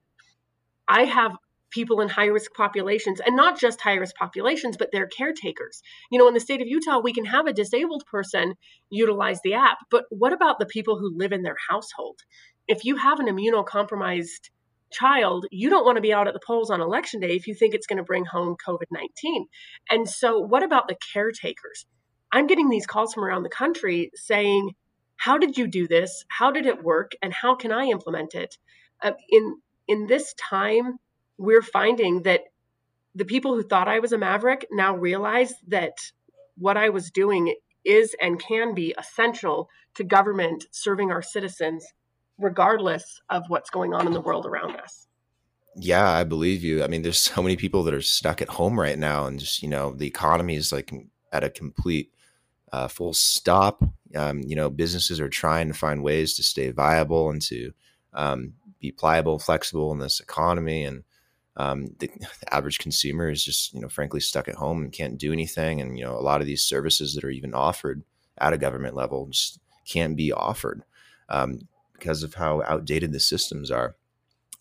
I 0.88 1.04
have 1.04 1.36
people 1.72 2.01
in 2.01 2.09
high 2.09 2.26
risk 2.26 2.53
populations 2.53 3.20
and 3.26 3.36
not 3.36 3.59
just 3.59 3.82
high 3.82 3.95
risk 3.95 4.15
populations, 4.15 4.78
but 4.78 4.91
their 4.91 5.07
caretakers. 5.07 5.82
You 6.11 6.20
know, 6.20 6.28
in 6.28 6.34
the 6.34 6.39
state 6.39 6.61
of 6.61 6.68
Utah, 6.68 6.99
we 6.99 7.13
can 7.13 7.26
have 7.26 7.47
a 7.47 7.53
disabled 7.53 8.03
person 8.05 8.55
utilize 8.89 9.39
the 9.43 9.53
app, 9.53 9.78
but 9.89 10.05
what 10.09 10.34
about 10.34 10.59
the 10.59 10.65
people 10.65 10.97
who 10.97 11.18
live 11.18 11.32
in 11.32 11.43
their 11.43 11.57
household? 11.70 12.20
If 12.68 12.86
you 12.86 12.95
have 12.97 13.20
an 13.20 13.28
immunocompromised 13.28 14.49
child, 14.91 15.45
you 15.51 15.70
don't 15.70 15.86
want 15.86 15.97
to 15.97 16.01
be 16.01 16.13
out 16.13 16.28
at 16.28 16.34
the 16.34 16.39
polls 16.45 16.70
on 16.70 16.82
election 16.82 17.20
day 17.20 17.36
if 17.36 17.47
you 17.47 17.53
think 17.53 17.74
it's 17.74 17.88
going 17.88 17.97
to 17.97 18.03
bring 18.03 18.26
home 18.26 18.55
COVID 18.65 18.88
19. 18.91 19.47
And 19.89 20.07
so, 20.07 20.39
what 20.39 20.63
about 20.63 20.88
the 20.88 20.97
caretakers? 21.13 21.86
I'm 22.32 22.47
getting 22.47 22.70
these 22.70 22.86
calls 22.86 23.13
from 23.13 23.24
around 23.24 23.43
the 23.43 23.49
country 23.49 24.11
saying, 24.15 24.72
How 25.18 25.38
did 25.38 25.57
you 25.57 25.68
do 25.68 25.88
this? 25.88 26.26
How 26.30 26.51
did 26.51 26.65
it 26.65 26.84
work? 26.84 27.11
And 27.22 27.34
how 27.34 27.55
can 27.55 27.72
I 27.72 27.86
implement 27.86 28.36
it? 28.36 28.57
Uh, 29.01 29.11
in, 29.30 29.57
in 29.88 30.07
this 30.07 30.34
time, 30.34 30.97
we're 31.38 31.62
finding 31.62 32.24
that 32.24 32.42
the 33.16 33.26
people 33.26 33.56
who 33.56 33.64
thought 33.64 33.88
I 33.88 34.00
was 34.00 34.12
a 34.12 34.18
maverick 34.18 34.68
now 34.72 34.96
realize 34.96 35.54
that 35.68 35.98
what 36.58 36.78
I 36.78 36.90
was 36.90 37.12
doing 37.12 37.56
is 37.84 38.16
and 38.22 38.40
can 38.40 38.74
be 38.74 38.94
essential 38.98 39.70
to 39.96 40.04
government 40.04 40.66
serving 40.72 41.12
our 41.12 41.22
citizens 41.22 41.86
regardless 42.38 43.22
of 43.30 43.44
what's 43.48 43.70
going 43.70 43.94
on 43.94 44.06
in 44.06 44.14
the 44.14 44.22
world 44.22 44.46
around 44.46 44.76
us. 44.78 45.08
Yeah, 45.76 46.10
I 46.10 46.24
believe 46.24 46.64
you. 46.64 46.84
I 46.84 46.88
mean, 46.88 47.02
there's 47.02 47.20
so 47.20 47.42
many 47.42 47.56
people 47.56 47.84
that 47.84 47.94
are 47.94 48.02
stuck 48.02 48.42
at 48.42 48.50
home 48.50 48.80
right 48.80 48.98
now, 48.98 49.26
and 49.26 49.40
just 49.40 49.62
you 49.62 49.70
know, 49.70 49.94
the 49.94 50.08
economy 50.08 50.56
is 50.56 50.72
like 50.72 50.92
at 51.32 51.44
a 51.44 51.50
complete 51.50 52.12
uh, 52.72 52.88
full 52.88 53.14
stop. 53.14 53.84
Um, 54.16 54.42
you 54.42 54.56
know, 54.56 54.70
businesses 54.70 55.20
are 55.20 55.30
trying 55.30 55.68
to 55.68 55.74
find 55.74 56.04
ways 56.04 56.36
to 56.36 56.44
stay 56.44 56.72
viable 56.72 57.30
and 57.30 57.42
to 57.44 57.72
um, 58.14 58.54
be 58.80 58.92
pliable, 58.92 59.38
flexible 59.38 59.92
in 59.92 60.00
this 60.00 60.20
economy, 60.20 60.84
and 60.84 61.04
um, 61.58 61.88
the, 61.99 62.08
the, 62.39 62.53
average 62.53 62.80
consumer 62.80 63.30
is 63.30 63.43
just 63.43 63.74
you 63.74 63.82
know, 63.82 63.89
frankly, 63.89 64.20
stuck 64.20 64.47
at 64.47 64.55
home 64.55 64.84
and 64.84 64.91
can't 64.91 65.18
do 65.18 65.34
anything. 65.34 65.82
And 65.82 65.97
you 65.97 66.05
know, 66.05 66.18
a 66.18 66.22
lot 66.22 66.41
of 66.41 66.47
these 66.47 66.64
services 66.64 67.14
that 67.14 67.24
are 67.24 67.30
even 67.30 67.53
offered 67.53 68.03
at 68.38 68.53
a 68.53 68.58
government 68.58 68.95
level 68.95 69.28
just 69.28 69.60
can't 69.86 70.16
be 70.16 70.32
offered. 70.32 70.84
Um, 71.30 71.68
because 71.97 72.24
of 72.24 72.36
how 72.36 72.62
outdated 72.64 73.12
the 73.12 73.20
systems 73.20 73.72
are. 73.72 73.95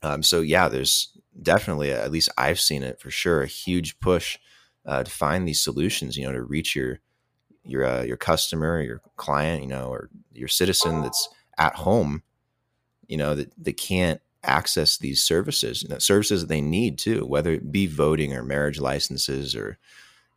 Um, 0.03 0.23
so 0.23 0.41
yeah, 0.41 0.69
there's 0.69 1.17
definitely, 1.41 1.93
at 1.93 2.11
least 2.11 2.31
I've 2.37 2.61
seen 2.61 2.83
it 2.83 3.01
for 3.01 3.11
sure, 3.11 3.43
a 3.43 3.47
huge 3.47 3.99
push 4.01 4.39
uh, 4.85 5.03
to 5.03 5.11
find 5.11 5.47
these 5.47 5.63
solutions. 5.63 6.17
You 6.17 6.27
know, 6.27 6.33
to 6.33 6.43
reach 6.43 6.77
your 6.77 7.01
your 7.65 7.85
uh, 7.85 8.03
your 8.03 8.17
customer, 8.17 8.81
your 8.81 9.01
client, 9.17 9.63
you 9.63 9.69
know, 9.69 9.89
or 9.89 10.11
your 10.33 10.49
citizen 10.49 11.03
that's 11.03 11.29
at 11.59 11.75
home. 11.77 12.23
You 13.09 13.17
know 13.17 13.35
that 13.35 13.53
they 13.57 13.73
can't 13.73 14.21
access 14.47 14.99
these 14.99 15.23
services, 15.23 15.85
services 15.99 16.43
that 16.43 16.49
they 16.49 16.61
need 16.61 16.99
too, 16.99 17.27
whether 17.27 17.53
it 17.53 17.73
be 17.73 17.87
voting 17.87 18.35
or 18.35 18.43
marriage 18.43 18.81
licenses 18.81 19.55
or 19.55 19.79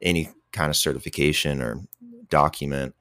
any 0.01 0.29
kind 0.51 0.69
of 0.69 0.75
certification 0.75 1.61
or 1.61 1.81
document. 2.29 2.95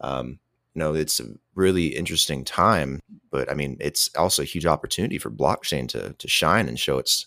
Um, 0.00 0.38
you 0.74 0.80
know, 0.80 0.94
it's 0.94 1.20
a 1.20 1.26
really 1.54 1.88
interesting 1.88 2.44
time, 2.44 3.00
but 3.30 3.50
I 3.50 3.54
mean, 3.54 3.76
it's 3.80 4.10
also 4.16 4.42
a 4.42 4.46
huge 4.46 4.66
opportunity 4.66 5.18
for 5.18 5.30
blockchain 5.30 5.88
to 5.88 6.14
to 6.18 6.28
shine 6.28 6.68
and 6.68 6.78
show 6.78 6.98
its 6.98 7.26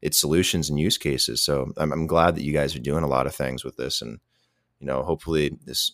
its 0.00 0.18
solutions 0.18 0.68
and 0.68 0.78
use 0.78 0.98
cases. 0.98 1.42
So 1.42 1.72
I'm, 1.76 1.92
I'm 1.92 2.06
glad 2.06 2.36
that 2.36 2.44
you 2.44 2.52
guys 2.52 2.76
are 2.76 2.80
doing 2.80 3.02
a 3.02 3.08
lot 3.08 3.26
of 3.26 3.34
things 3.34 3.64
with 3.64 3.76
this, 3.76 4.00
and 4.00 4.20
you 4.78 4.86
know, 4.86 5.02
hopefully 5.02 5.58
this 5.64 5.92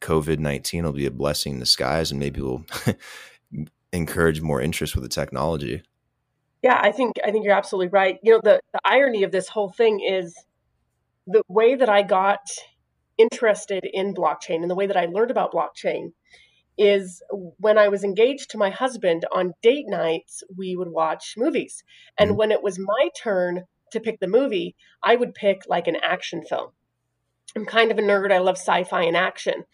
COVID 0.00 0.38
nineteen 0.38 0.84
will 0.84 0.92
be 0.92 1.06
a 1.06 1.12
blessing 1.12 1.54
in 1.54 1.60
disguise, 1.60 2.10
and 2.10 2.18
maybe 2.18 2.40
we'll 2.40 2.64
encourage 3.92 4.40
more 4.40 4.60
interest 4.60 4.96
with 4.96 5.04
the 5.04 5.08
technology. 5.08 5.82
Yeah, 6.62 6.78
I 6.80 6.92
think 6.92 7.16
I 7.24 7.30
think 7.30 7.44
you're 7.44 7.54
absolutely 7.54 7.88
right. 7.88 8.18
You 8.22 8.32
know, 8.32 8.40
the, 8.42 8.60
the 8.72 8.80
irony 8.84 9.24
of 9.24 9.32
this 9.32 9.48
whole 9.48 9.70
thing 9.70 10.00
is 10.00 10.34
the 11.26 11.42
way 11.48 11.74
that 11.74 11.88
I 11.88 12.02
got 12.02 12.40
interested 13.18 13.84
in 13.84 14.14
blockchain 14.14 14.62
and 14.62 14.70
the 14.70 14.74
way 14.74 14.86
that 14.86 14.96
I 14.96 15.06
learned 15.06 15.30
about 15.30 15.52
blockchain 15.52 16.12
is 16.78 17.22
when 17.58 17.78
I 17.78 17.88
was 17.88 18.02
engaged 18.02 18.50
to 18.50 18.58
my 18.58 18.70
husband 18.70 19.26
on 19.34 19.52
date 19.62 19.86
nights, 19.88 20.42
we 20.56 20.74
would 20.76 20.88
watch 20.88 21.34
movies. 21.36 21.84
And 22.18 22.30
mm-hmm. 22.30 22.38
when 22.38 22.52
it 22.52 22.62
was 22.62 22.78
my 22.78 23.10
turn 23.20 23.64
to 23.90 24.00
pick 24.00 24.20
the 24.20 24.26
movie, 24.26 24.74
I 25.02 25.16
would 25.16 25.34
pick 25.34 25.62
like 25.68 25.86
an 25.86 25.96
action 25.96 26.42
film. 26.42 26.70
I'm 27.54 27.66
kind 27.66 27.90
of 27.90 27.98
a 27.98 28.02
nerd. 28.02 28.32
I 28.32 28.38
love 28.38 28.56
sci 28.56 28.84
fi 28.84 29.02
and 29.02 29.16
action. 29.16 29.64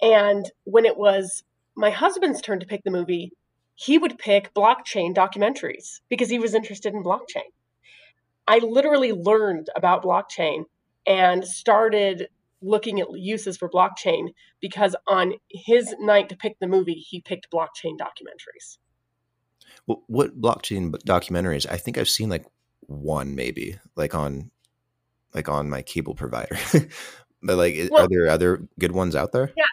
And 0.00 0.50
when 0.64 0.84
it 0.84 0.96
was 0.96 1.42
my 1.76 1.90
husband's 1.90 2.40
turn 2.40 2.60
to 2.60 2.66
pick 2.66 2.84
the 2.84 2.90
movie, 2.90 3.32
he 3.74 3.98
would 3.98 4.18
pick 4.18 4.54
blockchain 4.54 5.14
documentaries 5.14 6.00
because 6.08 6.30
he 6.30 6.38
was 6.38 6.54
interested 6.54 6.94
in 6.94 7.02
blockchain. 7.02 7.50
I 8.46 8.58
literally 8.58 9.12
learned 9.12 9.70
about 9.74 10.04
blockchain 10.04 10.64
and 11.06 11.44
started 11.46 12.28
looking 12.62 13.00
at 13.00 13.08
uses 13.12 13.56
for 13.56 13.68
blockchain 13.68 14.32
because 14.60 14.96
on 15.06 15.34
his 15.50 15.94
night 15.98 16.28
to 16.30 16.36
pick 16.36 16.58
the 16.60 16.66
movie, 16.66 16.94
he 16.94 17.20
picked 17.20 17.50
blockchain 17.50 17.98
documentaries. 17.98 18.78
Well, 19.86 20.02
what 20.06 20.40
blockchain 20.40 20.92
documentaries? 21.04 21.66
I 21.70 21.76
think 21.76 21.98
I've 21.98 22.08
seen 22.08 22.28
like 22.28 22.46
one 22.80 23.34
maybe, 23.34 23.78
like 23.96 24.14
on 24.14 24.50
like 25.34 25.48
on 25.48 25.68
my 25.68 25.82
cable 25.82 26.14
provider. 26.14 26.56
but 27.42 27.56
like, 27.56 27.76
well, 27.90 28.04
are 28.04 28.08
there 28.08 28.28
other 28.28 28.66
good 28.78 28.92
ones 28.92 29.14
out 29.14 29.32
there? 29.32 29.52
Yeah, 29.56 29.64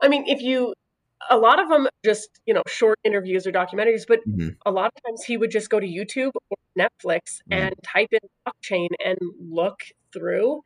I 0.00 0.08
mean, 0.08 0.24
if 0.26 0.40
you 0.40 0.74
a 1.28 1.36
lot 1.36 1.60
of 1.60 1.68
them 1.68 1.86
just 2.04 2.40
you 2.46 2.54
know 2.54 2.62
short 2.66 2.98
interviews 3.04 3.46
or 3.46 3.52
documentaries 3.52 4.04
but 4.08 4.20
mm-hmm. 4.26 4.48
a 4.64 4.70
lot 4.70 4.86
of 4.96 5.02
times 5.04 5.22
he 5.22 5.36
would 5.36 5.50
just 5.50 5.68
go 5.68 5.78
to 5.78 5.86
youtube 5.86 6.32
or 6.50 6.56
netflix 6.78 7.40
mm-hmm. 7.50 7.52
and 7.52 7.74
type 7.82 8.08
in 8.12 8.20
blockchain 8.46 8.88
and 9.04 9.18
look 9.38 9.80
through 10.12 10.62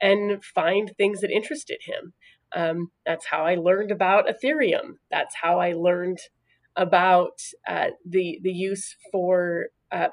and 0.00 0.42
find 0.44 0.92
things 0.96 1.20
that 1.20 1.30
interested 1.30 1.80
him. 1.82 2.12
Um, 2.54 2.90
that's 3.04 3.26
how 3.26 3.44
I 3.44 3.56
learned 3.56 3.90
about 3.90 4.26
Ethereum. 4.26 4.96
That's 5.10 5.34
how 5.42 5.60
I 5.60 5.72
learned 5.72 6.18
about 6.76 7.42
uh, 7.68 7.88
the 8.06 8.38
the 8.42 8.52
use 8.52 8.96
for 9.12 9.66
uh, 9.90 10.08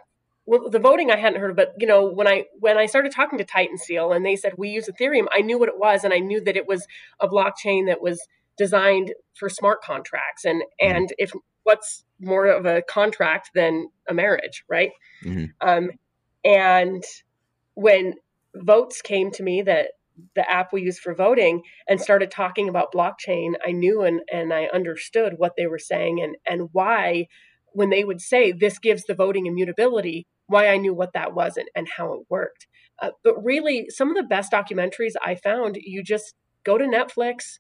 well, 0.45 0.69
the 0.69 0.79
voting 0.79 1.11
I 1.11 1.17
hadn't 1.17 1.39
heard 1.39 1.51
of, 1.51 1.55
but 1.55 1.73
you 1.79 1.87
know 1.87 2.07
when 2.07 2.27
I 2.27 2.45
when 2.59 2.77
I 2.77 2.87
started 2.87 3.13
talking 3.13 3.37
to 3.37 3.45
Titan 3.45 3.77
Seal 3.77 4.11
and 4.11 4.25
they 4.25 4.35
said 4.35 4.53
we 4.57 4.69
use 4.69 4.89
Ethereum, 4.89 5.27
I 5.31 5.41
knew 5.41 5.57
what 5.57 5.69
it 5.69 5.79
was 5.79 6.03
and 6.03 6.13
I 6.13 6.19
knew 6.19 6.43
that 6.43 6.57
it 6.57 6.67
was 6.67 6.87
a 7.21 7.27
blockchain 7.27 7.87
that 7.87 8.01
was 8.01 8.19
designed 8.57 9.13
for 9.33 9.49
smart 9.49 9.81
contracts 9.81 10.45
and 10.45 10.61
mm-hmm. 10.61 10.95
and 10.95 11.13
if 11.17 11.31
what's 11.63 12.03
more 12.19 12.45
of 12.45 12.65
a 12.65 12.83
contract 12.83 13.49
than 13.55 13.89
a 14.07 14.13
marriage, 14.13 14.63
right? 14.69 14.91
Mm-hmm. 15.23 15.45
Um, 15.67 15.89
and 16.43 17.03
when 17.73 18.13
Voatz 18.55 19.01
came 19.03 19.31
to 19.31 19.43
me 19.43 19.63
that 19.63 19.89
the 20.35 20.49
app 20.49 20.71
we 20.71 20.83
use 20.83 20.99
for 20.99 21.13
voting 21.13 21.63
and 21.89 21.99
started 21.99 22.31
talking 22.31 22.69
about 22.69 22.93
blockchain, 22.93 23.53
I 23.65 23.71
knew 23.71 24.03
and, 24.03 24.21
and 24.31 24.53
I 24.53 24.69
understood 24.73 25.33
what 25.37 25.53
they 25.57 25.67
were 25.67 25.79
saying 25.79 26.21
and, 26.21 26.37
and 26.47 26.69
why, 26.71 27.27
when 27.73 27.89
they 27.89 28.03
would 28.03 28.21
say 28.21 28.51
this 28.51 28.79
gives 28.79 29.03
the 29.03 29.15
voting 29.15 29.45
immutability, 29.45 30.27
why 30.47 30.69
I 30.69 30.77
knew 30.77 30.93
what 30.93 31.13
that 31.13 31.33
was 31.33 31.57
and, 31.57 31.67
and 31.75 31.87
how 31.97 32.13
it 32.13 32.21
worked. 32.29 32.67
Uh, 33.01 33.09
but 33.23 33.43
really, 33.43 33.87
some 33.89 34.09
of 34.09 34.15
the 34.15 34.23
best 34.23 34.51
documentaries 34.51 35.13
I 35.25 35.35
found, 35.35 35.77
you 35.81 36.01
just 36.01 36.35
go 36.63 36.77
to 36.77 36.85
Netflix, 36.85 37.59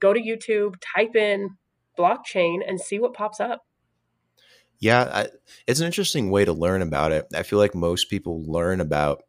go 0.00 0.12
to 0.12 0.20
YouTube, 0.20 0.76
type 0.94 1.16
in 1.16 1.56
blockchain, 1.98 2.60
and 2.66 2.80
see 2.80 2.98
what 2.98 3.14
pops 3.14 3.40
up. 3.40 3.62
Yeah, 4.80 5.10
I, 5.12 5.28
it's 5.66 5.80
an 5.80 5.86
interesting 5.86 6.30
way 6.30 6.44
to 6.44 6.52
learn 6.52 6.82
about 6.82 7.12
it. 7.12 7.26
I 7.34 7.42
feel 7.42 7.58
like 7.58 7.74
most 7.74 8.08
people 8.08 8.44
learn 8.44 8.80
about 8.80 9.24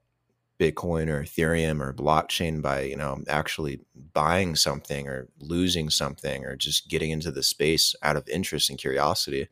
Bitcoin 0.60 1.08
or 1.08 1.24
Ethereum 1.24 1.82
or 1.82 1.94
blockchain 1.94 2.62
by, 2.62 2.82
you 2.82 2.98
know, 2.98 3.24
actually 3.28 3.80
buying 4.14 4.56
something 4.56 5.08
or 5.08 5.30
losing 5.40 5.90
something 5.90 6.46
or 6.46 6.56
just 6.56 6.90
getting 6.90 7.12
into 7.12 7.32
the 7.32 7.42
space 7.42 7.96
out 8.04 8.18
of 8.18 8.28
interest 8.28 8.70
and 8.70 8.78
curiosity. 8.78 9.48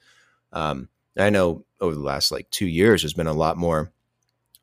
Um, 0.51 0.89
I 1.17 1.29
know 1.29 1.65
over 1.79 1.95
the 1.95 2.01
last 2.01 2.31
like 2.31 2.49
two 2.51 2.67
years, 2.67 3.01
there's 3.01 3.13
been 3.13 3.25
a 3.25 3.33
lot 3.33 3.57
more 3.57 3.91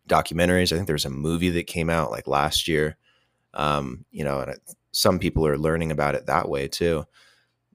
documentaries. 0.08 0.72
I 0.72 0.76
think 0.76 0.86
there 0.86 0.94
was 0.94 1.06
a 1.06 1.10
movie 1.10 1.50
that 1.50 1.66
came 1.66 1.90
out 1.90 2.10
like 2.10 2.28
last 2.28 2.68
year. 2.68 2.96
Um, 3.54 4.04
you 4.10 4.24
know, 4.24 4.40
and 4.40 4.50
it, 4.52 4.60
some 4.94 5.18
people 5.18 5.46
are 5.46 5.58
learning 5.58 5.90
about 5.90 6.14
it 6.14 6.26
that 6.26 6.48
way 6.48 6.68
too. 6.68 7.04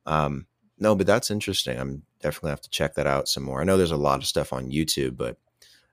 Um, 0.06 0.48
no, 0.78 0.96
but 0.96 1.08
that's 1.08 1.30
interesting. 1.30 1.80
I'm 1.80 2.04
definitely 2.22 2.52
have 2.52 2.62
to 2.62 2.70
check 2.70 2.96
that 2.96 3.08
out 3.08 3.28
some 3.28 3.44
more. 3.44 3.62
I 3.62 3.64
know 3.64 3.78
there's 3.78 3.92
a 3.92 3.98
lot 3.98 4.20
of 4.20 4.26
stuff 4.26 4.54
on 4.54 4.72
YouTube, 4.72 5.18
but 5.18 5.38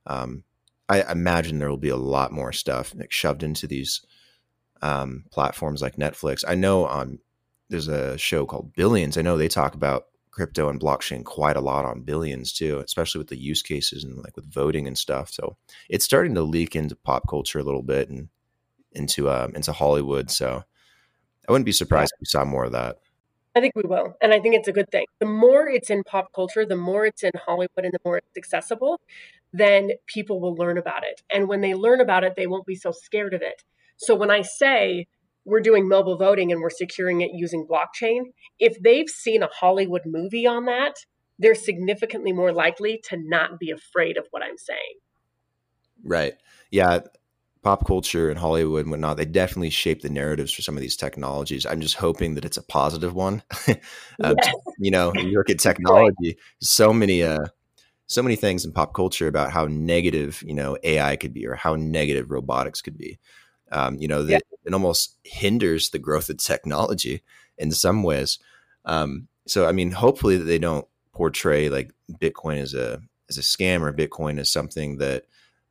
um, 0.07 0.45
I 0.89 1.03
imagine 1.11 1.59
there 1.59 1.71
will 1.71 1.77
be 1.77 1.89
a 1.89 1.97
lot 1.97 2.33
more 2.33 2.53
stuff 2.53 2.95
like 2.97 3.13
shoved 3.13 3.43
into 3.43 3.67
these 3.67 4.03
um, 4.83 5.25
platforms 5.31 5.83
like 5.83 5.97
Netflix. 5.97 6.45
I 6.47 6.55
know 6.55 6.87
on 6.87 7.19
there's 7.69 7.89
a 7.89 8.17
show 8.17 8.47
called 8.47 8.73
Billions. 8.75 9.19
I 9.19 9.23
know 9.23 9.37
they 9.37 9.49
talk 9.49 9.75
about 9.75 10.07
crypto 10.31 10.69
and 10.69 10.79
blockchain 10.79 11.25
quite 11.25 11.57
a 11.57 11.63
lot 11.63 11.85
on 11.85 12.03
Billions 12.03 12.53
too, 12.53 12.79
especially 12.85 13.19
with 13.19 13.29
the 13.29 13.41
use 13.41 13.63
cases 13.63 14.05
and 14.05 14.17
like 14.19 14.37
with 14.37 14.53
voting 14.53 14.87
and 14.87 14.97
stuff. 14.97 15.31
So 15.31 15.57
it's 15.89 16.05
starting 16.05 16.35
to 16.35 16.43
leak 16.43 16.77
into 16.77 16.95
pop 16.95 17.25
culture 17.29 17.59
a 17.59 17.65
little 17.65 17.83
bit 17.83 18.11
and 18.11 18.29
into 18.93 19.31
um, 19.31 19.55
into 19.55 19.73
Hollywood. 19.73 20.31
So 20.31 20.65
I 21.49 21.53
wouldn't 21.53 21.67
be 21.67 21.73
surprised 21.73 22.13
if 22.17 22.21
we 22.21 22.27
saw 22.27 22.45
more 22.45 22.65
of 22.65 22.73
that. 22.73 22.99
I 23.55 23.61
think 23.61 23.75
we 23.75 23.85
will. 23.87 24.15
And 24.21 24.35
I 24.35 24.41
think 24.41 24.55
it's 24.55 24.69
a 24.69 24.73
good 24.73 24.91
thing. 24.91 25.07
The 25.19 25.27
more 25.27 25.69
it's 25.69 25.89
in 25.89 26.05
pop 26.05 26.33
culture, 26.35 26.67
the 26.67 26.77
more 26.77 27.07
it's 27.07 27.23
in 27.23 27.33
Hollywood 27.47 27.85
and 27.85 27.93
the 27.93 28.01
more 28.05 28.19
it's 28.19 28.37
accessible, 28.37 29.01
then 29.53 29.93
people 30.07 30.41
will 30.41 30.55
learn 30.55 30.77
about 30.77 31.05
it. 31.05 31.23
And 31.33 31.49
when 31.49 31.63
they 31.63 31.75
learn 31.75 32.03
about 32.03 32.23
it, 32.23 32.35
they 32.37 32.47
won't 32.47 32.67
be 32.67 32.75
so 32.75 32.91
scared 32.93 33.33
of 33.33 33.41
it. 33.41 33.63
So 33.97 34.15
when 34.15 34.31
I 34.31 34.43
say 34.43 35.07
we're 35.47 35.61
doing 35.61 35.89
mobile 35.89 36.19
voting 36.19 36.53
and 36.53 36.61
we're 36.61 36.69
securing 36.69 37.23
it 37.23 37.31
using 37.33 37.67
blockchain, 37.67 38.25
if 38.59 38.79
they've 38.83 39.09
seen 39.09 39.43
a 39.43 39.49
Hollywood 39.49 40.03
movie 40.05 40.47
on 40.47 40.67
that, 40.67 40.97
they're 41.39 41.55
significantly 41.55 42.33
more 42.33 42.53
likely 42.53 43.01
to 43.09 43.17
not 43.17 43.59
be 43.59 43.71
afraid 43.71 44.19
of 44.19 44.27
what 44.33 44.43
I'm 44.43 44.59
saying. 44.59 44.99
Right. 46.05 46.35
Yeah 46.71 47.01
pop 47.67 47.85
culture 47.85 48.31
and 48.31 48.39
Hollywood 48.39 48.83
and 48.83 48.93
whatnot, 48.93 49.17
they 49.17 49.25
definitely 49.25 49.71
shape 49.71 50.01
the 50.01 50.09
narratives 50.09 50.53
for 50.53 50.63
some 50.63 50.77
of 50.77 50.81
these 50.81 50.95
technologies. 50.95 51.67
I'm 51.67 51.81
just 51.81 51.97
hoping 51.97 52.37
that 52.37 52.45
it's 52.45 52.57
a 52.57 52.63
positive 52.63 53.13
one. 53.13 53.43
um, 54.23 54.37
yes. 54.41 54.55
You 54.79 54.93
know, 54.93 55.13
you 55.17 55.37
look 55.37 55.51
at 55.51 55.59
technology, 55.59 56.39
so 56.61 56.93
many, 56.93 57.25
uh, 57.25 57.47
so 58.07 58.23
many 58.23 58.37
things 58.37 58.65
in 58.65 58.71
pop 58.71 58.95
culture 58.95 59.27
about 59.27 59.51
how 59.51 59.67
negative, 59.67 60.45
you 60.47 60.55
know, 60.55 60.79
AI 60.85 61.17
could 61.17 61.35
be 61.35 61.45
or 61.45 61.57
how 61.57 61.75
negative 61.75 62.31
robotics 62.31 62.81
could 62.81 62.97
be. 62.97 63.19
Um, 63.73 63.97
you 63.99 64.07
know, 64.07 64.23
that 64.23 64.31
yeah. 64.31 64.59
it 64.65 64.73
almost 64.73 65.17
hinders 65.25 65.91
the 65.91 65.99
growth 65.99 66.31
of 66.31 66.39
technology 66.39 67.25
in 67.59 67.73
some 67.73 68.05
ways. 68.05 68.39
Um, 68.85 69.27
so, 69.49 69.67
I 69.67 69.73
mean, 69.73 69.91
hopefully 69.91 70.37
that 70.37 70.45
they 70.45 70.61
don't 70.61 70.87
portray 71.13 71.69
like 71.69 71.91
Bitcoin 72.13 72.59
as 72.59 72.75
a 72.75 73.01
as 73.29 73.39
a 73.39 73.41
scam 73.41 73.81
or 73.81 73.93
Bitcoin 73.93 74.39
as 74.39 74.53
something 74.53 74.99
that 74.99 75.25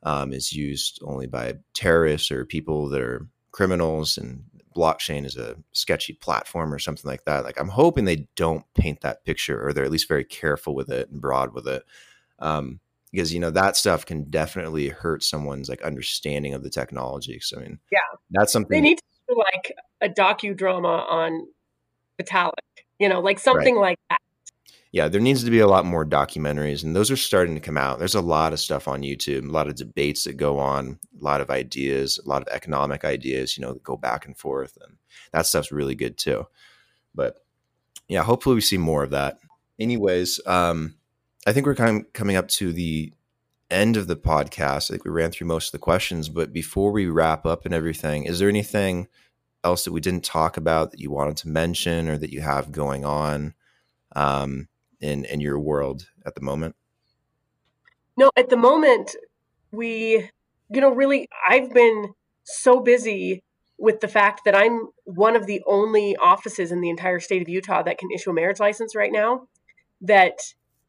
um, 0.05 0.31
is 0.31 0.53
used 0.53 0.99
only 1.03 1.27
by 1.27 1.55
terrorists 1.73 2.31
or 2.31 2.45
people 2.45 2.87
that 2.89 3.01
are 3.01 3.27
criminals 3.51 4.17
and 4.17 4.43
blockchain 4.75 5.25
is 5.25 5.35
a 5.35 5.55
sketchy 5.71 6.13
platform 6.13 6.73
or 6.73 6.79
something 6.79 7.09
like 7.09 7.25
that. 7.25 7.43
Like 7.43 7.59
I'm 7.59 7.69
hoping 7.69 8.05
they 8.05 8.27
don't 8.35 8.63
paint 8.75 9.01
that 9.01 9.25
picture 9.25 9.65
or 9.65 9.73
they're 9.73 9.85
at 9.85 9.91
least 9.91 10.07
very 10.07 10.25
careful 10.25 10.75
with 10.75 10.89
it 10.89 11.09
and 11.09 11.21
broad 11.21 11.53
with 11.53 11.67
it. 11.67 11.83
Um, 12.39 12.79
because 13.11 13.33
you 13.33 13.39
know 13.39 13.51
that 13.51 13.77
stuff 13.77 14.05
can 14.05 14.29
definitely 14.29 14.89
hurt 14.89 15.23
someone's 15.23 15.69
like 15.69 15.81
understanding 15.83 16.53
of 16.53 16.63
the 16.63 16.69
technology. 16.69 17.39
So 17.39 17.57
I 17.57 17.61
mean, 17.61 17.79
yeah, 17.89 17.99
that's 18.31 18.51
something 18.51 18.75
they 18.75 18.81
need 18.81 18.97
to 18.97 19.03
do 19.29 19.37
like 19.37 19.73
a 20.01 20.09
docudrama 20.09 21.09
on 21.09 21.47
Vitalik, 22.21 22.51
you 22.99 23.07
know, 23.07 23.21
like 23.21 23.39
something 23.39 23.75
right. 23.75 23.81
like 23.81 23.99
that 24.09 24.19
yeah, 24.95 25.09
there 25.09 25.19
needs 25.19 25.43
to 25.43 25.51
be 25.51 25.59
a 25.59 25.67
lot 25.67 25.83
more 25.83 26.05
documentaries, 26.05 26.81
and 26.81 26.95
those 26.95 27.11
are 27.11 27.17
starting 27.17 27.53
to 27.53 27.59
come 27.59 27.77
out. 27.77 27.99
There's 27.99 28.15
a 28.15 28.21
lot 28.21 28.53
of 28.53 28.61
stuff 28.61 28.87
on 28.87 29.01
YouTube, 29.01 29.45
a 29.45 29.51
lot 29.51 29.67
of 29.67 29.75
debates 29.75 30.23
that 30.23 30.37
go 30.37 30.57
on, 30.57 30.99
a 31.19 31.21
lot 31.21 31.41
of 31.41 31.49
ideas, 31.49 32.17
a 32.17 32.29
lot 32.29 32.41
of 32.41 32.47
economic 32.47 33.03
ideas, 33.03 33.57
you 33.57 33.61
know, 33.61 33.73
that 33.73 33.83
go 33.83 33.97
back 33.97 34.25
and 34.25 34.37
forth, 34.37 34.77
and 34.81 34.95
that 35.33 35.47
stuff's 35.47 35.69
really 35.69 35.95
good 35.95 36.17
too. 36.17 36.47
But 37.13 37.35
yeah, 38.07 38.23
hopefully 38.23 38.55
we 38.55 38.61
see 38.61 38.77
more 38.77 39.03
of 39.03 39.09
that. 39.09 39.39
Anyways, 39.77 40.39
um, 40.45 40.95
I 41.45 41.51
think 41.51 41.65
we're 41.65 41.75
kind 41.75 41.99
of 41.99 42.13
coming 42.13 42.37
up 42.37 42.47
to 42.51 42.71
the 42.71 43.11
end 43.69 43.97
of 43.97 44.07
the 44.07 44.15
podcast. 44.15 44.89
I 44.89 44.93
think 44.93 45.03
we 45.03 45.11
ran 45.11 45.31
through 45.31 45.47
most 45.47 45.67
of 45.67 45.71
the 45.73 45.79
questions, 45.79 46.29
but 46.29 46.53
before 46.53 46.93
we 46.93 47.07
wrap 47.07 47.45
up 47.45 47.65
and 47.65 47.73
everything, 47.73 48.23
is 48.23 48.39
there 48.39 48.47
anything 48.47 49.09
else 49.61 49.83
that 49.83 49.91
we 49.91 49.99
didn't 49.99 50.23
talk 50.23 50.55
about 50.55 50.91
that 50.91 51.01
you 51.01 51.11
wanted 51.11 51.35
to 51.35 51.49
mention 51.49 52.07
or 52.07 52.17
that 52.17 52.31
you 52.31 52.39
have 52.39 52.71
going 52.71 53.03
on? 53.03 53.55
Um, 54.15 54.69
in 55.01 55.25
in 55.25 55.39
your 55.39 55.59
world 55.59 56.09
at 56.25 56.35
the 56.35 56.41
moment? 56.41 56.75
No, 58.17 58.29
at 58.35 58.49
the 58.49 58.57
moment 58.57 59.15
we 59.71 60.29
you 60.69 60.81
know 60.81 60.91
really 60.91 61.27
I've 61.47 61.73
been 61.73 62.13
so 62.43 62.79
busy 62.79 63.43
with 63.77 63.99
the 63.99 64.07
fact 64.07 64.41
that 64.45 64.55
I'm 64.55 64.87
one 65.03 65.35
of 65.35 65.47
the 65.47 65.61
only 65.67 66.15
offices 66.15 66.71
in 66.71 66.81
the 66.81 66.89
entire 66.89 67.19
state 67.19 67.41
of 67.41 67.49
Utah 67.49 67.83
that 67.83 67.97
can 67.97 68.09
issue 68.11 68.29
a 68.29 68.33
marriage 68.33 68.59
license 68.59 68.95
right 68.95 69.11
now 69.11 69.47
that 70.01 70.39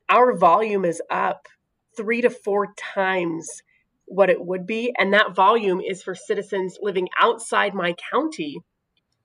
our 0.08 0.36
volume 0.36 0.84
is 0.84 1.02
up 1.10 1.48
3 1.96 2.20
to 2.22 2.30
4 2.30 2.74
times 2.76 3.62
what 4.04 4.30
it 4.30 4.44
would 4.44 4.66
be 4.66 4.94
and 4.98 5.12
that 5.12 5.34
volume 5.34 5.80
is 5.80 6.02
for 6.02 6.14
citizens 6.14 6.78
living 6.80 7.08
outside 7.20 7.74
my 7.74 7.94
county 8.12 8.58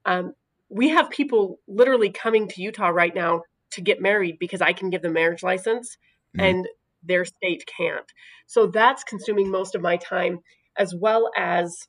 um, 0.06 0.34
we 0.70 0.90
have 0.90 1.10
people 1.10 1.60
literally 1.68 2.10
coming 2.10 2.48
to 2.48 2.62
Utah 2.62 2.88
right 2.88 3.14
now 3.14 3.44
to 3.72 3.82
get 3.82 4.02
married 4.02 4.38
because 4.40 4.62
I 4.62 4.74
can 4.74 4.90
give 4.90 5.02
them 5.02 5.14
marriage 5.14 5.44
license 5.44 5.98
mm. 6.38 6.44
and 6.44 6.68
their 7.04 7.26
state 7.26 7.66
can't. 7.66 8.12
So 8.48 8.68
that's 8.68 9.04
consuming 9.04 9.50
most 9.50 9.76
of 9.76 9.82
my 9.82 9.98
time, 9.98 10.40
as 10.78 10.94
well 10.94 11.32
as 11.38 11.88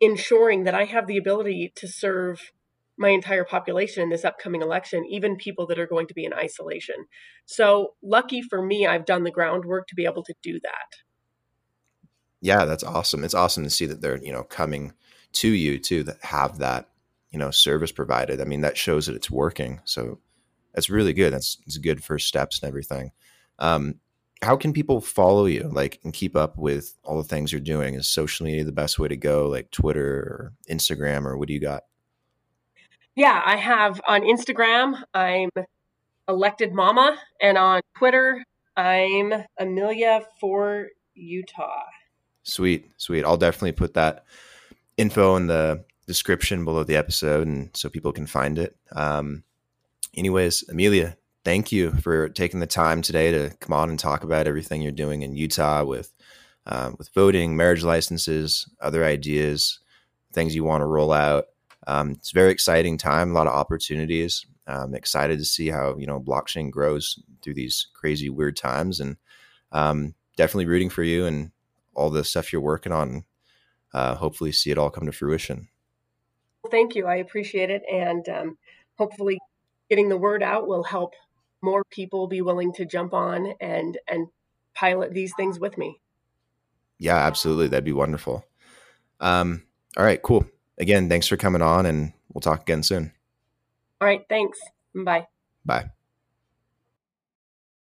ensuring 0.00 0.64
that 0.64 0.74
I 0.74 0.84
have 0.84 1.06
the 1.06 1.18
ability 1.18 1.72
to 1.76 1.88
serve 1.88 2.40
my 2.98 3.08
entire 3.08 3.44
population 3.44 4.02
in 4.02 4.10
this 4.10 4.24
upcoming 4.24 4.62
election, 4.62 5.04
even 5.06 5.36
people 5.36 5.66
that 5.66 5.78
are 5.78 5.86
going 5.86 6.06
to 6.06 6.14
be 6.14 6.24
in 6.24 6.32
isolation. 6.32 6.94
So, 7.46 7.94
lucky 8.02 8.42
for 8.42 8.62
me, 8.62 8.86
I've 8.86 9.06
done 9.06 9.24
the 9.24 9.30
groundwork 9.30 9.88
to 9.88 9.94
be 9.94 10.04
able 10.04 10.22
to 10.24 10.34
do 10.42 10.60
that. 10.62 10.96
Yeah, 12.40 12.64
that's 12.64 12.84
awesome. 12.84 13.24
It's 13.24 13.34
awesome 13.34 13.64
to 13.64 13.70
see 13.70 13.86
that 13.86 14.00
they're, 14.00 14.22
you 14.22 14.32
know, 14.32 14.42
coming 14.42 14.92
to 15.34 15.48
you 15.48 15.78
too 15.78 16.02
that 16.04 16.22
have 16.22 16.58
that, 16.58 16.88
you 17.30 17.38
know, 17.38 17.50
service 17.50 17.92
provided. 17.92 18.40
I 18.40 18.44
mean, 18.44 18.60
that 18.60 18.76
shows 18.76 19.06
that 19.06 19.16
it's 19.16 19.30
working. 19.30 19.80
So, 19.84 20.18
that's 20.74 20.90
really 20.90 21.12
good. 21.12 21.32
That's, 21.32 21.56
that's 21.56 21.78
good 21.78 22.02
first 22.02 22.28
steps 22.28 22.60
and 22.60 22.68
everything. 22.68 23.12
Um, 23.58 23.96
how 24.42 24.56
can 24.56 24.72
people 24.72 25.00
follow 25.00 25.46
you 25.46 25.70
like 25.72 26.00
and 26.02 26.12
keep 26.12 26.36
up 26.36 26.58
with 26.58 26.98
all 27.04 27.16
the 27.16 27.22
things 27.22 27.52
you're 27.52 27.60
doing? 27.60 27.94
Is 27.94 28.08
social 28.08 28.44
media 28.44 28.64
the 28.64 28.72
best 28.72 28.98
way 28.98 29.08
to 29.08 29.16
go, 29.16 29.48
like 29.48 29.70
Twitter 29.70 30.08
or 30.08 30.52
Instagram, 30.68 31.24
or 31.24 31.38
what 31.38 31.46
do 31.48 31.54
you 31.54 31.60
got? 31.60 31.84
Yeah, 33.14 33.40
I 33.44 33.56
have 33.56 34.00
on 34.08 34.22
Instagram, 34.22 35.02
I'm 35.14 35.50
elected 36.28 36.72
mama, 36.72 37.18
and 37.40 37.58
on 37.58 37.82
Twitter, 37.96 38.42
I'm 38.76 39.32
Amelia 39.58 40.22
for 40.40 40.88
Utah. 41.14 41.84
Sweet, 42.42 42.90
sweet. 42.96 43.24
I'll 43.24 43.36
definitely 43.36 43.72
put 43.72 43.94
that 43.94 44.24
info 44.96 45.36
in 45.36 45.46
the 45.46 45.84
description 46.06 46.64
below 46.64 46.84
the 46.84 46.96
episode, 46.96 47.46
and 47.46 47.70
so 47.74 47.88
people 47.88 48.12
can 48.12 48.26
find 48.26 48.58
it. 48.58 48.76
Um, 48.92 49.44
anyways, 50.14 50.68
Amelia, 50.68 51.16
thank 51.44 51.72
you 51.72 51.92
for 51.92 52.28
taking 52.28 52.60
the 52.60 52.66
time 52.66 53.02
today 53.02 53.30
to 53.32 53.54
come 53.60 53.72
on 53.72 53.90
and 53.90 53.98
talk 53.98 54.24
about 54.24 54.46
everything 54.46 54.82
you're 54.82 54.92
doing 54.92 55.22
in 55.22 55.36
Utah 55.36 55.84
with 55.84 56.12
um, 56.66 56.94
with 56.98 57.10
voting, 57.14 57.56
marriage 57.56 57.82
licenses, 57.82 58.68
other 58.80 59.04
ideas, 59.04 59.80
things 60.32 60.54
you 60.54 60.62
want 60.62 60.82
to 60.82 60.86
roll 60.86 61.12
out. 61.12 61.46
Um, 61.88 62.12
it's 62.12 62.30
a 62.30 62.34
very 62.34 62.52
exciting 62.52 62.96
time, 62.96 63.30
a 63.30 63.34
lot 63.34 63.48
of 63.48 63.52
opportunities. 63.52 64.46
I'm 64.66 64.94
excited 64.94 65.38
to 65.38 65.44
see 65.44 65.68
how 65.68 65.96
you 65.98 66.06
know 66.06 66.20
blockchain 66.20 66.70
grows 66.70 67.20
through 67.42 67.54
these 67.54 67.88
crazy 67.94 68.30
weird 68.30 68.56
times, 68.56 69.00
and 69.00 69.16
um, 69.72 70.14
definitely 70.36 70.66
rooting 70.66 70.90
for 70.90 71.02
you 71.02 71.26
and 71.26 71.50
all 71.94 72.10
the 72.10 72.24
stuff 72.24 72.52
you're 72.52 72.62
working 72.62 72.92
on. 72.92 73.24
Uh, 73.92 74.14
hopefully, 74.14 74.52
see 74.52 74.70
it 74.70 74.78
all 74.78 74.90
come 74.90 75.06
to 75.06 75.12
fruition. 75.12 75.68
Thank 76.70 76.94
you. 76.94 77.06
I 77.06 77.16
appreciate 77.16 77.70
it, 77.70 77.82
and 77.90 78.28
um, 78.28 78.58
hopefully 78.96 79.38
getting 79.92 80.08
the 80.08 80.16
word 80.16 80.42
out 80.42 80.66
will 80.66 80.82
help 80.82 81.12
more 81.60 81.84
people 81.90 82.26
be 82.26 82.40
willing 82.40 82.72
to 82.72 82.86
jump 82.86 83.12
on 83.12 83.52
and 83.60 83.98
and 84.08 84.28
pilot 84.74 85.12
these 85.12 85.34
things 85.36 85.60
with 85.60 85.76
me. 85.76 86.00
Yeah, 86.98 87.16
absolutely. 87.16 87.68
That'd 87.68 87.84
be 87.84 87.92
wonderful. 87.92 88.42
Um, 89.20 89.64
all 89.98 90.04
right, 90.04 90.22
cool. 90.22 90.46
Again, 90.78 91.10
thanks 91.10 91.26
for 91.26 91.36
coming 91.36 91.60
on 91.60 91.84
and 91.84 92.14
we'll 92.32 92.40
talk 92.40 92.62
again 92.62 92.82
soon. 92.82 93.12
All 94.00 94.08
right, 94.08 94.22
thanks. 94.30 94.58
Bye. 94.94 95.26
Bye. 95.62 95.90